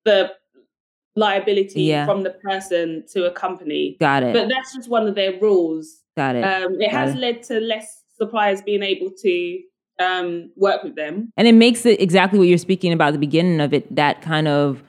the 0.06 0.32
liability 1.16 1.82
Yeah. 1.84 2.06
from 2.06 2.24
the 2.24 2.30
person 2.30 3.04
to 3.12 3.26
a 3.26 3.32
company. 3.32 3.98
Got 4.00 4.24
it. 4.24 4.34
But 4.34 4.48
that's 4.50 4.74
just 4.74 4.90
one 4.90 5.08
of 5.08 5.16
their 5.16 5.38
rules. 5.40 6.04
Got 6.16 6.36
it. 6.38 6.44
Um, 6.44 6.80
it 6.80 6.90
has 6.92 7.14
it. 7.16 7.18
led 7.18 7.44
to 7.44 7.60
less 7.60 8.04
suppliers 8.18 8.62
being 8.62 8.84
able 8.84 9.12
to 9.22 9.62
um, 10.02 10.50
work 10.56 10.84
with 10.84 10.96
them. 10.96 11.32
and 11.38 11.48
it 11.48 11.54
makes 11.54 11.86
it 11.86 12.02
exactly 12.02 12.38
what 12.40 12.48
you're 12.48 12.58
speaking 12.58 12.92
about 12.94 13.10
at 13.10 13.14
the 13.14 13.20
beginning 13.20 13.60
of 13.62 13.74
it 13.74 13.94
that 13.96 14.22
kind 14.22 14.48
of 14.48 14.84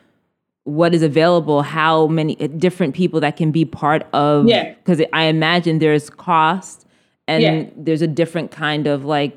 what 0.64 0.94
is 0.94 1.02
available 1.02 1.62
how 1.62 2.06
many 2.06 2.40
uh, 2.40 2.46
different 2.46 2.94
people 2.94 3.18
that 3.20 3.36
can 3.36 3.50
be 3.52 3.64
part 3.64 4.06
of 4.12 4.46
Yeah. 4.46 4.74
because 4.74 5.02
i 5.12 5.24
imagine 5.24 5.78
there's 5.80 6.08
cost 6.10 6.86
and 7.28 7.42
Yeah. 7.42 7.64
there's 7.76 8.02
a 8.02 8.06
different 8.06 8.50
kind 8.52 8.86
of 8.86 9.04
like 9.04 9.36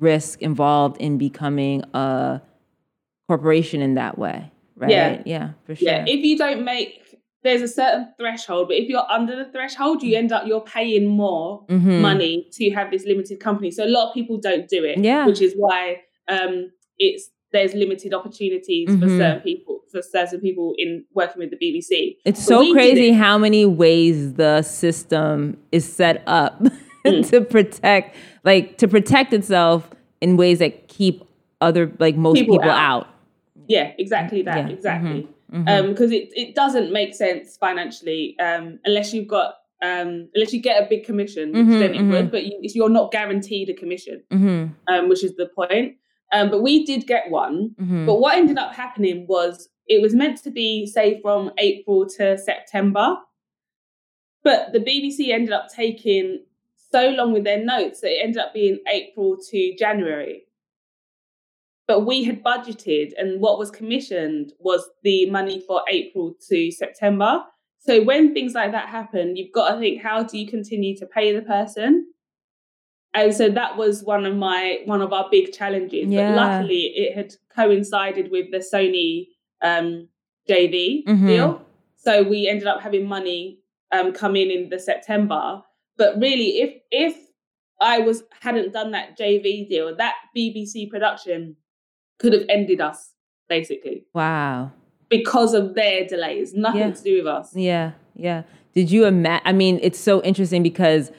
risk 0.00 0.42
involved 0.42 1.00
in 1.00 1.16
becoming 1.18 1.82
a 1.94 2.40
corporation 3.28 3.80
in 3.82 3.94
that 3.94 4.18
way 4.18 4.50
right 4.76 4.90
Yeah. 4.90 5.22
yeah 5.24 5.50
for 5.64 5.74
sure 5.74 5.88
Yeah, 5.88 6.04
if 6.06 6.22
you 6.24 6.36
don't 6.36 6.64
make, 6.64 7.05
there's 7.46 7.62
a 7.62 7.68
certain 7.80 8.04
threshold, 8.18 8.68
but 8.68 8.76
if 8.76 8.86
you're 8.88 9.08
under 9.18 9.34
the 9.42 9.48
threshold, 9.54 10.02
you 10.02 10.16
end 10.16 10.30
up 10.32 10.42
you're 10.48 10.60
paying 10.78 11.06
more 11.06 11.64
Mhm. 11.68 12.00
money 12.00 12.34
to 12.58 12.70
have 12.70 12.90
this 12.90 13.04
limited 13.06 13.38
company. 13.48 13.70
So 13.70 13.84
a 13.84 13.92
lot 13.96 14.08
of 14.08 14.14
people 14.14 14.36
don't 14.48 14.66
do 14.68 14.80
it. 14.84 14.98
Yeah. 14.98 15.26
which 15.26 15.40
is 15.40 15.52
why 15.56 15.80
um, 16.28 16.54
it's 16.98 17.30
there's 17.52 17.72
limited 17.74 18.12
opportunities 18.12 18.88
for 19.00 19.06
Mhm. 19.06 19.18
certain 19.20 19.40
people 19.48 19.74
for 19.92 20.02
certain 20.02 20.40
people 20.40 20.74
in 20.76 21.04
working 21.14 21.38
with 21.42 21.50
the 21.54 21.56
BBC. 21.64 22.16
It's 22.24 22.40
But 22.40 22.48
so 22.52 22.72
crazy 22.72 23.08
it- 23.10 23.14
how 23.14 23.38
many 23.38 23.64
ways 23.64 24.34
the 24.34 24.62
system 24.62 25.56
is 25.70 25.84
set 26.00 26.22
up 26.26 26.54
Mm. 27.06 27.28
to 27.30 27.40
protect, 27.42 28.16
like 28.44 28.76
to 28.78 28.88
protect 28.88 29.32
itself 29.32 29.88
in 30.20 30.36
ways 30.36 30.58
that 30.58 30.88
keep 30.88 31.22
other, 31.60 31.92
like 32.00 32.16
most 32.16 32.34
People 32.40 32.56
people, 32.58 32.70
out. 32.72 33.02
out. 33.04 33.06
Yeah, 33.68 33.92
exactly 33.98 34.42
that. 34.42 34.68
Yeah, 34.68 34.74
Exactly. 34.74 35.28
mhm. 35.52 35.68
Um, 35.68 35.88
because 35.90 36.12
it, 36.12 36.30
it 36.34 36.54
doesn't 36.54 36.92
make 36.92 37.14
sense 37.14 37.56
financially 37.56 38.36
um, 38.40 38.78
unless 38.84 39.12
you've 39.12 39.28
got 39.28 39.54
um, 39.82 40.28
unless 40.34 40.54
you 40.54 40.60
get 40.62 40.82
a 40.82 40.86
big 40.88 41.04
commission, 41.04 41.52
which 41.52 41.66
Mhm, 41.66 41.78
then 41.78 41.94
it 41.94 42.00
mhm. 42.00 42.10
would, 42.10 42.30
but 42.30 42.44
you, 42.46 42.58
you're 42.62 42.88
not 42.88 43.12
guaranteed 43.12 43.68
a 43.68 43.74
commission, 43.74 44.22
um, 44.88 45.08
which 45.10 45.22
is 45.22 45.36
the 45.36 45.46
point. 45.54 45.96
Um, 46.32 46.50
but 46.50 46.62
we 46.62 46.84
did 46.84 47.06
get 47.06 47.30
one. 47.30 47.74
But 48.06 48.14
what 48.16 48.36
ended 48.36 48.56
up 48.58 48.74
happening 48.74 49.26
was 49.28 49.68
it 49.86 50.00
was 50.02 50.14
meant 50.14 50.42
to 50.44 50.50
be, 50.50 50.86
say, 50.86 51.20
from 51.20 51.50
April 51.58 52.06
to 52.16 52.38
September. 52.38 53.16
But 54.42 54.72
the 54.72 54.80
BBC 54.80 55.30
ended 55.32 55.52
up 55.52 55.68
taking 55.68 56.42
so 56.90 57.10
long 57.10 57.32
with 57.32 57.44
their 57.44 57.62
notes 57.62 58.00
that 58.00 58.12
it 58.12 58.20
ended 58.24 58.38
up 58.38 58.54
being 58.54 58.78
April 58.88 59.36
to 59.50 59.76
January. 59.78 60.45
But 61.88 62.00
we 62.00 62.24
had 62.24 62.42
budgeted, 62.42 63.12
and 63.16 63.40
what 63.40 63.58
was 63.58 63.70
commissioned 63.70 64.52
was 64.58 64.88
the 65.02 65.30
money 65.30 65.60
for 65.66 65.82
April 65.90 66.34
to 66.48 66.70
September. 66.70 67.44
So 67.78 68.02
when 68.02 68.34
things 68.34 68.54
like 68.54 68.72
that 68.72 68.88
happen, 68.88 69.36
you've 69.36 69.52
got 69.52 69.74
to 69.74 69.78
think, 69.80 70.02
how 70.02 70.24
do 70.24 70.36
you 70.38 70.46
continue 70.48 70.96
to 70.96 71.06
pay 71.06 71.32
the 71.32 71.42
person? 71.42 72.06
And 73.14 73.32
so 73.34 73.48
that 73.48 73.76
was 73.76 74.02
one 74.02 74.26
of 74.26 74.34
my 74.36 74.80
one 74.84 75.00
of 75.00 75.12
our 75.12 75.26
big 75.30 75.52
challenges. 75.52 76.08
Yeah. 76.08 76.30
But 76.30 76.36
luckily, 76.36 76.82
it 76.96 77.16
had 77.16 77.34
coincided 77.54 78.30
with 78.30 78.50
the 78.50 78.58
Sony 78.58 79.28
um, 79.62 80.08
JV 80.48 81.04
Mhm. 81.06 81.26
deal, 81.26 81.62
so 81.96 82.22
we 82.22 82.46
ended 82.48 82.66
up 82.66 82.80
having 82.82 83.06
money 83.06 83.60
um, 83.92 84.12
come 84.12 84.36
in 84.36 84.50
in 84.50 84.68
the 84.68 84.78
September. 84.78 85.62
But 85.96 86.16
really, 86.18 86.58
if 86.60 86.74
if 86.90 87.16
I 87.80 88.00
was 88.00 88.24
hadn't 88.42 88.72
done 88.72 88.90
that 88.90 89.16
JV 89.16 89.66
deal, 89.68 89.94
that 89.96 90.14
BBC 90.36 90.90
production 90.90 91.56
could 92.18 92.32
have 92.32 92.44
ended 92.48 92.80
us 92.80 93.12
basically 93.48 94.04
Wow. 94.14 94.72
because 95.08 95.54
of 95.54 95.74
their 95.74 96.06
delays. 96.06 96.54
Nothing 96.54 96.80
Yeah. 96.80 96.90
to 96.92 97.02
do 97.02 97.16
with 97.18 97.26
us. 97.26 97.54
Yeah, 97.56 97.92
yeah. 98.14 98.42
Did 98.74 98.90
you 98.90 99.04
imagine? 99.06 99.42
I 99.46 99.52
mean, 99.52 99.78
it's 99.82 99.98
so 99.98 100.22
interesting 100.22 100.62
because 100.62 101.10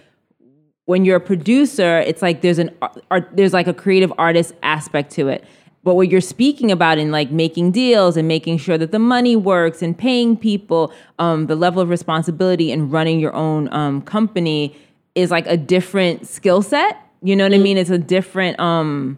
when 0.86 1.04
you're 1.06 1.18
a 1.18 1.22
producer, 1.22 2.00
it's 2.00 2.22
like 2.22 2.42
there's 2.42 2.60
an 2.60 2.72
art, 3.12 3.30
there's 3.34 3.54
like 3.54 3.68
a 3.68 3.74
creative 3.74 4.14
artist 4.18 4.54
aspect 4.64 5.12
to 5.14 5.28
it. 5.28 5.44
But 5.84 5.96
what 5.96 6.10
you're 6.10 6.22
speaking 6.22 6.72
about 6.72 6.98
in 6.98 7.12
like 7.12 7.32
making 7.32 7.72
deals 7.72 8.18
and 8.18 8.28
making 8.28 8.58
sure 8.58 8.78
that 8.78 8.92
the 8.92 9.00
money 9.00 9.36
works 9.36 9.82
and 9.82 9.98
paying 9.98 10.36
people, 10.36 10.92
um, 11.18 11.48
the 11.48 11.56
level 11.56 11.82
of 11.82 11.90
responsibility 11.90 12.72
and 12.72 12.92
running 12.92 13.20
your 13.20 13.34
own 13.34 13.72
um, 13.74 14.02
company 14.02 14.76
is 15.16 15.32
like 15.32 15.48
a 15.48 15.56
different 15.58 16.28
skill 16.28 16.62
set. 16.62 16.98
You 17.22 17.36
know 17.36 17.46
what 17.46 17.54
I 17.54 17.58
mean? 17.58 17.78
It's 17.78 17.90
a 17.90 17.98
different 17.98 18.60
um, 18.60 19.18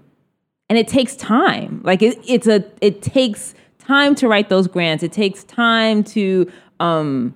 and 0.69 0.77
it 0.77 0.87
takes 0.87 1.15
time. 1.15 1.81
Like 1.83 2.01
it, 2.01 2.19
it's 2.27 2.47
a 2.47 2.63
it 2.81 3.01
takes 3.01 3.55
time 3.79 4.15
to 4.15 4.27
write 4.27 4.49
those 4.49 4.67
grants. 4.67 5.03
It 5.03 5.11
takes 5.11 5.43
time 5.43 6.03
to 6.05 6.49
um, 6.79 7.33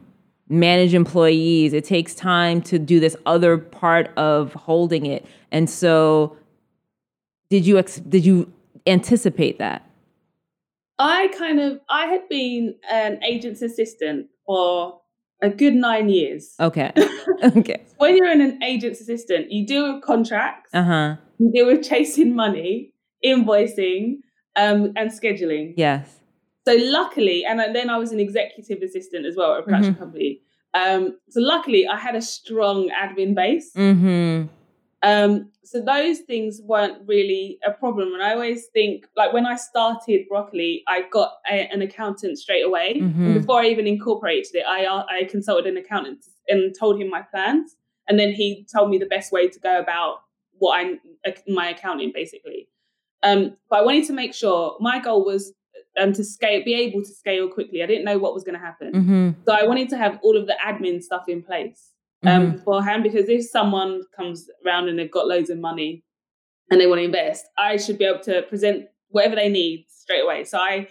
manage 0.49 0.93
employees. 0.93 1.73
It 1.73 1.83
takes 1.83 2.13
time 2.13 2.61
to 2.63 2.77
do 2.77 2.99
this 2.99 3.15
other 3.25 3.57
part 3.57 4.11
of 4.17 4.53
holding 4.53 5.05
it. 5.07 5.25
And 5.51 5.69
so, 5.69 6.37
did 7.49 7.65
you 7.65 7.77
ex- 7.79 7.99
did 7.99 8.25
you 8.25 8.51
anticipate 8.85 9.59
that? 9.59 9.89
I 10.99 11.27
kind 11.37 11.59
of 11.59 11.79
I 11.89 12.05
had 12.05 12.29
been 12.29 12.75
an 12.91 13.21
agent's 13.23 13.61
assistant 13.61 14.27
for 14.45 15.01
a 15.41 15.49
good 15.49 15.73
nine 15.73 16.09
years. 16.09 16.53
Okay, 16.59 16.91
okay, 17.43 17.83
When 17.97 18.15
you're 18.15 18.31
in 18.31 18.41
an 18.41 18.61
agent's 18.63 19.01
assistant, 19.01 19.51
you 19.51 19.65
deal 19.65 19.91
with 19.91 20.03
contracts, 20.03 20.69
uh 20.73 20.83
huh. 20.83 21.15
you 21.39 21.51
deal 21.51 21.65
with 21.65 21.83
chasing 21.83 22.35
money, 22.35 22.92
invoicing, 23.25 24.17
um, 24.55 24.93
and 24.95 25.11
scheduling. 25.11 25.73
Yes. 25.77 26.19
So 26.65 26.75
luckily, 26.79 27.43
and 27.45 27.59
then 27.75 27.89
I 27.89 27.97
was 27.97 28.11
an 28.11 28.19
executive 28.19 28.81
assistant 28.81 29.25
as 29.25 29.35
well 29.35 29.53
at 29.53 29.59
a 29.59 29.63
production 29.63 29.95
company. 29.95 30.41
Um, 30.73 31.17
so 31.29 31.41
luckily, 31.41 31.87
I 31.87 31.97
had 31.97 32.15
a 32.15 32.21
strong 32.21 32.89
admin 32.89 33.35
base. 33.35 33.71
Mm-hmm. 33.75 34.47
Um, 35.03 35.51
so 35.65 35.81
those 35.81 36.19
things 36.19 36.61
weren't 36.63 36.99
really 37.05 37.59
a 37.67 37.71
problem. 37.71 38.13
And 38.13 38.23
I 38.23 38.33
always 38.33 38.67
think, 38.67 39.05
like 39.17 39.33
when 39.33 39.45
I 39.45 39.55
started 39.55 40.21
Broccoli, 40.29 40.83
I 40.87 41.03
got 41.11 41.33
a, 41.49 41.67
an 41.73 41.81
accountant 41.81 42.39
straight 42.39 42.65
away. 42.65 43.01
Mhm. 43.01 43.33
Before 43.33 43.61
I 43.61 43.67
even 43.67 43.85
incorporated 43.85 44.55
it, 44.55 44.65
I 44.67 44.85
uh, 44.85 45.03
I 45.09 45.25
consulted 45.25 45.67
an 45.67 45.77
accountant 45.77 46.25
and 46.47 46.73
told 46.77 47.01
him 47.01 47.09
my 47.09 47.21
plans, 47.21 47.75
and 48.07 48.17
then 48.17 48.31
he 48.31 48.65
told 48.73 48.89
me 48.89 48.97
the 48.97 49.05
best 49.05 49.31
way 49.31 49.49
to 49.49 49.59
go 49.59 49.77
about 49.77 50.21
what 50.57 50.79
I 50.79 50.99
my 51.47 51.69
accounting 51.69 52.11
basically. 52.13 52.52
Um, 53.23 53.55
but 53.69 53.79
I 53.79 53.83
wanted 53.83 54.05
to 54.07 54.13
make 54.13 54.33
sure 54.33 54.75
my 54.79 54.99
goal 54.99 55.23
was 55.25 55.53
um, 55.97 56.11
to 56.13 56.23
scale, 56.23 56.63
be 56.63 56.73
able 56.73 57.01
to 57.01 57.13
scale 57.13 57.47
quickly. 57.47 57.81
I 57.83 57.85
didn't 57.85 58.03
know 58.05 58.17
what 58.17 58.33
was 58.33 58.43
going 58.43 58.55
to 58.59 58.65
happen, 58.65 58.91
Mm-hmm. 58.93 59.29
so 59.45 59.53
I 59.53 59.63
wanted 59.65 59.89
to 59.89 59.97
have 59.97 60.19
all 60.23 60.35
of 60.37 60.45
the 60.47 60.55
admin 60.65 61.01
stuff 61.01 61.29
in 61.29 61.41
place 61.43 61.91
um, 62.23 62.51
beforehand 62.53 63.03
because 63.03 63.27
if 63.29 63.43
someone 63.45 64.01
comes 64.15 64.47
around 64.65 64.87
and 64.89 64.97
they've 64.97 65.11
got 65.11 65.27
loads 65.27 65.49
of 65.49 65.57
money 65.59 66.03
and 66.69 66.79
they 66.79 66.87
want 66.87 66.99
to 66.99 67.03
invest, 67.05 67.45
I 67.57 67.77
should 67.77 67.97
be 67.97 68.05
able 68.05 68.21
to 68.23 68.41
present 68.43 68.85
whatever 69.09 69.35
they 69.35 69.49
need 69.49 69.85
straight 69.89 70.21
away. 70.23 70.43
So 70.45 70.57
I 70.57 70.87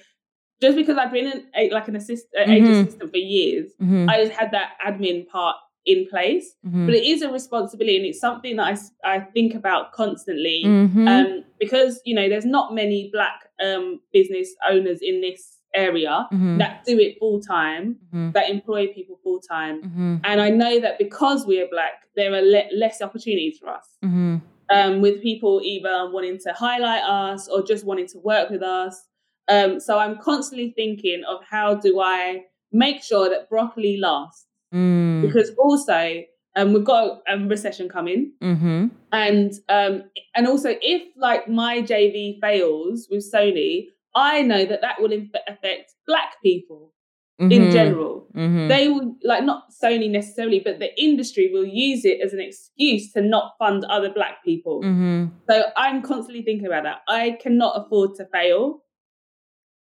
just 0.61 0.77
because 0.77 0.97
I've 0.97 1.11
been 1.13 1.27
an, 1.55 1.71
like 1.73 1.89
an 1.89 1.97
assist, 1.97 2.27
Mhm. 2.39 2.83
assistant 2.83 3.11
for 3.11 3.17
years, 3.17 3.73
Mm-hmm. 3.83 4.09
I 4.09 4.25
just 4.25 4.33
had 4.39 4.53
that 4.53 4.73
admin 4.87 5.27
part 5.27 5.57
in 5.85 6.07
place. 6.09 6.55
mm-hmm. 6.67 6.87
But 6.87 6.95
it 6.95 7.05
is 7.05 7.23
a 7.23 7.31
responsibility 7.31 7.97
and 7.97 8.07
it's 8.07 8.21
something 8.21 8.57
that 8.57 8.79
i, 9.05 9.17
I 9.17 9.21
think 9.21 9.55
about 9.55 9.93
constantly 9.93 10.63
mm-hmm. 10.65 11.09
um, 11.09 11.45
because 11.59 12.01
you 12.05 12.15
know 12.15 12.29
there's 12.29 12.45
not 12.45 12.75
many 12.75 13.11
black 13.13 13.49
um, 13.65 14.01
business 14.13 14.49
owners 14.71 15.01
in 15.03 15.21
this 15.21 15.59
area 15.75 16.29
Mhm. 16.33 16.59
that 16.59 16.85
do 16.85 16.99
it 16.99 17.19
full 17.19 17.41
time, 17.41 17.97
Mhm. 18.15 18.33
that 18.35 18.51
employ 18.51 18.89
people 18.89 19.19
full 19.25 19.41
time. 19.41 19.83
Mm-hmm. 19.83 20.17
And 20.25 20.41
I 20.41 20.51
know 20.51 20.79
that 20.81 20.99
because 20.99 21.47
we 21.47 21.61
are 21.63 21.67
black, 21.69 22.07
there 22.15 22.33
are 22.35 22.43
le- 22.43 22.69
less 22.77 23.01
opportunities 23.01 23.59
for 23.59 23.69
us. 23.71 23.87
Mm-hmm. 24.05 24.37
Um, 24.71 25.01
with 25.01 25.23
people 25.23 25.61
either 25.65 26.11
wanting 26.11 26.39
to 26.41 26.53
highlight 26.53 27.03
us 27.05 27.49
or 27.49 27.63
just 27.63 27.85
wanting 27.85 28.07
to 28.09 28.19
work 28.19 28.51
with 28.51 28.63
us. 28.63 29.07
Um, 29.49 29.81
so 29.81 29.99
I'm 29.99 30.19
constantly 30.19 30.71
thinking 30.71 31.23
of 31.29 31.41
how 31.49 31.75
do 31.75 32.01
I 32.01 32.45
make 32.71 33.03
sure 33.03 33.29
that 33.29 33.49
broccoli 33.51 33.99
lasts? 33.99 34.47
Mm-hmm. 34.73 35.27
Because 35.27 35.51
also 35.59 36.23
um, 36.57 36.73
we've 36.73 36.85
got 36.85 37.23
a 37.29 37.39
recession 37.39 37.89
coming, 37.89 38.33
Mm-hmm. 38.43 38.87
and 39.13 39.53
um, 39.69 40.05
and 40.35 40.47
also 40.47 40.71
if 40.81 41.03
like 41.17 41.49
my 41.49 41.83
JV 41.83 42.41
fails 42.41 43.09
with 43.11 43.25
Sony, 43.33 43.87
I 44.15 44.43
know 44.43 44.65
that 44.65 44.81
that 44.83 45.01
will 45.01 45.13
affect 45.13 45.93
black 46.07 46.35
people 46.43 46.93
in 47.39 47.73
general 47.73 48.29
Mm-hmm. 48.37 48.69
they 48.69 48.89
will 48.89 49.17
like 49.25 49.45
not 49.45 49.65
Sony 49.83 50.09
necessarily, 50.11 50.61
but 50.65 50.79
the 50.79 50.89
industry 51.03 51.51
will 51.53 51.67
use 51.67 52.05
it 52.05 52.21
as 52.25 52.33
an 52.33 52.41
excuse 52.41 53.13
to 53.13 53.21
not 53.21 53.53
fund 53.59 53.85
other 53.85 54.11
black 54.11 54.43
people. 54.45 54.81
mm-hmm. 54.83 55.27
So 55.51 55.65
I'm 55.77 56.01
constantly 56.03 56.43
thinking 56.43 56.67
about 56.67 56.85
that. 56.85 56.99
I 57.09 57.37
cannot 57.43 57.75
afford 57.77 58.15
to 58.17 58.27
fail. 58.33 58.83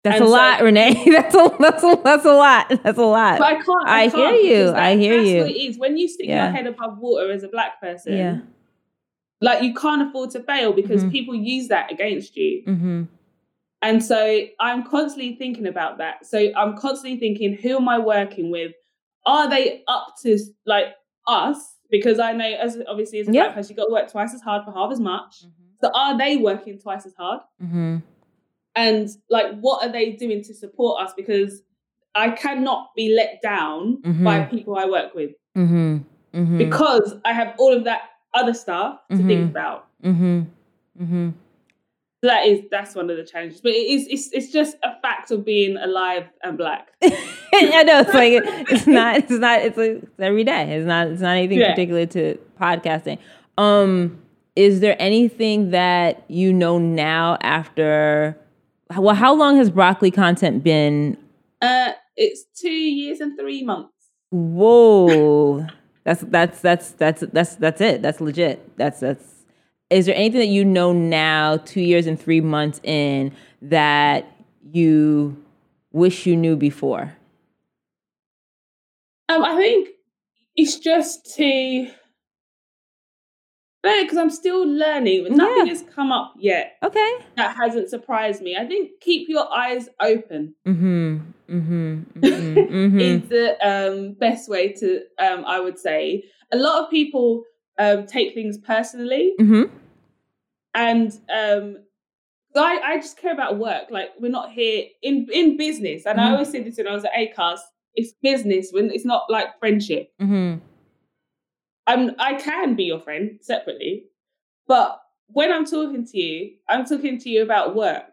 That's 0.04 0.16
And 0.16 0.24
a 0.24 0.28
so- 0.28 0.32
lot, 0.32 0.60
Renay. 0.60 1.04
That's 1.12 1.34
a 1.34 1.56
that's 1.60 1.84
a 1.84 2.00
that's 2.02 2.24
a 2.24 2.32
lot. 2.32 2.68
That's 2.82 2.98
a 2.98 3.02
lot. 3.04 3.38
But 3.38 3.46
I 3.46 3.54
can't. 3.54 3.88
I 3.88 4.08
can't 4.08 4.36
hear 4.40 4.64
you. 4.66 4.72
I 4.72 4.96
hear 4.96 5.20
you. 5.22 5.44
It 5.44 5.52
is 5.56 5.78
when 5.78 5.96
you 5.96 6.08
stick 6.08 6.26
Yeah. 6.26 6.46
your 6.46 6.56
head 6.56 6.66
above 6.66 6.98
water 6.98 7.30
as 7.30 7.44
a 7.44 7.48
black 7.48 7.80
person. 7.80 8.16
Yeah. 8.16 8.38
Like 9.40 9.62
you 9.62 9.74
can't 9.74 10.02
afford 10.08 10.30
to 10.32 10.40
fail 10.40 10.72
because 10.72 11.04
Mhm. 11.04 11.12
people 11.12 11.34
use 11.36 11.68
that 11.68 11.90
against 11.92 12.36
you. 12.36 12.62
mm-hmm. 12.66 13.02
And 13.80 14.02
so 14.04 14.40
I'm 14.60 14.84
constantly 14.84 15.34
thinking 15.36 15.66
about 15.66 15.98
that. 15.98 16.24
So 16.26 16.50
I'm 16.56 16.76
constantly 16.76 17.18
thinking, 17.18 17.54
who 17.56 17.76
am 17.76 17.88
I 17.88 17.98
working 17.98 18.50
with? 18.52 18.72
Are 19.26 19.48
they 19.50 19.82
up 19.88 20.14
to 20.22 20.38
like 20.66 20.94
us? 21.26 21.58
Because 21.90 22.18
I 22.20 22.32
know, 22.32 22.44
as 22.46 22.78
obviously 22.88 23.18
as 23.20 23.28
a 23.28 23.32
Yeah. 23.32 23.44
black 23.44 23.54
person, 23.56 23.70
you've 23.72 23.78
got 23.78 23.86
to 23.86 23.92
work 23.92 24.10
twice 24.10 24.34
as 24.34 24.40
hard 24.40 24.64
for 24.64 24.72
half 24.72 24.90
as 24.92 25.00
much. 25.00 25.44
So 25.80 25.90
are 25.94 26.16
they 26.16 26.36
working 26.36 26.78
twice 26.78 27.04
as 27.06 27.14
hard? 27.14 27.40
Mm-hmm. 28.76 28.82
And 28.98 29.08
like, 29.30 29.58
what 29.60 29.84
are 29.84 29.90
they 29.92 30.12
doing 30.12 30.42
to 30.44 30.54
support 30.54 31.02
us? 31.02 31.12
Because 31.16 31.62
I 32.14 32.30
cannot 32.30 32.90
be 32.94 33.14
let 33.14 33.40
down 33.42 34.00
by 34.22 34.40
Mhm. 34.40 34.50
people 34.50 34.76
I 34.76 34.84
work 34.86 35.14
with 35.14 35.30
Mm-hmm. 35.56 35.98
Mm-hmm. 36.34 36.58
because 36.58 37.14
I 37.24 37.32
have 37.32 37.54
all 37.58 37.72
of 37.74 37.84
that 37.84 38.02
other 38.34 38.54
stuff 38.54 38.98
to 39.10 39.16
think 39.18 39.50
about. 39.50 39.86
mm-hmm. 40.02 40.42
Mm-hmm. 41.00 41.30
So 42.24 42.28
that 42.28 42.46
is 42.46 42.60
that's 42.70 42.94
one 42.94 43.10
of 43.10 43.16
the 43.16 43.24
challenges. 43.24 43.60
But 43.60 43.72
it 43.72 43.84
is 43.94 44.06
it's 44.08 44.30
it's 44.32 44.52
just 44.52 44.76
a 44.84 44.98
fact 45.02 45.30
of 45.32 45.44
being 45.44 45.76
alive 45.76 46.26
and 46.44 46.56
black. 46.56 46.88
I 47.02 47.82
know 47.82 47.98
it's 48.00 48.14
like 48.14 48.32
it's 48.70 48.86
not 48.86 49.16
it's 49.16 49.30
not 49.30 49.60
it's, 49.62 49.76
like, 49.76 49.90
it's 49.90 50.06
every 50.20 50.44
day. 50.44 50.76
It's 50.76 50.86
not 50.86 51.08
it's 51.08 51.20
not 51.20 51.36
anything 51.36 51.58
Yeah. 51.58 51.70
particular 51.70 52.06
to 52.06 52.38
podcasting. 52.60 53.18
Um, 53.58 54.18
is 54.54 54.80
there 54.80 54.96
anything 55.00 55.70
that 55.70 56.24
you 56.28 56.52
know 56.52 56.78
now 56.78 57.38
after? 57.40 58.38
Well, 58.98 59.14
how 59.14 59.34
long 59.34 59.56
has 59.56 59.70
broccoli 59.70 60.10
content 60.10 60.62
been? 60.62 61.16
Uh, 61.60 61.92
it's 62.16 62.44
two 62.54 62.70
years 62.70 63.20
and 63.20 63.38
three 63.38 63.62
months. 63.62 63.92
Whoa, 64.30 65.66
that's 66.04 66.22
that's 66.22 66.60
that's 66.60 66.90
that's 66.92 67.20
that's 67.32 67.56
that's 67.56 67.80
it. 67.80 68.02
That's 68.02 68.20
legit. 68.20 68.76
That's 68.76 69.00
that's. 69.00 69.44
Is 69.90 70.06
there 70.06 70.14
anything 70.14 70.40
that 70.40 70.46
you 70.46 70.64
know 70.64 70.92
now, 70.92 71.58
two 71.58 71.82
years 71.82 72.06
and 72.06 72.18
three 72.18 72.40
months 72.40 72.80
in, 72.82 73.34
that 73.60 74.26
you 74.72 75.36
wish 75.92 76.24
you 76.24 76.34
knew 76.34 76.56
before? 76.56 77.14
Um, 79.28 79.44
I 79.44 79.54
think 79.56 79.90
it's 80.56 80.78
just 80.78 81.34
to 81.36 81.90
because 83.82 84.16
I'm 84.16 84.30
still 84.30 84.64
learning. 84.64 85.26
Nothing 85.36 85.66
Yeah. 85.66 85.72
has 85.72 85.82
come 85.82 86.12
up 86.12 86.34
yet 86.38 86.76
Okay. 86.82 87.14
that 87.36 87.56
hasn't 87.56 87.90
surprised 87.90 88.42
me. 88.42 88.56
I 88.56 88.66
think 88.66 89.00
keep 89.00 89.28
your 89.28 89.52
eyes 89.52 89.88
open 90.00 90.54
Mm-hmm. 90.66 91.18
Mm-hmm. 91.50 92.20
Mm-hmm. 92.20 92.58
mm-hmm. 92.74 93.00
is 93.00 93.28
the 93.28 93.56
um, 93.66 94.12
best 94.14 94.48
way 94.48 94.72
to, 94.72 95.00
um, 95.18 95.44
I 95.44 95.60
would 95.60 95.78
say. 95.78 96.24
A 96.52 96.56
lot 96.56 96.84
of 96.84 96.90
people 96.90 97.44
um, 97.78 98.06
take 98.06 98.34
things 98.34 98.58
personally, 98.58 99.34
mm-hmm. 99.40 99.64
and 100.74 101.10
um, 101.34 101.78
I, 102.54 102.78
I 102.84 102.96
just 102.96 103.16
care 103.16 103.32
about 103.32 103.58
work. 103.58 103.84
Like 103.90 104.10
we're 104.20 104.30
not 104.30 104.52
here 104.52 104.84
in 105.02 105.26
in 105.32 105.56
business, 105.56 106.04
and 106.06 106.18
mm-hmm. 106.18 106.28
I 106.28 106.32
always 106.32 106.50
say 106.50 106.62
this 106.62 106.76
when 106.76 106.88
I 106.88 106.94
was 106.94 107.04
at 107.04 107.12
ACAST. 107.12 107.60
It's 107.94 108.12
business 108.22 108.68
when 108.70 108.90
it's 108.90 109.04
not 109.04 109.24
like 109.28 109.58
friendship. 109.58 110.12
I'm 111.86 112.12
I 112.18 112.34
can 112.34 112.74
be 112.74 112.84
your 112.84 113.00
friend 113.00 113.38
separately, 113.40 114.04
but 114.68 115.00
when 115.28 115.52
I'm 115.52 115.64
talking 115.64 116.06
to 116.06 116.18
you, 116.18 116.52
I'm 116.68 116.84
talking 116.84 117.18
to 117.18 117.28
you 117.28 117.42
about 117.42 117.74
work. 117.74 118.04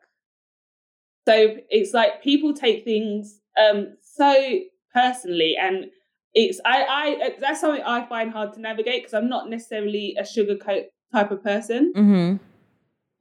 So 1.27 1.57
it's 1.69 1.93
like 1.93 2.23
people 2.23 2.53
take 2.53 2.83
things 2.83 3.39
um, 3.59 3.95
so 4.01 4.59
personally, 4.93 5.55
and 5.61 5.85
it's 6.33 6.59
I 6.65 6.83
I 6.83 7.29
that's 7.39 7.61
something 7.61 7.83
I 7.83 8.05
find 8.07 8.31
hard 8.31 8.53
to 8.53 8.61
navigate 8.61 9.03
because 9.03 9.13
I'm 9.13 9.29
not 9.29 9.49
necessarily 9.49 10.15
a 10.17 10.23
sugarcoat 10.23 10.85
type 11.11 11.31
of 11.31 11.43
person. 11.43 11.93
Mm-hmm. 11.95 12.35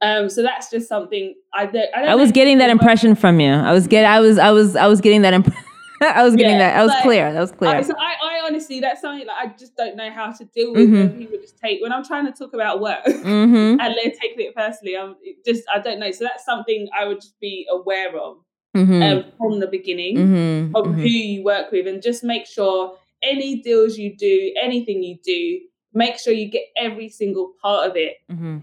Um, 0.01 0.29
so 0.29 0.41
that's 0.41 0.71
just 0.71 0.87
something 0.87 1.35
I 1.53 1.65
don't. 1.65 1.89
I, 1.93 1.99
don't 1.99 2.09
I 2.09 2.15
was 2.15 2.31
getting 2.31 2.59
that 2.59 2.69
impression 2.69 3.15
from 3.15 3.39
you. 3.39 3.51
I 3.51 3.73
was 3.73 3.87
get. 3.87 4.05
I 4.05 4.19
was. 4.21 4.37
I 4.37 4.51
was. 4.51 4.75
I 4.75 4.87
was 4.87 5.01
getting 5.01 5.23
that 5.23 5.33
impression. 5.33 5.63
I 6.01 6.23
was 6.23 6.35
getting 6.35 6.53
yeah, 6.53 6.59
that. 6.59 6.73
That 6.75 6.83
was 6.83 6.91
like, 6.91 7.03
clear. 7.03 7.33
That 7.33 7.41
was 7.41 7.51
clear. 7.51 7.75
I, 7.75 7.81
so 7.81 7.93
I, 7.99 8.15
I, 8.23 8.28
honestly, 8.49 8.79
that's 8.79 9.01
something 9.01 9.27
like 9.27 9.37
I 9.37 9.53
just 9.57 9.75
don't 9.75 9.95
know 9.95 10.09
how 10.11 10.31
to 10.31 10.45
deal 10.45 10.73
with 10.73 10.89
mm-hmm. 10.89 10.97
when 10.97 11.17
people 11.17 11.37
just 11.39 11.57
take 11.57 11.81
when 11.81 11.93
I'm 11.93 12.03
trying 12.03 12.25
to 12.25 12.31
talk 12.31 12.53
about 12.53 12.81
work 12.81 13.03
mm-hmm. 13.05 13.79
and 13.79 13.79
they're 13.79 14.11
taking 14.19 14.39
it 14.39 14.55
personally. 14.55 14.97
I'm 14.97 15.15
just 15.45 15.63
I 15.73 15.79
don't 15.79 15.99
know. 15.99 16.11
So 16.11 16.25
that's 16.25 16.45
something 16.45 16.87
I 16.97 17.05
would 17.05 17.21
just 17.21 17.39
be 17.39 17.67
aware 17.69 18.15
of 18.17 18.37
mm-hmm. 18.75 19.01
um, 19.01 19.25
from 19.37 19.59
the 19.59 19.67
beginning 19.67 20.17
mm-hmm. 20.17 20.75
of 20.75 20.85
mm-hmm. 20.85 20.99
who 20.99 21.07
you 21.07 21.43
work 21.43 21.71
with, 21.71 21.87
and 21.87 22.01
just 22.01 22.23
make 22.23 22.45
sure 22.45 22.97
any 23.21 23.61
deals 23.61 23.97
you 23.97 24.15
do, 24.15 24.53
anything 24.61 25.03
you 25.03 25.17
do, 25.23 25.59
make 25.93 26.17
sure 26.17 26.33
you 26.33 26.49
get 26.49 26.65
every 26.77 27.09
single 27.09 27.53
part 27.61 27.89
of 27.89 27.95
it 27.95 28.17
mm-hmm. 28.31 28.57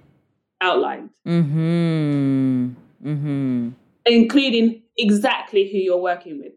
outlined. 0.60 1.10
Mm-hmm. 1.26 2.70
Mm-hmm. 3.04 3.68
Including 4.06 4.82
exactly 4.96 5.70
who 5.70 5.78
you're 5.78 6.00
working 6.00 6.40
with. 6.40 6.52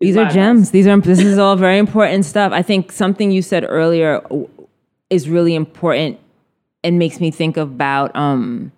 These 0.00 0.16
are 0.16 0.30
gems. 0.30 0.70
These 0.70 0.86
are 0.86 1.00
this 1.00 1.18
is 1.18 1.38
all 1.38 1.56
very 1.56 1.78
important 1.78 2.24
stuff. 2.24 2.52
I 2.52 2.62
think 2.62 2.92
something 2.92 3.32
you 3.32 3.42
said 3.42 3.64
earlier 3.68 4.22
is 5.10 5.28
really 5.28 5.54
important 5.54 6.20
and 6.84 6.98
makes 6.98 7.18
me 7.18 7.32
think 7.32 7.56
about 7.56 8.14
um, 8.14 8.70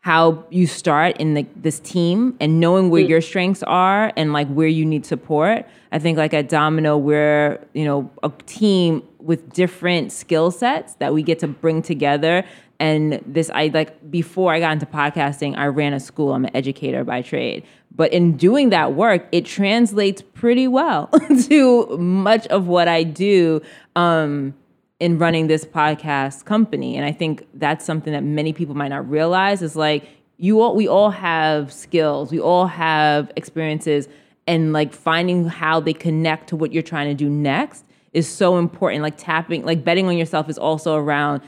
how 0.00 0.44
you 0.50 0.66
start 0.66 1.16
in 1.18 1.34
the, 1.34 1.46
this 1.56 1.80
team 1.80 2.36
and 2.40 2.60
knowing 2.60 2.90
where 2.90 3.02
mm. 3.02 3.08
your 3.08 3.20
strengths 3.22 3.62
are 3.62 4.12
and 4.16 4.32
like 4.32 4.48
where 4.48 4.68
you 4.68 4.84
need 4.84 5.06
support. 5.06 5.66
I 5.92 5.98
think 5.98 6.18
like 6.18 6.34
at 6.34 6.48
Domino, 6.48 6.98
we're 6.98 7.58
you 7.72 7.84
know 7.84 8.10
a 8.22 8.30
team 8.46 9.02
with 9.18 9.52
different 9.52 10.12
skill 10.12 10.50
sets 10.50 10.94
that 10.94 11.14
we 11.14 11.22
get 11.22 11.38
to 11.40 11.48
bring 11.48 11.80
together. 11.82 12.44
And 12.80 13.22
this, 13.26 13.50
I 13.54 13.68
like 13.68 14.10
before 14.10 14.52
I 14.52 14.58
got 14.58 14.72
into 14.72 14.86
podcasting, 14.86 15.56
I 15.56 15.66
ran 15.66 15.92
a 15.92 16.00
school. 16.00 16.32
I'm 16.32 16.46
an 16.46 16.56
educator 16.56 17.04
by 17.04 17.22
trade. 17.22 17.64
But 17.94 18.12
in 18.12 18.36
doing 18.36 18.70
that 18.70 18.94
work, 18.94 19.28
it 19.30 19.44
translates 19.44 20.22
pretty 20.34 20.66
well 20.66 21.08
to 21.48 21.98
much 21.98 22.46
of 22.48 22.66
what 22.66 22.88
I 22.88 23.04
do. 23.04 23.60
Um, 23.94 24.54
in 24.98 25.18
running 25.18 25.46
this 25.46 25.64
podcast 25.64 26.44
company. 26.44 26.94
And 26.94 27.06
I 27.06 27.12
think 27.12 27.46
that's 27.54 27.86
something 27.86 28.12
that 28.12 28.22
many 28.22 28.52
people 28.52 28.74
might 28.74 28.88
not 28.88 29.08
realize 29.08 29.62
is 29.62 29.74
like 29.74 30.06
you 30.36 30.60
all 30.60 30.76
we 30.76 30.86
all 30.86 31.10
have 31.10 31.72
skills, 31.72 32.30
we 32.30 32.38
all 32.38 32.66
have 32.66 33.32
experiences 33.34 34.08
and 34.46 34.72
like 34.72 34.92
finding 34.92 35.46
how 35.46 35.80
they 35.80 35.92
connect 35.92 36.48
to 36.48 36.56
what 36.56 36.72
you're 36.72 36.82
trying 36.82 37.08
to 37.08 37.14
do 37.14 37.30
next 37.30 37.84
is 38.12 38.28
so 38.28 38.58
important. 38.58 39.02
Like 39.02 39.16
tapping, 39.16 39.64
like 39.64 39.84
betting 39.84 40.06
on 40.06 40.16
yourself 40.16 40.48
is 40.48 40.58
also 40.58 40.96
around 40.96 41.42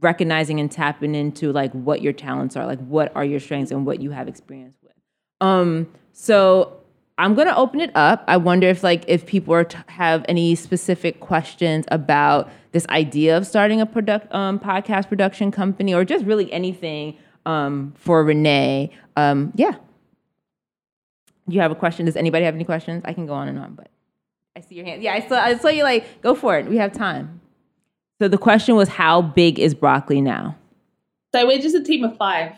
recognizing 0.00 0.60
and 0.60 0.70
tapping 0.70 1.14
into 1.14 1.52
like 1.52 1.72
what 1.72 2.02
your 2.02 2.12
talents 2.12 2.56
are, 2.56 2.66
like 2.66 2.80
what 2.80 3.14
are 3.14 3.24
your 3.24 3.40
strengths 3.40 3.70
and 3.70 3.86
what 3.86 4.00
you 4.00 4.10
have 4.10 4.28
experience 4.28 4.76
with. 4.82 4.92
Um, 5.40 5.88
so 6.12 6.80
I'm 7.18 7.34
gonna 7.34 7.54
open 7.54 7.80
it 7.80 7.90
up. 7.94 8.24
I 8.26 8.36
wonder 8.38 8.66
if 8.68 8.82
like 8.82 9.04
if 9.06 9.26
people 9.26 9.64
t- 9.64 9.78
have 9.88 10.24
any 10.28 10.54
specific 10.54 11.20
questions 11.20 11.84
about 11.90 12.50
this 12.72 12.86
idea 12.88 13.36
of 13.36 13.46
starting 13.46 13.80
a 13.80 13.86
product 13.86 14.32
um, 14.34 14.58
podcast 14.58 15.08
production 15.08 15.50
company 15.50 15.92
or 15.92 16.04
just 16.04 16.24
really 16.24 16.50
anything 16.52 17.16
um, 17.46 17.92
for 17.96 18.24
Renay. 18.24 18.90
Um, 19.16 19.52
yeah. 19.54 19.76
You 21.48 21.60
have 21.60 21.72
a 21.72 21.74
question? 21.74 22.06
Does 22.06 22.16
anybody 22.16 22.44
have 22.44 22.54
any 22.54 22.64
questions? 22.64 23.02
I 23.04 23.12
can 23.12 23.26
go 23.26 23.34
on 23.34 23.48
and 23.48 23.58
on, 23.58 23.74
but 23.74 23.88
I 24.56 24.60
see 24.60 24.76
your 24.76 24.84
hand. 24.84 25.02
Yeah, 25.02 25.14
I 25.14 25.26
saw. 25.26 25.34
I 25.40 25.56
saw 25.56 25.68
you. 25.68 25.82
Like, 25.82 26.22
go 26.22 26.34
for 26.34 26.58
it. 26.58 26.66
We 26.66 26.76
have 26.76 26.92
time. 26.92 27.39
So 28.20 28.28
the 28.28 28.36
question 28.36 28.76
was, 28.76 28.90
how 28.90 29.22
big 29.22 29.58
is 29.58 29.74
broccoli 29.74 30.20
now? 30.20 30.54
So 31.34 31.46
we're 31.46 31.58
just 31.58 31.74
a 31.74 31.82
team 31.82 32.04
of 32.04 32.18
five, 32.18 32.52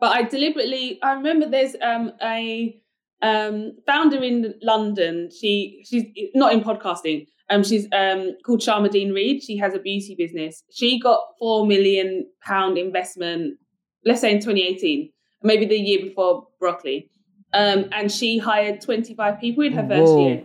but 0.00 0.16
I 0.16 0.22
deliberately. 0.22 0.98
I 1.02 1.12
remember 1.12 1.46
there's 1.46 1.76
um, 1.82 2.12
a 2.22 2.80
um, 3.20 3.72
founder 3.86 4.22
in 4.22 4.54
London. 4.62 5.28
She 5.30 5.84
she's 5.86 6.04
not 6.34 6.54
in 6.54 6.62
podcasting. 6.62 7.26
Um, 7.50 7.62
she's 7.62 7.86
um 7.92 8.30
called 8.46 8.60
Sharmadean 8.60 9.12
Reed. 9.12 9.42
She 9.42 9.58
has 9.58 9.74
a 9.74 9.78
beauty 9.78 10.14
business. 10.16 10.62
She 10.72 10.98
got 10.98 11.20
four 11.38 11.66
million 11.66 12.26
pound 12.42 12.78
investment, 12.78 13.58
let's 14.06 14.22
say 14.22 14.32
in 14.32 14.38
2018, 14.38 15.10
maybe 15.42 15.66
the 15.66 15.76
year 15.76 16.00
before 16.00 16.48
broccoli. 16.58 17.10
Um, 17.52 17.90
and 17.92 18.10
she 18.10 18.38
hired 18.38 18.80
25 18.80 19.38
people 19.38 19.64
in 19.64 19.74
her 19.74 19.86
first 19.86 20.18
year. 20.18 20.44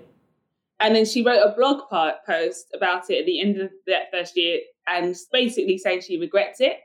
And 0.79 0.95
then 0.95 1.05
she 1.05 1.23
wrote 1.23 1.41
a 1.41 1.53
blog 1.55 1.81
post 2.25 2.67
about 2.73 3.09
it 3.09 3.19
at 3.19 3.25
the 3.25 3.41
end 3.41 3.59
of 3.59 3.69
that 3.87 4.11
first 4.11 4.37
year 4.37 4.59
and 4.87 5.15
basically 5.31 5.77
saying 5.77 6.01
she 6.01 6.17
regrets 6.17 6.61
it. 6.61 6.77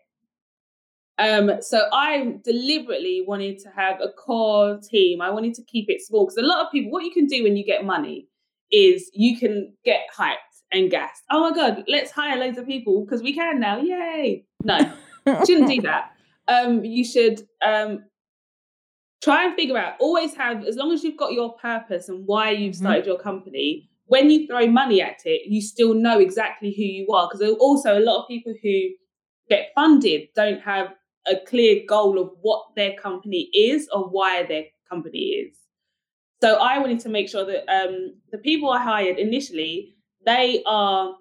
Um, 1.19 1.51
so 1.61 1.83
I 1.93 2.39
deliberately 2.45 3.23
wanted 3.27 3.59
to 3.61 3.71
have 3.71 4.01
a 4.01 4.09
core 4.09 4.81
team. 4.83 5.21
I 5.21 5.31
wanted 5.31 5.55
to 5.55 5.63
keep 5.65 5.87
it 5.89 6.03
small 6.03 6.27
because 6.27 6.39
a 6.39 6.43
lot 6.43 6.65
of 6.67 6.73
people, 6.73 6.91
what 6.91 7.05
you 7.05 7.13
can 7.13 7.27
do 7.27 7.45
when 7.45 7.57
you 7.57 7.65
get 7.65 7.85
money 7.85 8.27
is 8.73 9.11
you 9.15 9.39
can 9.39 9.73
get 9.85 10.01
hyped 10.17 10.35
and 10.73 10.91
gassed. 10.91 11.23
Oh 11.31 11.49
my 11.49 11.55
god, 11.55 11.85
let's 11.87 12.11
hire 12.11 12.37
loads 12.37 12.59
of 12.59 12.67
people 12.67 13.05
because 13.05 13.23
we 13.23 13.33
can 13.33 13.61
now. 13.61 13.79
Yay! 13.81 14.45
No, 14.65 14.79
shouldn't 15.47 15.71
do 15.71 15.81
that. 15.83 16.11
Um, 16.49 16.85
you 16.85 17.05
should 17.05 17.47
um, 17.65 18.05
try 19.25 19.47
and 19.47 19.55
figure 19.55 19.79
out. 19.79 19.95
Always 19.99 20.35
have, 20.35 20.65
as 20.65 20.77
long 20.77 20.93
as 20.93 21.03
you've 21.03 21.17
got 21.17 21.33
your 21.33 21.57
purpose 21.57 22.09
and 22.09 22.27
why 22.27 22.51
you've 22.51 22.75
mm-hmm. 22.75 22.85
started 22.85 23.01
mm-hmm. 23.03 23.11
your 23.11 23.19
company. 23.19 23.89
When 24.07 24.29
you 24.29 24.47
throw 24.47 24.67
money 24.67 25.01
at 25.01 25.23
it, 25.25 25.51
you 25.51 25.63
still 25.63 25.95
know 25.95 26.21
exactly 26.21 26.75
who 26.77 26.83
you 26.83 27.09
are. 27.09 27.27
Because 27.27 27.57
also 27.59 27.99
a 27.99 28.05
lot 28.05 28.23
of 28.23 28.29
people 28.29 28.53
who 28.63 28.91
get 29.49 29.71
funded 29.75 30.29
don't 30.37 30.61
have 30.61 30.89
a 31.27 31.37
clear 31.47 31.83
goal 31.89 32.21
of 32.21 32.31
what 32.43 32.67
their 32.77 32.95
company 32.97 33.49
is 33.55 33.89
or 33.95 34.11
why 34.11 34.43
their 34.43 34.65
company 34.91 35.19
is. 35.19 35.57
So 36.43 36.57
I 36.57 36.79
wanted 36.79 37.01
to 37.01 37.09
make 37.09 37.31
sure 37.31 37.47
that 37.47 37.65
um, 37.73 38.17
the 38.31 38.37
people 38.37 38.71
I 38.71 38.83
hired 38.83 39.19
initially, 39.19 39.95
they 40.27 40.63
are 40.67 41.15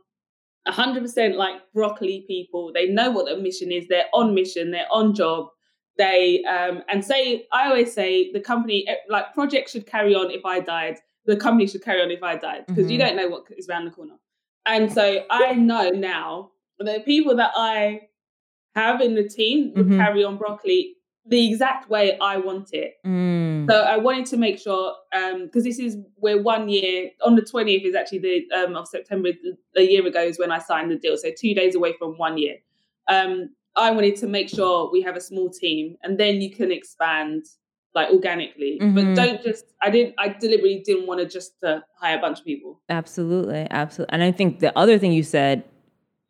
100% 0.68 1.36
like 1.36 1.62
broccoli 1.74 2.26
people. 2.28 2.72
They 2.74 2.90
know 2.90 3.12
what 3.12 3.28
their 3.28 3.40
mission 3.40 3.72
is. 3.72 3.88
They're 3.88 4.10
on 4.14 4.36
mission. 4.36 4.72
They're 4.72 4.92
on 4.92 5.16
job. 5.16 5.48
They 5.98 6.44
um, 6.44 6.82
and 6.90 7.04
say 7.06 7.46
I 7.52 7.68
always 7.68 7.94
say 7.94 8.32
the 8.32 8.40
company 8.40 8.86
eh, 8.88 8.96
like 9.10 9.34
project 9.34 9.70
should 9.70 9.86
carry 9.86 10.16
on 10.16 10.32
if 10.32 10.46
I 10.46 10.60
died. 10.60 10.98
The 11.26 11.38
company 11.38 11.68
should 11.68 11.84
carry 11.84 12.02
on 12.02 12.12
if 12.12 12.24
I 12.24 12.36
died 12.36 12.66
because 12.68 12.86
mm-hmm. 12.86 12.92
you 12.92 12.98
don't 12.98 13.16
know 13.16 13.28
what 13.28 13.44
is 13.56 13.70
around 13.70 13.86
the 13.86 13.92
corner. 13.92 14.16
And 14.66 14.92
so 14.92 15.24
I 15.30 15.54
know 15.54 15.90
now 15.90 16.52
the 16.80 17.02
people 17.06 17.36
that 17.36 17.52
I 17.56 18.02
have 18.76 19.02
in 19.02 19.16
the 19.16 19.28
team 19.28 19.74
would 19.76 19.86
mm-hmm. 19.86 20.00
carry 20.00 20.24
on 20.24 20.38
broccoli 20.38 20.96
the 21.26 21.48
exact 21.50 21.90
way 21.90 22.18
I 22.20 22.38
want 22.38 22.74
it. 22.74 22.96
Mm. 23.06 23.70
So 23.70 23.82
I 23.82 23.98
wanted 23.98 24.26
to 24.28 24.38
make 24.38 24.60
sure 24.60 24.94
because 25.12 25.34
um, 25.34 25.64
this 25.64 25.80
is 25.80 25.98
we're 26.18 26.42
one 26.42 26.68
year 26.68 27.12
on 27.26 27.36
the 27.36 27.42
twentieth 27.42 27.84
is 27.86 27.96
actually 27.96 28.20
the 28.20 28.44
um, 28.56 28.76
of 28.76 28.88
September 28.88 29.30
a 29.78 29.82
year 29.82 30.06
ago 30.06 30.22
is 30.22 30.38
when 30.38 30.52
I 30.52 30.60
signed 30.60 30.92
the 30.92 30.98
deal. 30.98 31.16
So 31.18 31.30
two 31.38 31.54
days 31.54 31.76
away 31.76 31.94
from 31.98 32.18
one 32.18 32.38
year. 32.38 32.56
Um, 33.08 33.52
I 33.76 33.92
wanted 33.92 34.16
to 34.18 34.28
make 34.28 34.50
sure 34.50 34.92
we 34.92 35.02
have 35.02 35.16
a 35.16 35.22
small 35.22 35.50
team, 35.50 35.98
and 36.04 36.20
then 36.20 36.42
you 36.42 36.52
can 36.52 36.72
expand 36.72 37.46
like 37.96 38.10
organically. 38.10 38.80
Mm-hmm. 38.82 38.96
But 38.96 39.16
don't 39.16 39.44
just. 39.44 39.66
I 39.82 39.90
didn't. 39.90 40.16
I 40.18 40.30
deliberately 40.30 40.82
didn't 40.86 41.08
want 41.08 41.20
to 41.20 41.28
just 41.28 41.64
uh, 41.64 41.80
hire 41.96 42.18
a 42.18 42.22
bunch 42.22 42.40
of 42.40 42.46
people. 42.46 42.82
Absolutely, 42.90 43.68
absolutely. 43.70 44.14
And 44.14 44.24
I 44.24 44.32
think 44.32 44.60
the 44.60 44.78
other 44.78 44.98
thing 44.98 45.12
you 45.12 45.24
said 45.24 45.64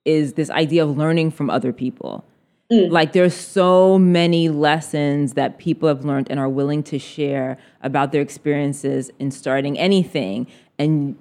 is 0.06 0.34
this 0.34 0.50
idea 0.50 0.84
of 0.84 0.98
learning 0.98 1.32
from 1.32 1.50
other 1.50 1.72
people 1.72 2.26
Mm. 2.74 2.90
Like 2.90 3.14
there's 3.14 3.36
so 3.36 4.00
many 4.00 4.50
lessons 4.50 5.34
that 5.34 5.58
people 5.60 5.88
have 5.88 6.06
learned 6.06 6.28
and 6.30 6.40
are 6.40 6.50
willing 6.50 6.82
to 6.84 6.98
share 6.98 7.58
about 7.82 8.12
their 8.12 8.22
experiences 8.22 9.12
in 9.20 9.32
starting 9.32 9.78
anything. 9.78 10.48
And 10.80 11.16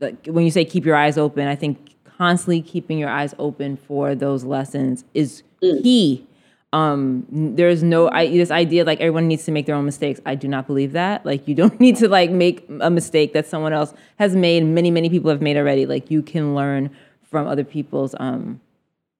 like 0.00 0.26
when 0.26 0.44
you 0.44 0.50
say 0.50 0.64
keep 0.64 0.84
your 0.84 0.96
eyes 0.96 1.16
open, 1.16 1.46
I 1.46 1.56
think 1.56 1.94
constantly 2.04 2.60
keeping 2.60 2.98
your 2.98 3.08
eyes 3.08 3.34
open 3.38 3.76
for 3.76 4.14
those 4.14 4.44
lessons 4.44 5.04
is 5.14 5.42
mm. 5.62 5.82
key. 5.82 6.24
Um, 6.72 7.26
there's 7.30 7.82
no 7.82 8.10
I, 8.10 8.28
this 8.28 8.50
idea 8.50 8.84
like 8.84 9.00
everyone 9.00 9.26
needs 9.26 9.44
to 9.46 9.52
make 9.52 9.66
their 9.66 9.74
own 9.74 9.86
mistakes. 9.86 10.20
I 10.26 10.34
do 10.34 10.48
not 10.48 10.66
believe 10.66 10.92
that. 10.92 11.24
Like 11.24 11.48
you 11.48 11.54
don't 11.54 11.78
need 11.84 11.96
to 11.96 12.08
like 12.08 12.30
make 12.30 12.68
a 12.80 12.90
mistake 12.90 13.32
that 13.32 13.46
someone 13.46 13.72
else 13.72 13.94
has 14.18 14.36
made. 14.36 14.64
Many 14.64 14.90
many 14.90 15.08
people 15.08 15.30
have 15.30 15.40
made 15.40 15.56
already. 15.56 15.86
Like 15.86 16.10
you 16.10 16.22
can 16.22 16.54
learn 16.54 16.90
from 17.22 17.46
other 17.46 17.64
people's 17.64 18.14
um, 18.18 18.60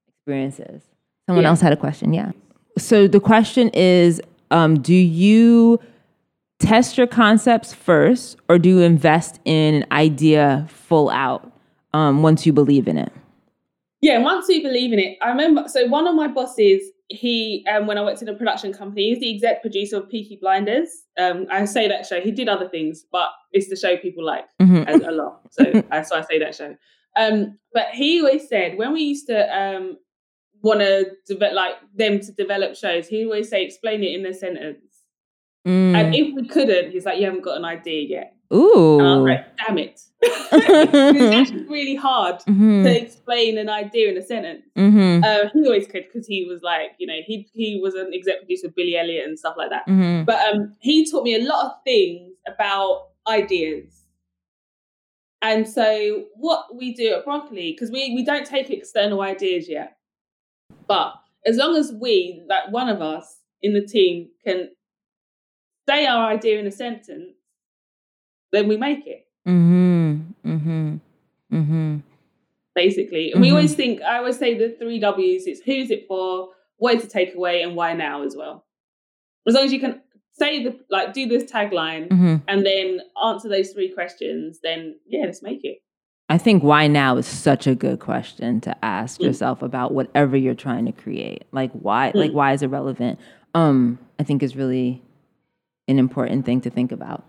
experiences. 0.07 0.83
Someone 1.27 1.43
yeah. 1.43 1.49
else 1.49 1.61
had 1.61 1.73
a 1.73 1.77
question. 1.77 2.13
Yeah. 2.13 2.31
so 2.77 3.07
the 3.07 3.19
question 3.19 3.69
is, 3.69 4.21
um, 4.51 4.81
do 4.81 4.95
you 4.95 5.79
test 6.59 6.97
your 6.97 7.07
concepts 7.07 7.73
first, 7.73 8.37
or 8.47 8.59
do 8.59 8.69
you 8.69 8.79
invest 8.81 9.39
in 9.45 9.75
an 9.75 9.85
idea 9.91 10.67
full 10.69 11.09
out 11.09 11.51
um, 11.93 12.21
once 12.21 12.45
you 12.45 12.53
believe 12.53 12.87
in 12.87 12.97
it? 12.97 13.11
Yeah, 14.01 14.19
once 14.19 14.47
we 14.47 14.61
believe 14.63 14.93
in 14.93 14.99
it. 14.99 15.17
I 15.21 15.29
remember. 15.29 15.65
So 15.67 15.85
one 15.87 16.07
of 16.07 16.15
my 16.15 16.27
bosses, 16.27 16.81
he 17.09 17.65
um, 17.69 17.85
when 17.85 17.97
I 17.97 18.03
worked 18.03 18.21
in 18.21 18.29
a 18.29 18.33
production 18.33 18.71
company, 18.71 19.09
he's 19.09 19.19
the 19.19 19.33
exec 19.35 19.61
producer 19.61 19.97
of 19.97 20.09
Peaky 20.09 20.37
Blinders. 20.41 20.89
Um, 21.17 21.47
I 21.51 21.65
say 21.65 21.87
that 21.89 22.05
show. 22.05 22.21
He 22.21 22.31
did 22.31 22.47
other 22.47 22.69
things, 22.69 23.03
but 23.11 23.27
it's 23.51 23.67
the 23.69 23.75
show 23.75 23.97
people 23.97 24.23
like 24.25 24.45
Mhm. 24.61 25.05
a, 25.07 25.11
lot. 25.11 25.41
So 25.51 25.63
uh, 25.91 26.03
so 26.03 26.15
I 26.15 26.21
say 26.21 26.39
that 26.39 26.55
show. 26.55 26.75
Um, 27.17 27.57
but 27.73 27.87
he 27.93 28.19
always 28.21 28.47
said 28.47 28.77
when 28.77 28.93
we 28.93 29.01
used 29.01 29.27
to 29.27 29.37
um, 29.59 29.97
want 30.61 30.79
to 30.79 31.11
develop 31.27 31.55
like 31.55 31.75
them 31.93 32.19
to 32.21 32.31
develop 32.31 32.75
shows, 32.77 33.07
he 33.07 33.25
always 33.25 33.49
say 33.49 33.65
explain 33.65 34.03
it 34.03 34.17
in 34.17 34.25
a 34.25 34.33
sentence. 34.33 34.79
Mm. 35.67 35.95
And 35.95 36.15
if 36.15 36.33
we 36.35 36.47
couldn't, 36.47 36.91
he's 36.91 37.05
like, 37.05 37.19
you 37.19 37.25
haven't 37.25 37.43
got 37.43 37.57
an 37.57 37.65
idea 37.65 38.03
yet. 38.07 38.33
Ooh. 38.53 38.99
And 38.99 39.07
I 39.07 39.15
was 39.17 39.29
like, 39.29 39.57
damn 39.57 39.77
it. 39.77 40.01
it's 40.21 41.35
actually 41.35 41.63
really 41.65 41.95
hard 41.95 42.39
Mhm. 42.47 42.83
to 42.83 43.01
explain 43.03 43.57
an 43.57 43.69
idea 43.69 44.09
in 44.09 44.17
a 44.17 44.21
sentence. 44.21 44.63
Mhm. 44.75 45.23
Uh, 45.23 45.49
he 45.53 45.65
always 45.65 45.87
could 45.87 46.05
because 46.11 46.27
he 46.27 46.45
was 46.45 46.61
like, 46.61 46.91
you 46.97 47.07
know, 47.07 47.19
he 47.25 47.47
he 47.53 47.79
was 47.81 47.93
an 47.93 48.11
exec 48.13 48.39
producer 48.39 48.67
of 48.67 48.75
Billy 48.75 48.97
Elliot 48.97 49.25
and 49.27 49.37
stuff 49.37 49.55
like 49.57 49.69
that. 49.69 49.85
Mhm. 49.87 50.25
But 50.25 50.39
um, 50.53 50.75
he 50.79 51.09
taught 51.09 51.23
me 51.23 51.35
a 51.35 51.43
lot 51.43 51.65
of 51.65 51.71
things 51.83 52.33
about 52.47 53.09
ideas. 53.27 54.05
And 55.41 55.67
so 55.67 56.25
what 56.35 56.75
we 56.75 56.93
do 56.93 57.13
at 57.13 57.23
Broccoli, 57.23 57.71
because 57.71 57.91
we, 57.91 58.13
we 58.13 58.25
don't 58.25 58.45
take 58.45 58.69
external 58.69 59.21
ideas 59.21 59.69
yet, 59.69 59.95
but 60.87 61.13
as 61.45 61.55
long 61.55 61.77
as 61.77 61.93
we, 61.93 62.41
like 62.49 62.69
one 62.71 62.89
of 62.89 63.01
us 63.01 63.37
in 63.61 63.73
the 63.73 63.81
team, 63.85 64.29
can 64.45 64.69
say 65.87 66.05
our 66.07 66.27
idea 66.29 66.59
in 66.59 66.67
a 66.67 66.71
sentence, 66.71 67.35
then 68.51 68.67
we 68.67 68.77
make 68.77 69.05
it. 69.07 69.25
Mhm. 69.47 70.33
Mhm. 70.45 70.99
Mhm. 71.51 72.01
basically. 72.75 73.31
And 73.33 73.41
we 73.41 73.47
Mhm. 73.49 73.51
always 73.53 73.75
think, 73.75 74.01
I 74.03 74.19
always 74.19 74.37
say 74.37 74.53
the 74.53 74.69
three 74.69 74.99
W's 74.99 75.47
it's 75.47 75.59
who's 75.61 75.91
it 75.91 76.07
for, 76.07 76.49
what 76.77 76.95
is 76.95 77.03
the 77.05 77.09
takeaway, 77.09 77.61
and 77.63 77.75
why 77.75 77.93
now 77.93 78.23
as 78.23 78.37
well. 78.37 78.63
As 79.47 79.53
long 79.55 79.65
as 79.65 79.73
you 79.73 79.79
can 79.81 79.99
say 80.33 80.63
the, 80.63 80.79
like, 80.89 81.11
do 81.11 81.25
this 81.27 81.43
tagline 81.51 82.07
Mhm. 82.07 82.41
and 82.47 82.65
then 82.65 83.01
answer 83.21 83.49
those 83.49 83.71
three 83.71 83.89
questions, 83.89 84.59
then 84.63 84.95
yeah, 85.07 85.25
let's 85.25 85.41
make 85.43 85.65
it. 85.65 85.79
I 86.29 86.37
think 86.37 86.63
why 86.63 86.87
now 86.87 87.17
is 87.17 87.25
such 87.25 87.67
a 87.67 87.75
good 87.75 87.99
question 87.99 88.61
to 88.61 88.85
ask 88.85 89.19
Mm. 89.19 89.25
yourself 89.25 89.61
about 89.61 89.93
whatever 89.93 90.37
you're 90.37 90.53
trying 90.53 90.85
to 90.85 90.91
create. 90.93 91.43
Like 91.51 91.71
why 91.73 92.11
like 92.13 92.31
Mm. 92.31 92.35
why 92.35 92.53
is 92.53 92.61
it 92.61 92.67
relevant? 92.67 93.19
Um 93.55 93.97
I 94.19 94.23
think 94.23 94.41
is 94.43 94.55
really 94.55 95.01
an 95.89 95.97
important 95.99 96.45
thing 96.45 96.61
to 96.61 96.69
think 96.69 96.91
about. 96.93 97.25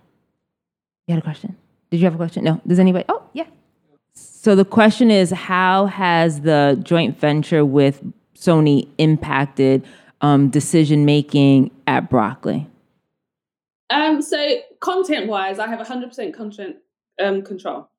You 1.10 1.14
had 1.14 1.24
a 1.24 1.24
question? 1.24 1.56
Did 1.90 1.98
you 1.98 2.04
have 2.04 2.14
a 2.14 2.18
question? 2.18 2.44
No. 2.44 2.60
Does 2.64 2.78
anybody? 2.78 3.04
Oh, 3.08 3.24
yeah. 3.32 3.46
So 4.14 4.54
the 4.54 4.64
question 4.64 5.10
is 5.10 5.32
how 5.32 5.86
has 5.86 6.42
the 6.42 6.80
joint 6.84 7.18
venture 7.18 7.64
with 7.64 8.00
Sony 8.36 8.86
impacted 8.96 9.84
um, 10.20 10.50
decision 10.50 11.04
making 11.04 11.72
at 11.88 12.08
Broccoli? 12.08 12.68
Um, 13.90 14.22
so 14.22 14.58
content 14.78 15.26
wise, 15.26 15.58
I 15.58 15.66
have 15.66 15.84
100% 15.84 16.32
content 16.32 16.76
um, 17.20 17.42
control. 17.42 17.90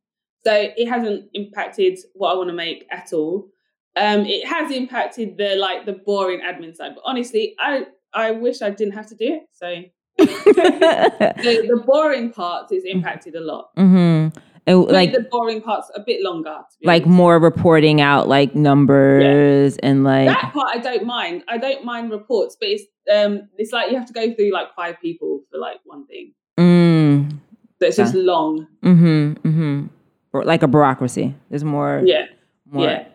So 0.45 0.53
it 0.53 0.87
hasn't 0.87 1.25
impacted 1.33 1.99
what 2.13 2.31
I 2.31 2.35
want 2.35 2.47
to 2.47 2.55
make 2.55 2.87
at 2.91 3.11
all. 3.11 3.49
Um, 3.97 4.25
it 4.25 4.47
has 4.47 4.71
impacted 4.71 5.35
the 5.35 5.55
like 5.57 5.85
the 5.85 5.91
boring 5.91 6.39
admin 6.39 6.77
side, 6.77 6.95
but 6.95 7.03
honestly, 7.05 7.55
I 7.59 7.87
I 8.13 8.31
wish 8.31 8.61
I 8.61 8.69
didn't 8.69 8.93
have 8.93 9.07
to 9.07 9.15
do 9.15 9.33
it. 9.33 9.41
So 9.51 9.83
the, 10.17 11.67
the 11.69 11.83
boring 11.85 12.31
parts 12.31 12.71
is 12.71 12.83
impacted 12.85 13.35
a 13.35 13.41
lot. 13.41 13.75
mm-hmm. 13.77 14.37
And, 14.67 14.85
Like 14.85 15.11
the 15.11 15.21
boring 15.31 15.59
parts 15.61 15.89
a 15.95 16.01
bit 16.05 16.21
longer. 16.21 16.55
like 16.83 17.01
honest. 17.03 17.15
more 17.17 17.39
reporting 17.39 17.99
out 17.99 18.27
like 18.27 18.53
numbers 18.55 19.75
and 19.77 20.03
like 20.03 20.27
that 20.27 20.51
part 20.53 20.67
I 20.75 20.77
don't 20.77 21.05
mind. 21.05 21.43
I 21.47 21.57
don't 21.57 21.83
mind 21.83 22.11
reports, 22.11 22.55
but 22.59 22.69
it's 22.69 22.83
um 23.11 23.49
it's 23.57 23.71
like 23.71 23.89
you 23.91 23.97
have 23.97 24.05
to 24.05 24.13
go 24.13 24.33
through 24.35 24.51
like 24.53 24.67
five 24.75 25.01
people 25.01 25.41
for 25.51 25.57
like 25.57 25.77
one 25.85 26.05
thing. 26.05 26.33
mm, 26.59 27.31
So 27.79 27.87
it's 27.87 27.97
just 27.97 28.13
long. 28.13 28.67
mm-hmm, 28.83 29.33
mm-hmm. 29.47 29.87
Or 30.31 30.45
like 30.45 30.61
a 30.61 30.67
bureaucracy. 30.67 31.33
There's 31.49 31.63
more 31.63 32.03
Yeah. 32.05 32.25
more 32.69 32.85
yeah. 32.85 33.07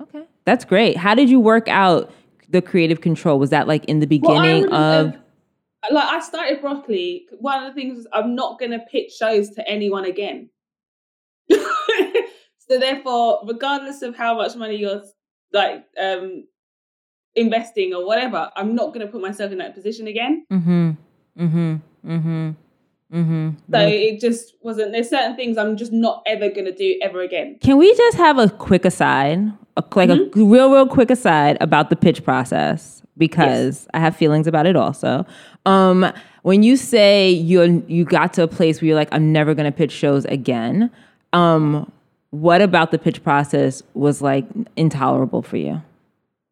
Okay. 0.00 0.24
That's 0.46 0.64
great. 0.64 0.96
How 0.96 1.14
did 1.14 1.28
you 1.28 1.38
work 1.38 1.68
out 1.68 2.10
the 2.48 2.62
creative 2.62 3.02
control? 3.02 3.38
Was 3.38 3.50
that 3.50 3.68
like 3.68 3.84
in 3.84 4.00
the 4.00 4.06
beginning 4.06 4.62
wouldn't 4.62 4.72
of 4.72 5.06
have- 5.12 5.20
like 5.90 6.08
I 6.08 6.20
started 6.20 6.60
broccoli. 6.60 7.26
One 7.38 7.62
of 7.62 7.74
the 7.74 7.80
things 7.80 7.98
is 7.98 8.06
I'm 8.12 8.34
not 8.34 8.58
going 8.58 8.72
to 8.72 8.78
pitch 8.78 9.12
shows 9.12 9.50
to 9.50 9.68
anyone 9.68 10.04
again. 10.04 10.50
so 11.50 12.78
therefore, 12.78 13.40
regardless 13.46 14.02
of 14.02 14.16
how 14.16 14.36
much 14.36 14.56
money 14.56 14.76
you're 14.76 15.02
like 15.52 15.84
um 16.00 16.44
investing 17.34 17.92
or 17.94 18.06
whatever, 18.06 18.50
I'm 18.56 18.74
not 18.74 18.94
going 18.94 19.06
to 19.06 19.12
put 19.12 19.20
myself 19.20 19.52
in 19.52 19.58
that 19.58 19.74
position 19.74 20.06
again. 20.06 20.46
mm-hmm, 20.50 20.90
mm-hmm, 21.38 21.76
mm-hmm, 22.06 22.50
mm-hmm. 23.12 23.50
So 23.70 23.78
it 23.80 24.20
just 24.20 24.54
wasn't. 24.62 24.92
There's 24.92 25.10
certain 25.10 25.36
things 25.36 25.58
I'm 25.58 25.76
just 25.76 25.92
not 25.92 26.22
ever 26.26 26.48
going 26.48 26.66
to 26.66 26.74
do 26.74 26.98
ever 27.02 27.20
again. 27.20 27.58
Can 27.60 27.76
we 27.76 27.94
just 27.94 28.16
have 28.16 28.38
a 28.38 28.48
quick 28.48 28.84
aside, 28.84 29.52
a, 29.76 29.84
like 29.94 30.10
a 30.10 30.30
real, 30.34 30.72
real 30.72 30.86
quick 30.86 31.10
aside 31.10 31.58
about 31.60 31.90
the 31.90 31.96
pitch 31.96 32.24
process 32.24 33.03
because 33.16 33.86
I 33.94 34.00
have 34.00 34.16
feelings 34.16 34.46
about 34.46 34.66
it 34.66 34.76
also. 34.76 35.24
Um, 35.66 36.12
when 36.42 36.62
you 36.62 36.76
say 36.76 37.30
you 37.30 37.84
you 37.88 38.04
got 38.04 38.32
to 38.34 38.42
a 38.42 38.48
place 38.48 38.80
where 38.80 38.88
you're 38.88 38.96
like, 38.96 39.08
I'm 39.12 39.32
never 39.32 39.54
gonna 39.54 39.72
pitch 39.72 39.92
shows 39.92 40.24
again. 40.26 40.90
Um, 41.32 41.90
what 42.30 42.60
about 42.60 42.90
the 42.90 42.98
pitch 42.98 43.22
process 43.22 43.82
was 43.94 44.20
like 44.20 44.44
intolerable 44.76 45.42
for 45.42 45.56
you? 45.56 45.80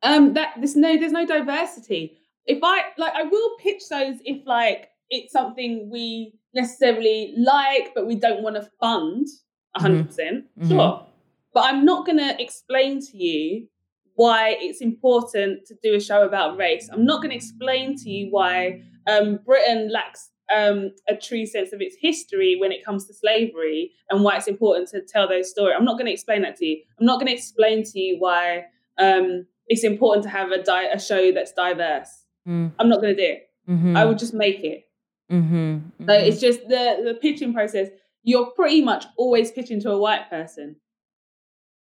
Um, 0.02 0.34
that 0.34 0.54
there's 0.56 0.76
no 0.76 0.96
there's 0.98 1.12
no 1.12 1.26
diversity. 1.26 2.18
If 2.46 2.58
I 2.62 2.82
like, 2.98 3.12
I 3.14 3.22
will 3.24 3.56
pitch 3.60 3.82
those 3.90 4.16
if 4.24 4.46
like 4.46 4.88
it's 5.10 5.32
something 5.32 5.90
we 5.90 6.32
necessarily 6.54 7.34
like, 7.36 7.92
but 7.94 8.06
we 8.06 8.14
don't 8.16 8.42
want 8.42 8.56
to 8.56 8.68
fund 8.80 9.26
Mm-hmm. 9.74 9.84
100 9.86 10.06
percent. 10.06 10.44
Mhm. 10.60 10.68
Sure, 10.68 11.06
but 11.54 11.64
I'm 11.64 11.86
not 11.86 12.04
going 12.04 12.18
to 12.18 12.36
explain 12.42 13.00
to 13.00 13.16
you 13.16 13.68
why 14.14 14.56
it's 14.60 14.80
important 14.80 15.66
to 15.66 15.74
do 15.82 15.94
a 15.94 16.00
show 16.00 16.24
about 16.24 16.56
race. 16.58 16.88
I'm 16.92 17.04
not 17.04 17.22
going 17.22 17.30
to 17.30 17.36
explain 17.36 17.96
to 17.98 18.10
you 18.10 18.28
why 18.30 18.82
um, 19.10 19.38
Britain 19.44 19.90
lacks 19.90 20.30
um, 20.54 20.92
a 21.08 21.16
true 21.16 21.46
sense 21.46 21.72
of 21.72 21.80
its 21.80 21.96
history 22.00 22.56
when 22.60 22.72
it 22.72 22.84
comes 22.84 23.06
to 23.06 23.14
slavery 23.14 23.92
and 24.10 24.22
why 24.22 24.36
it's 24.36 24.48
important 24.48 24.88
to 24.90 25.00
tell 25.00 25.26
those 25.28 25.50
stories. 25.50 25.74
I'm 25.78 25.84
not 25.84 25.94
going 25.94 26.06
to 26.06 26.12
explain 26.12 26.42
that 26.42 26.56
to 26.56 26.66
you. 26.66 26.82
I'm 27.00 27.06
not 27.06 27.16
going 27.20 27.28
to 27.28 27.32
explain 27.32 27.84
to 27.84 27.98
you 27.98 28.16
why 28.18 28.66
um, 28.98 29.46
it's 29.66 29.84
important 29.84 30.24
to 30.24 30.30
have 30.30 30.50
a, 30.50 30.62
di- 30.62 30.90
a 30.92 31.00
show 31.00 31.32
that's 31.32 31.52
diverse. 31.52 32.24
Mm, 32.46 32.72
I'm 32.78 32.88
not 32.88 33.00
going 33.00 33.16
to 33.16 33.20
do 33.26 33.32
it. 33.32 33.48
mhm, 33.68 33.96
I 33.96 34.04
will 34.04 34.14
just 34.16 34.34
make 34.34 34.62
it. 34.64 34.84
mhm, 35.30 35.82
So 36.00 36.06
mhm. 36.12 36.26
it's 36.26 36.40
just 36.40 36.60
the 36.68 37.00
the 37.04 37.14
pitching 37.14 37.54
process. 37.54 37.88
You're 38.24 38.50
pretty 38.50 38.82
much 38.82 39.04
always 39.16 39.50
pitching 39.50 39.80
to 39.82 39.90
a 39.90 39.98
white 39.98 40.28
person, 40.28 40.76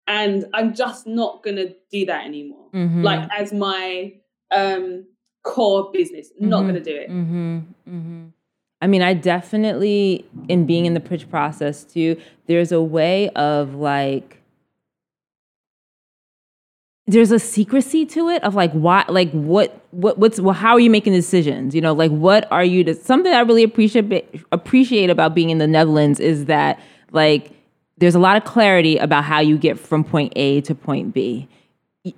and 0.07 0.45
I'm 0.55 0.75
just 0.75 1.07
not 1.07 1.43
going 1.43 1.57
to 1.57 1.75
do 1.91 2.07
that 2.07 2.25
anymore. 2.25 2.67
Mhm, 2.75 3.03
Like 3.03 3.29
as 3.37 3.53
my 3.53 4.13
um, 4.55 5.07
core 5.43 5.91
business, 5.93 6.31
not 6.39 6.63
Mhm, 6.63 6.69
going 6.69 6.75
to 6.75 6.81
do 6.83 6.95
it. 6.97 7.11
Mm-hmm, 7.11 7.59
mm-hmm. 7.89 8.25
I 8.81 8.87
mean, 8.87 9.03
I 9.03 9.15
definitely, 9.15 10.27
in 10.49 10.67
being 10.67 10.85
in 10.85 10.95
the 10.95 11.01
pitch 11.01 11.31
process 11.31 11.85
too, 11.85 12.17
there's 12.47 12.71
a 12.71 12.83
way 12.83 13.31
of 13.31 13.75
like, 13.75 14.43
there's 17.07 17.31
a 17.31 17.39
secrecy 17.39 18.07
to 18.07 18.29
it 18.31 18.43
of 18.45 18.55
like 18.55 18.73
why, 18.73 19.05
like 19.09 19.31
what, 19.33 19.79
what, 19.91 20.19
what's, 20.19 20.41
well, 20.41 20.55
how 20.55 20.73
are 20.73 20.81
you 20.81 20.91
making 20.91 21.13
decisions? 21.13 21.75
You 21.75 21.81
know, 21.81 21.93
like 21.93 22.11
what 22.11 22.51
are 22.51 22.65
you? 22.65 22.83
To, 22.85 22.95
something 22.95 23.33
I 23.33 23.41
really 23.41 23.63
appreciate 23.63 24.45
appreciate 24.53 25.11
about 25.11 25.35
being 25.35 25.51
in 25.51 25.59
the 25.59 25.67
Netherlands 25.67 26.19
is 26.21 26.47
that 26.47 26.81
like 27.13 27.51
there's 27.99 28.15
a 28.15 28.19
lot 28.19 28.37
of 28.37 28.45
clarity 28.45 28.97
about 28.99 29.25
how 29.25 29.41
you 29.41 29.57
get 29.57 29.79
from 29.79 30.05
point 30.05 30.33
A 30.37 30.61
to 30.63 30.75
point 30.75 31.15
B 31.15 31.49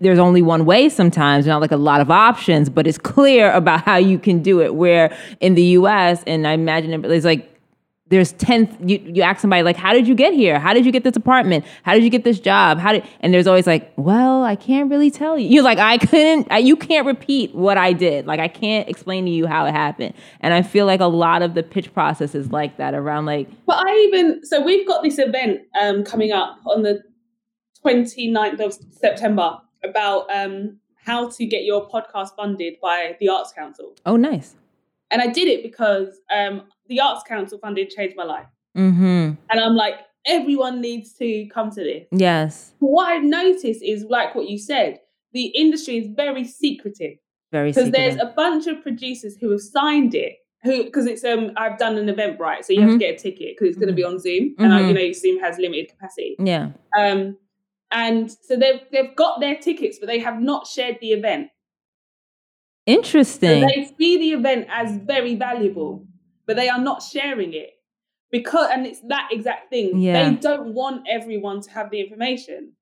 there's 0.00 0.18
only 0.18 0.42
one 0.42 0.64
way 0.64 0.88
sometimes, 0.88 1.46
not 1.46 1.60
like 1.60 1.70
a 1.70 1.76
lot 1.76 2.00
of 2.00 2.10
options, 2.10 2.68
but 2.68 2.88
it's 2.88 2.98
clear 2.98 3.52
about 3.52 3.82
how 3.84 3.96
you 3.96 4.18
can 4.18 4.42
do 4.42 4.60
it. 4.60 4.74
Where 4.74 5.16
in 5.38 5.54
the 5.54 5.62
US, 5.62 6.24
and 6.26 6.44
I 6.44 6.52
imagine 6.54 6.92
it- 6.92 7.08
it's 7.08 7.24
like 7.24 7.48
there's 8.08 8.32
10 8.32 8.88
you, 8.88 8.98
you 8.98 9.22
ask 9.22 9.40
somebody 9.40 9.62
like 9.62 9.76
how 9.76 9.92
did 9.92 10.06
you 10.06 10.14
get 10.14 10.32
here? 10.32 10.58
How 10.58 10.72
did 10.72 10.86
you 10.86 10.92
get 10.92 11.04
this 11.04 11.16
apartment? 11.16 11.64
How 11.82 11.94
did 11.94 12.04
you 12.04 12.10
get 12.10 12.24
this 12.24 12.38
job? 12.38 12.78
How 12.78 12.92
did 12.92 13.04
and 13.20 13.34
there's 13.34 13.46
always 13.46 13.66
like 13.66 13.92
well 13.96 14.44
i 14.44 14.54
can't 14.56 14.90
really 14.90 15.10
tell 15.10 15.38
you. 15.38 15.48
You're 15.48 15.64
like 15.64 15.78
i 15.78 15.98
couldn't 15.98 16.48
I, 16.50 16.58
you 16.58 16.76
can't 16.76 17.06
repeat 17.06 17.54
what 17.54 17.76
i 17.78 17.92
did. 17.92 18.26
Like 18.26 18.40
i 18.40 18.48
can't 18.48 18.88
explain 18.88 19.24
to 19.26 19.30
you 19.30 19.46
how 19.46 19.66
it 19.66 19.72
happened. 19.72 20.14
And 20.40 20.54
i 20.54 20.62
feel 20.62 20.86
like 20.86 21.00
a 21.00 21.06
lot 21.06 21.42
of 21.42 21.54
the 21.54 21.62
pitch 21.62 21.92
process 21.92 22.34
is 22.34 22.50
like 22.52 22.76
that 22.76 22.94
around 22.94 23.26
like 23.26 23.48
But 23.66 23.84
I 23.86 23.94
even 24.08 24.44
so 24.44 24.62
we've 24.62 24.86
got 24.86 25.02
this 25.02 25.18
event 25.18 25.62
um, 25.80 26.04
coming 26.04 26.32
up 26.32 26.58
on 26.66 26.82
the 26.82 27.02
29th 27.84 28.60
of 28.60 28.76
September 28.90 29.58
about 29.84 30.26
um, 30.34 30.78
how 30.96 31.28
to 31.30 31.46
get 31.46 31.64
your 31.64 31.88
podcast 31.88 32.34
funded 32.36 32.74
by 32.82 33.16
the 33.20 33.28
Arts 33.28 33.52
Council. 33.52 33.94
Oh, 34.04 34.16
nice. 34.16 34.56
And 35.10 35.22
I 35.22 35.28
did 35.28 35.46
it 35.46 35.62
because 35.62 36.20
um, 36.34 36.62
the 36.88 37.00
Arts 37.00 37.22
Council 37.26 37.58
funding 37.58 37.88
changed 37.94 38.16
my 38.16 38.24
life. 38.24 38.46
Mm-hmm. 38.76 39.32
And 39.50 39.60
I'm 39.60 39.74
like, 39.74 39.94
everyone 40.26 40.80
needs 40.80 41.12
to 41.14 41.46
come 41.48 41.70
to 41.70 41.82
this. 41.82 42.06
Yes. 42.12 42.72
What 42.78 43.08
I've 43.08 43.22
noticed 43.24 43.82
is 43.82 44.04
like 44.08 44.34
what 44.34 44.48
you 44.48 44.58
said, 44.58 45.00
the 45.32 45.46
industry 45.46 45.98
is 45.98 46.08
very 46.14 46.44
secretive. 46.44 47.18
Very 47.52 47.70
Because 47.70 47.90
there's 47.90 48.16
a 48.16 48.32
bunch 48.36 48.66
of 48.66 48.82
producers 48.82 49.36
who 49.40 49.50
have 49.50 49.60
signed 49.60 50.14
it. 50.14 50.34
Who, 50.64 50.84
because 50.84 51.06
it's 51.06 51.22
um, 51.22 51.52
I've 51.56 51.78
done 51.78 51.96
an 51.96 52.08
event 52.08 52.40
right, 52.40 52.64
so 52.64 52.72
you 52.72 52.80
have 52.80 52.90
Mhm. 52.90 52.94
to 52.94 52.98
get 52.98 53.14
a 53.14 53.18
ticket 53.18 53.54
because 53.56 53.68
it's 53.68 53.76
going 53.78 53.88
to 53.88 53.94
be 53.94 54.02
on 54.02 54.18
Zoom, 54.18 54.54
and 54.58 54.74
I, 54.74 54.80
you 54.88 54.92
know 54.94 55.12
Zoom 55.12 55.38
has 55.38 55.58
limited 55.58 55.90
capacity. 55.90 56.34
yeah. 56.40 56.70
Um, 56.98 57.36
and 57.92 58.28
so 58.32 58.56
they've 58.56 58.80
they've 58.90 59.14
got 59.14 59.38
their 59.38 59.54
tickets, 59.54 59.98
but 60.00 60.06
they 60.08 60.18
have 60.18 60.40
not 60.40 60.66
shared 60.66 60.98
the 61.00 61.12
event. 61.12 61.50
So 62.88 62.94
Interesting. 62.94 63.60
they 63.66 63.90
see 63.96 64.16
the 64.18 64.32
event 64.32 64.66
as 64.70 64.96
very 64.96 65.36
valuable, 65.36 66.04
but 66.46 66.56
they 66.56 66.68
are 66.68 66.80
not 66.80 67.02
sharing 67.02 67.52
it 67.54 67.70
because, 68.30 68.68
and 68.72 68.86
it's 68.86 69.00
that 69.08 69.28
exact 69.32 69.70
thing. 69.70 69.98
Yeah. 70.00 70.30
They 70.30 70.36
don't 70.36 70.74
want 70.74 71.06
everyone 71.08 71.60
to 71.62 71.70
have 71.70 71.90
the 71.90 72.00
information, 72.00 72.72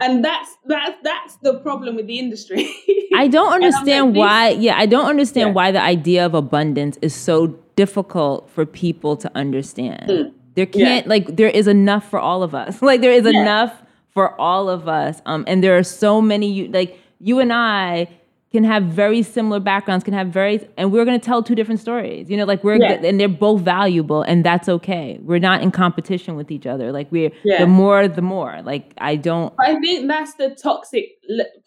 and 0.00 0.24
that's 0.24 0.50
that's 0.66 0.96
that's 1.02 1.36
the 1.36 1.54
problem 1.60 1.96
with 1.96 2.06
the 2.06 2.18
industry. 2.18 2.68
I 3.14 3.28
don't 3.36 3.54
And 3.54 3.64
I'm 3.64 3.70
like, 3.72 3.74
understand 3.80 4.16
why. 4.16 4.48
Yeah, 4.50 4.76
I 4.76 4.86
don't 4.86 5.06
understand 5.06 5.48
Yeah. 5.48 5.54
why 5.54 5.72
the 5.72 5.80
idea 5.82 6.26
of 6.26 6.34
abundance 6.34 6.98
is 7.02 7.14
so 7.14 7.46
difficult 7.76 8.50
for 8.50 8.66
people 8.66 9.16
to 9.16 9.30
understand. 9.34 10.08
Mm. 10.08 10.32
There 10.54 10.66
can't 10.66 11.06
like 11.06 11.36
there 11.36 11.48
is 11.48 11.66
enough 11.68 12.08
for 12.08 12.18
all 12.18 12.42
of 12.42 12.54
us. 12.54 12.80
Like 12.88 13.00
there 13.00 13.12
is 13.12 13.24
Yeah. 13.24 13.40
enough 13.42 13.82
for 14.10 14.38
all 14.40 14.68
of 14.68 14.88
us. 14.88 15.20
Um, 15.26 15.44
and 15.46 15.62
there 15.62 15.76
are 15.76 15.82
so 15.82 16.20
many. 16.22 16.50
You 16.50 16.68
like 16.68 16.98
you 17.20 17.38
and 17.40 17.52
I 17.52 18.08
can 18.56 18.64
have 18.64 18.84
very 19.04 19.22
similar 19.36 19.60
backgrounds, 19.72 20.02
can 20.08 20.14
have 20.14 20.28
very, 20.40 20.56
and 20.78 20.84
we're 20.92 21.04
going 21.08 21.18
to 21.20 21.26
tell 21.30 21.40
two 21.48 21.54
different 21.60 21.80
stories. 21.86 22.22
You 22.30 22.36
know, 22.38 22.44
like 22.52 22.62
we're 22.66 22.80
Yeah. 22.80 23.00
and 23.08 23.14
they're 23.20 23.38
both 23.48 23.60
valuable, 23.62 24.22
and 24.30 24.38
that's 24.48 24.68
okay. 24.76 25.18
We're 25.28 25.44
not 25.50 25.58
in 25.64 25.70
competition 25.84 26.32
with 26.40 26.50
each 26.56 26.66
other. 26.66 26.86
Like 26.98 27.08
we're 27.16 27.32
Yeah. 27.44 27.58
the 27.62 27.66
more, 27.80 28.02
the 28.20 28.22
more. 28.36 28.52
Like 28.72 28.86
I 29.10 29.12
don't. 29.28 29.52
I 29.68 29.72
think 29.82 30.08
that's 30.08 30.34
the 30.42 30.48
toxic 30.68 31.04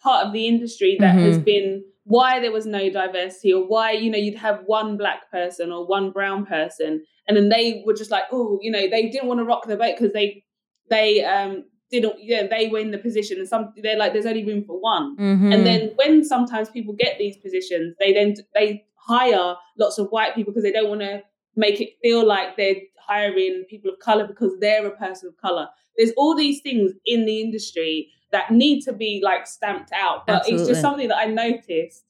part 0.02 0.20
of 0.26 0.32
the 0.32 0.44
industry 0.52 0.96
that 1.00 1.14
has 1.26 1.38
Mhm. 1.38 1.44
been 1.52 1.68
why 2.04 2.40
there 2.40 2.50
was 2.58 2.66
no 2.78 2.82
diversity 2.90 3.52
or 3.52 3.62
why 3.72 3.92
you 3.92 4.10
know 4.10 4.18
you'd 4.18 4.34
have 4.48 4.58
one 4.66 4.96
black 4.96 5.20
person 5.30 5.70
or 5.70 5.80
one 5.86 6.10
brown 6.10 6.40
person 6.44 6.90
and 7.28 7.36
then 7.36 7.48
they 7.54 7.66
were 7.86 7.92
just 8.02 8.10
like 8.10 8.24
oh 8.32 8.58
you 8.62 8.70
know 8.74 8.84
they 8.94 9.08
didn't 9.12 9.28
want 9.28 9.38
to 9.38 9.44
rock 9.44 9.64
the 9.68 9.76
boat 9.76 9.94
because 9.96 10.12
they 10.12 10.42
they 10.88 11.22
um 11.24 11.62
didn't 11.90 12.14
yeah 12.22 12.46
they 12.46 12.68
were 12.68 12.78
in 12.78 12.90
the 12.90 12.98
position 12.98 13.38
and 13.38 13.48
some 13.48 13.72
they're 13.82 13.96
like 13.98 14.12
there's 14.12 14.26
only 14.26 14.44
room 14.44 14.62
for 14.64 14.78
one 14.80 15.16
Mhm. 15.16 15.52
and 15.54 15.66
then 15.66 15.90
when 15.96 16.24
sometimes 16.24 16.68
people 16.70 16.94
get 16.94 17.18
these 17.18 17.36
positions 17.36 17.94
they 17.98 18.12
then 18.12 18.34
they 18.54 18.84
hire 18.96 19.56
lots 19.78 19.98
of 19.98 20.08
white 20.10 20.34
people 20.34 20.52
because 20.52 20.62
they 20.62 20.72
don't 20.72 20.88
want 20.88 21.00
to 21.00 21.22
make 21.56 21.80
it 21.80 21.90
feel 22.02 22.24
like 22.26 22.56
they're 22.56 22.76
hiring 22.98 23.64
people 23.68 23.90
of 23.90 23.98
color 23.98 24.26
because 24.26 24.52
they're 24.60 24.86
a 24.86 24.96
person 24.96 25.28
of 25.28 25.36
color 25.38 25.68
there's 25.96 26.12
all 26.16 26.34
these 26.36 26.60
things 26.60 26.92
in 27.06 27.24
the 27.26 27.40
industry 27.40 28.08
that 28.30 28.50
need 28.52 28.80
to 28.82 28.92
be 28.92 29.20
like 29.24 29.46
stamped 29.46 29.90
out 29.92 30.26
but 30.26 30.48
it's 30.48 30.66
just 30.68 30.80
something 30.80 31.08
that 31.08 31.16
i 31.18 31.24
noticed 31.26 32.04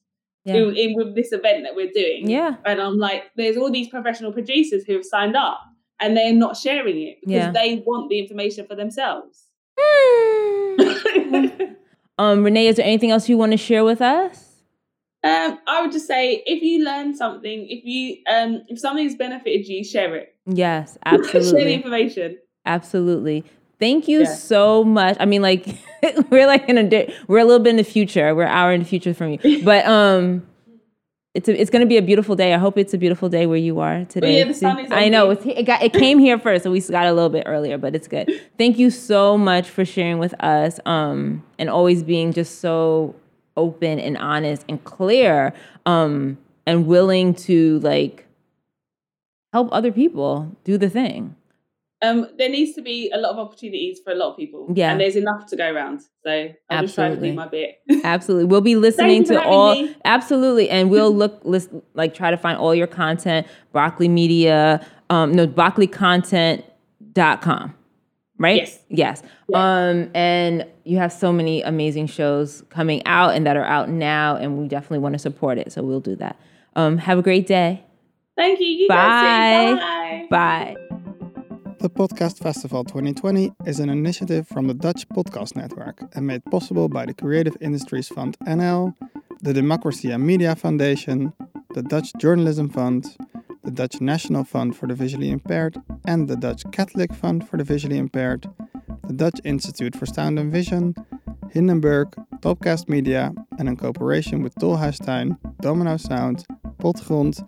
Yeah. 0.45 0.55
in, 0.55 0.75
in 0.75 0.95
with 0.95 1.15
this 1.15 1.31
event 1.31 1.63
that 1.63 1.75
we're 1.75 1.91
doing 1.91 2.29
Yeah. 2.29 2.55
and 2.65 2.79
i'm 2.79 2.97
like 2.99 3.23
there's 3.35 3.57
all 3.57 3.71
these 3.71 3.87
professional 3.89 4.31
producers 4.31 4.83
who 4.85 4.93
have 4.93 5.05
signed 5.05 5.35
up 5.35 5.59
and 5.99 6.15
they're 6.17 6.33
not 6.33 6.55
sharing 6.57 6.99
it 7.01 7.17
because 7.21 7.33
Yeah. 7.45 7.51
they 7.51 7.83
want 7.85 8.09
the 8.09 8.19
information 8.19 8.65
for 8.67 8.75
themselves 8.75 9.47
um, 12.17 12.43
Renay, 12.43 12.65
is 12.69 12.75
there 12.77 12.85
anything 12.85 13.11
else 13.11 13.27
you 13.29 13.37
want 13.37 13.51
to 13.51 13.57
share 13.57 13.83
with 13.83 14.01
us? 14.01 14.47
Um, 15.23 15.59
I 15.67 15.81
would 15.81 15.91
just 15.91 16.07
say 16.07 16.41
if 16.47 16.63
you 16.63 16.83
learn 16.83 17.15
something, 17.15 17.67
if 17.69 17.85
you 17.85 18.17
um, 18.27 18.63
if 18.67 18.79
something's 18.79 19.15
benefited 19.15 19.67
you, 19.67 19.83
share 19.83 20.15
it. 20.15 20.35
Yes, 20.47 20.97
absolutely. 21.05 21.51
share 21.51 21.65
the 21.65 21.73
information. 21.73 22.37
absolutely. 22.65 23.43
Thank 23.79 24.07
you 24.07 24.19
Yeah. 24.21 24.33
so 24.35 24.83
much. 24.83 25.17
I 25.19 25.25
mean, 25.25 25.41
like 25.41 25.67
we're 26.29 26.47
like 26.47 26.67
in 26.69 26.77
a 26.77 26.83
di- 26.87 27.13
we're 27.27 27.39
a 27.39 27.45
little 27.45 27.63
bit 27.63 27.71
in 27.71 27.77
the 27.77 27.83
future. 27.83 28.33
We're 28.35 28.43
an 28.43 28.49
hour 28.49 28.71
in 28.73 28.79
the 28.81 28.85
future 28.85 29.13
from 29.13 29.37
you, 29.43 29.61
but 29.63 29.85
um, 29.85 30.45
it's 31.33 31.47
a, 31.47 31.59
it's 31.59 31.69
going 31.69 31.81
to 31.81 31.87
be 31.87 31.97
a 31.97 32.01
beautiful 32.01 32.35
day. 32.35 32.53
I 32.53 32.57
hope 32.57 32.77
it's 32.77 32.93
a 32.93 32.97
beautiful 32.97 33.29
day 33.29 33.45
where 33.45 33.57
you 33.57 33.79
are 33.79 34.05
today. 34.05 34.39
yeah, 34.39 34.45
the 34.45 34.53
sun 34.53 34.79
is 34.79 34.91
I 34.91 35.07
know 35.07 35.29
it's, 35.29 35.45
it 35.45 35.63
got 35.65 35.81
it 35.81 35.93
came 35.93 36.19
here 36.19 36.37
first, 36.37 36.63
so 36.63 36.71
we 36.71 36.81
got 36.81 37.05
a 37.05 37.13
little 37.13 37.29
bit 37.29 37.43
earlier, 37.45 37.77
but 37.77 37.95
it's 37.95 38.07
good. 38.07 38.29
Thank 38.57 38.77
you 38.77 38.89
so 38.89 39.37
much 39.37 39.69
for 39.69 39.85
sharing 39.85 40.19
with 40.19 40.33
us, 40.43 40.79
um, 40.85 41.43
and 41.57 41.69
always 41.69 42.03
being 42.03 42.33
just 42.33 42.59
so 42.59 43.15
open 43.55 43.99
and 43.99 44.17
honest 44.17 44.65
and 44.67 44.83
clear, 44.83 45.53
um, 45.85 46.37
and 46.65 46.85
willing 46.85 47.33
to 47.33 47.79
like 47.79 48.25
help 49.53 49.69
other 49.71 49.91
people 49.91 50.55
do 50.65 50.77
the 50.77 50.89
thing. 50.89 51.35
Um, 52.03 52.27
there 52.37 52.49
needs 52.49 52.73
to 52.73 52.81
be 52.81 53.11
a 53.13 53.17
lot 53.17 53.31
of 53.33 53.37
opportunities 53.39 53.99
for 54.03 54.11
a 54.11 54.15
lot 54.15 54.31
of 54.31 54.37
people. 54.37 54.67
Yeah. 54.73 54.91
and 54.91 54.99
there's 54.99 55.15
enough 55.15 55.45
to 55.47 55.55
go 55.55 55.71
around. 55.71 56.01
So 56.23 56.49
I'm 56.69 56.85
just 56.85 56.95
trying 56.95 57.11
to 57.11 57.17
Absolutely. 57.17 57.29
do 57.29 57.35
my 57.35 57.47
bit. 57.47 57.79
Absolutely. 58.03 58.45
We'll 58.45 58.61
be 58.61 58.75
listening 58.75 59.23
to 59.25 59.39
all 59.43 59.75
me. 59.75 59.95
absolutely. 60.03 60.67
And 60.69 60.89
we'll 60.89 61.15
look 61.21 61.39
list 61.43 61.69
like 61.93 62.15
try 62.15 62.31
to 62.31 62.37
find 62.37 62.57
all 62.57 62.73
your 62.73 62.87
content, 62.87 63.45
broccoli 63.71 64.07
media, 64.07 64.83
um, 65.11 65.31
no, 65.33 65.45
broccolicontent.com. 65.47 67.75
Right? 68.39 68.61
Yes. 68.61 68.79
Yes. 68.89 69.21
Um, 69.53 70.09
and 70.15 70.65
you 70.83 70.97
have 70.97 71.13
so 71.13 71.31
many 71.31 71.61
amazing 71.61 72.07
shows 72.07 72.63
coming 72.69 73.05
out 73.05 73.35
and 73.35 73.45
that 73.45 73.55
are 73.55 73.63
out 73.65 73.89
now, 73.89 74.35
and 74.37 74.57
we 74.57 74.67
definitely 74.67 74.97
want 74.97 75.13
to 75.13 75.19
support 75.19 75.59
it. 75.59 75.71
So 75.71 75.83
we'll 75.83 75.99
do 75.99 76.15
that. 76.15 76.39
Um, 76.75 76.97
have 76.97 77.19
a 77.19 77.21
great 77.21 77.45
day. 77.45 77.83
Thank 78.35 78.59
you. 78.59 78.65
you 78.65 78.87
Bye. 78.87 80.25
Bye. 80.29 80.31
Bye. 80.31 80.75
The 81.81 81.89
Podcast 81.89 82.37
Festival 82.43 82.83
2020 82.83 83.53
is 83.65 83.79
an 83.79 83.89
initiative 83.89 84.47
from 84.47 84.67
the 84.67 84.73
Dutch 84.75 85.09
Podcast 85.09 85.55
Network 85.55 85.99
and 86.13 86.27
made 86.27 86.45
possible 86.45 86.87
by 86.87 87.07
the 87.07 87.13
Creative 87.15 87.57
Industries 87.59 88.07
Fund 88.07 88.37
NL, 88.45 88.93
the 89.41 89.51
Democracy 89.51 90.11
and 90.11 90.23
Media 90.23 90.55
Foundation, 90.55 91.33
the 91.73 91.81
Dutch 91.81 92.13
Journalism 92.19 92.69
Fund, 92.69 93.17
the 93.63 93.71
Dutch 93.71 93.99
National 93.99 94.43
Fund 94.43 94.75
for 94.75 94.85
the 94.85 94.93
Visually 94.93 95.31
Impaired, 95.31 95.75
and 96.05 96.27
the 96.27 96.35
Dutch 96.35 96.61
Catholic 96.71 97.11
Fund 97.15 97.49
for 97.49 97.57
the 97.57 97.63
Visually 97.63 97.97
Impaired, 97.97 98.47
the 99.07 99.13
Dutch 99.13 99.39
Institute 99.43 99.95
for 99.95 100.05
Sound 100.05 100.37
and 100.37 100.51
Vision, 100.51 100.93
Hindenburg, 101.49 102.09
Topcast 102.41 102.89
Media 102.89 103.33
and 103.57 103.67
in 103.67 103.75
cooperation 103.75 104.43
with 104.43 104.53
Tolhuistuin, 104.53 105.35
Domino 105.61 105.97
Sound, 105.97 106.45
Potgrond, 106.77 107.43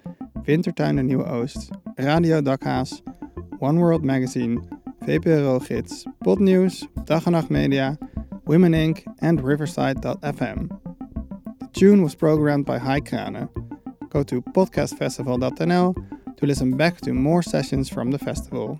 Wintertuin 0.47 0.95
de 0.95 1.03
Nieuwe 1.03 1.23
Oost, 1.23 1.71
Radio 1.99 2.41
Dakhaas, 2.41 3.01
One 3.63 3.79
World 3.79 4.03
Magazine, 4.03 4.59
VPRO 5.05 5.65
Gids, 5.65 6.05
Podnews, 6.25 6.85
Dag 7.05 7.25
en 7.27 7.31
Nacht 7.31 7.49
Media, 7.49 7.97
Women 8.43 8.73
Inc. 8.73 9.05
and 9.21 9.41
Riverside.fm. 9.41 10.67
The 11.59 11.67
tune 11.71 12.03
was 12.03 12.13
programmed 12.13 12.65
by 12.65 12.77
Hai 12.77 12.99
Krane. 12.99 13.47
Go 14.09 14.21
to 14.23 14.41
podcastfestival.nl 14.41 15.95
to 16.35 16.45
listen 16.45 16.75
back 16.75 16.99
to 17.03 17.13
more 17.13 17.41
sessions 17.41 17.87
from 17.87 18.11
the 18.11 18.19
festival. 18.19 18.77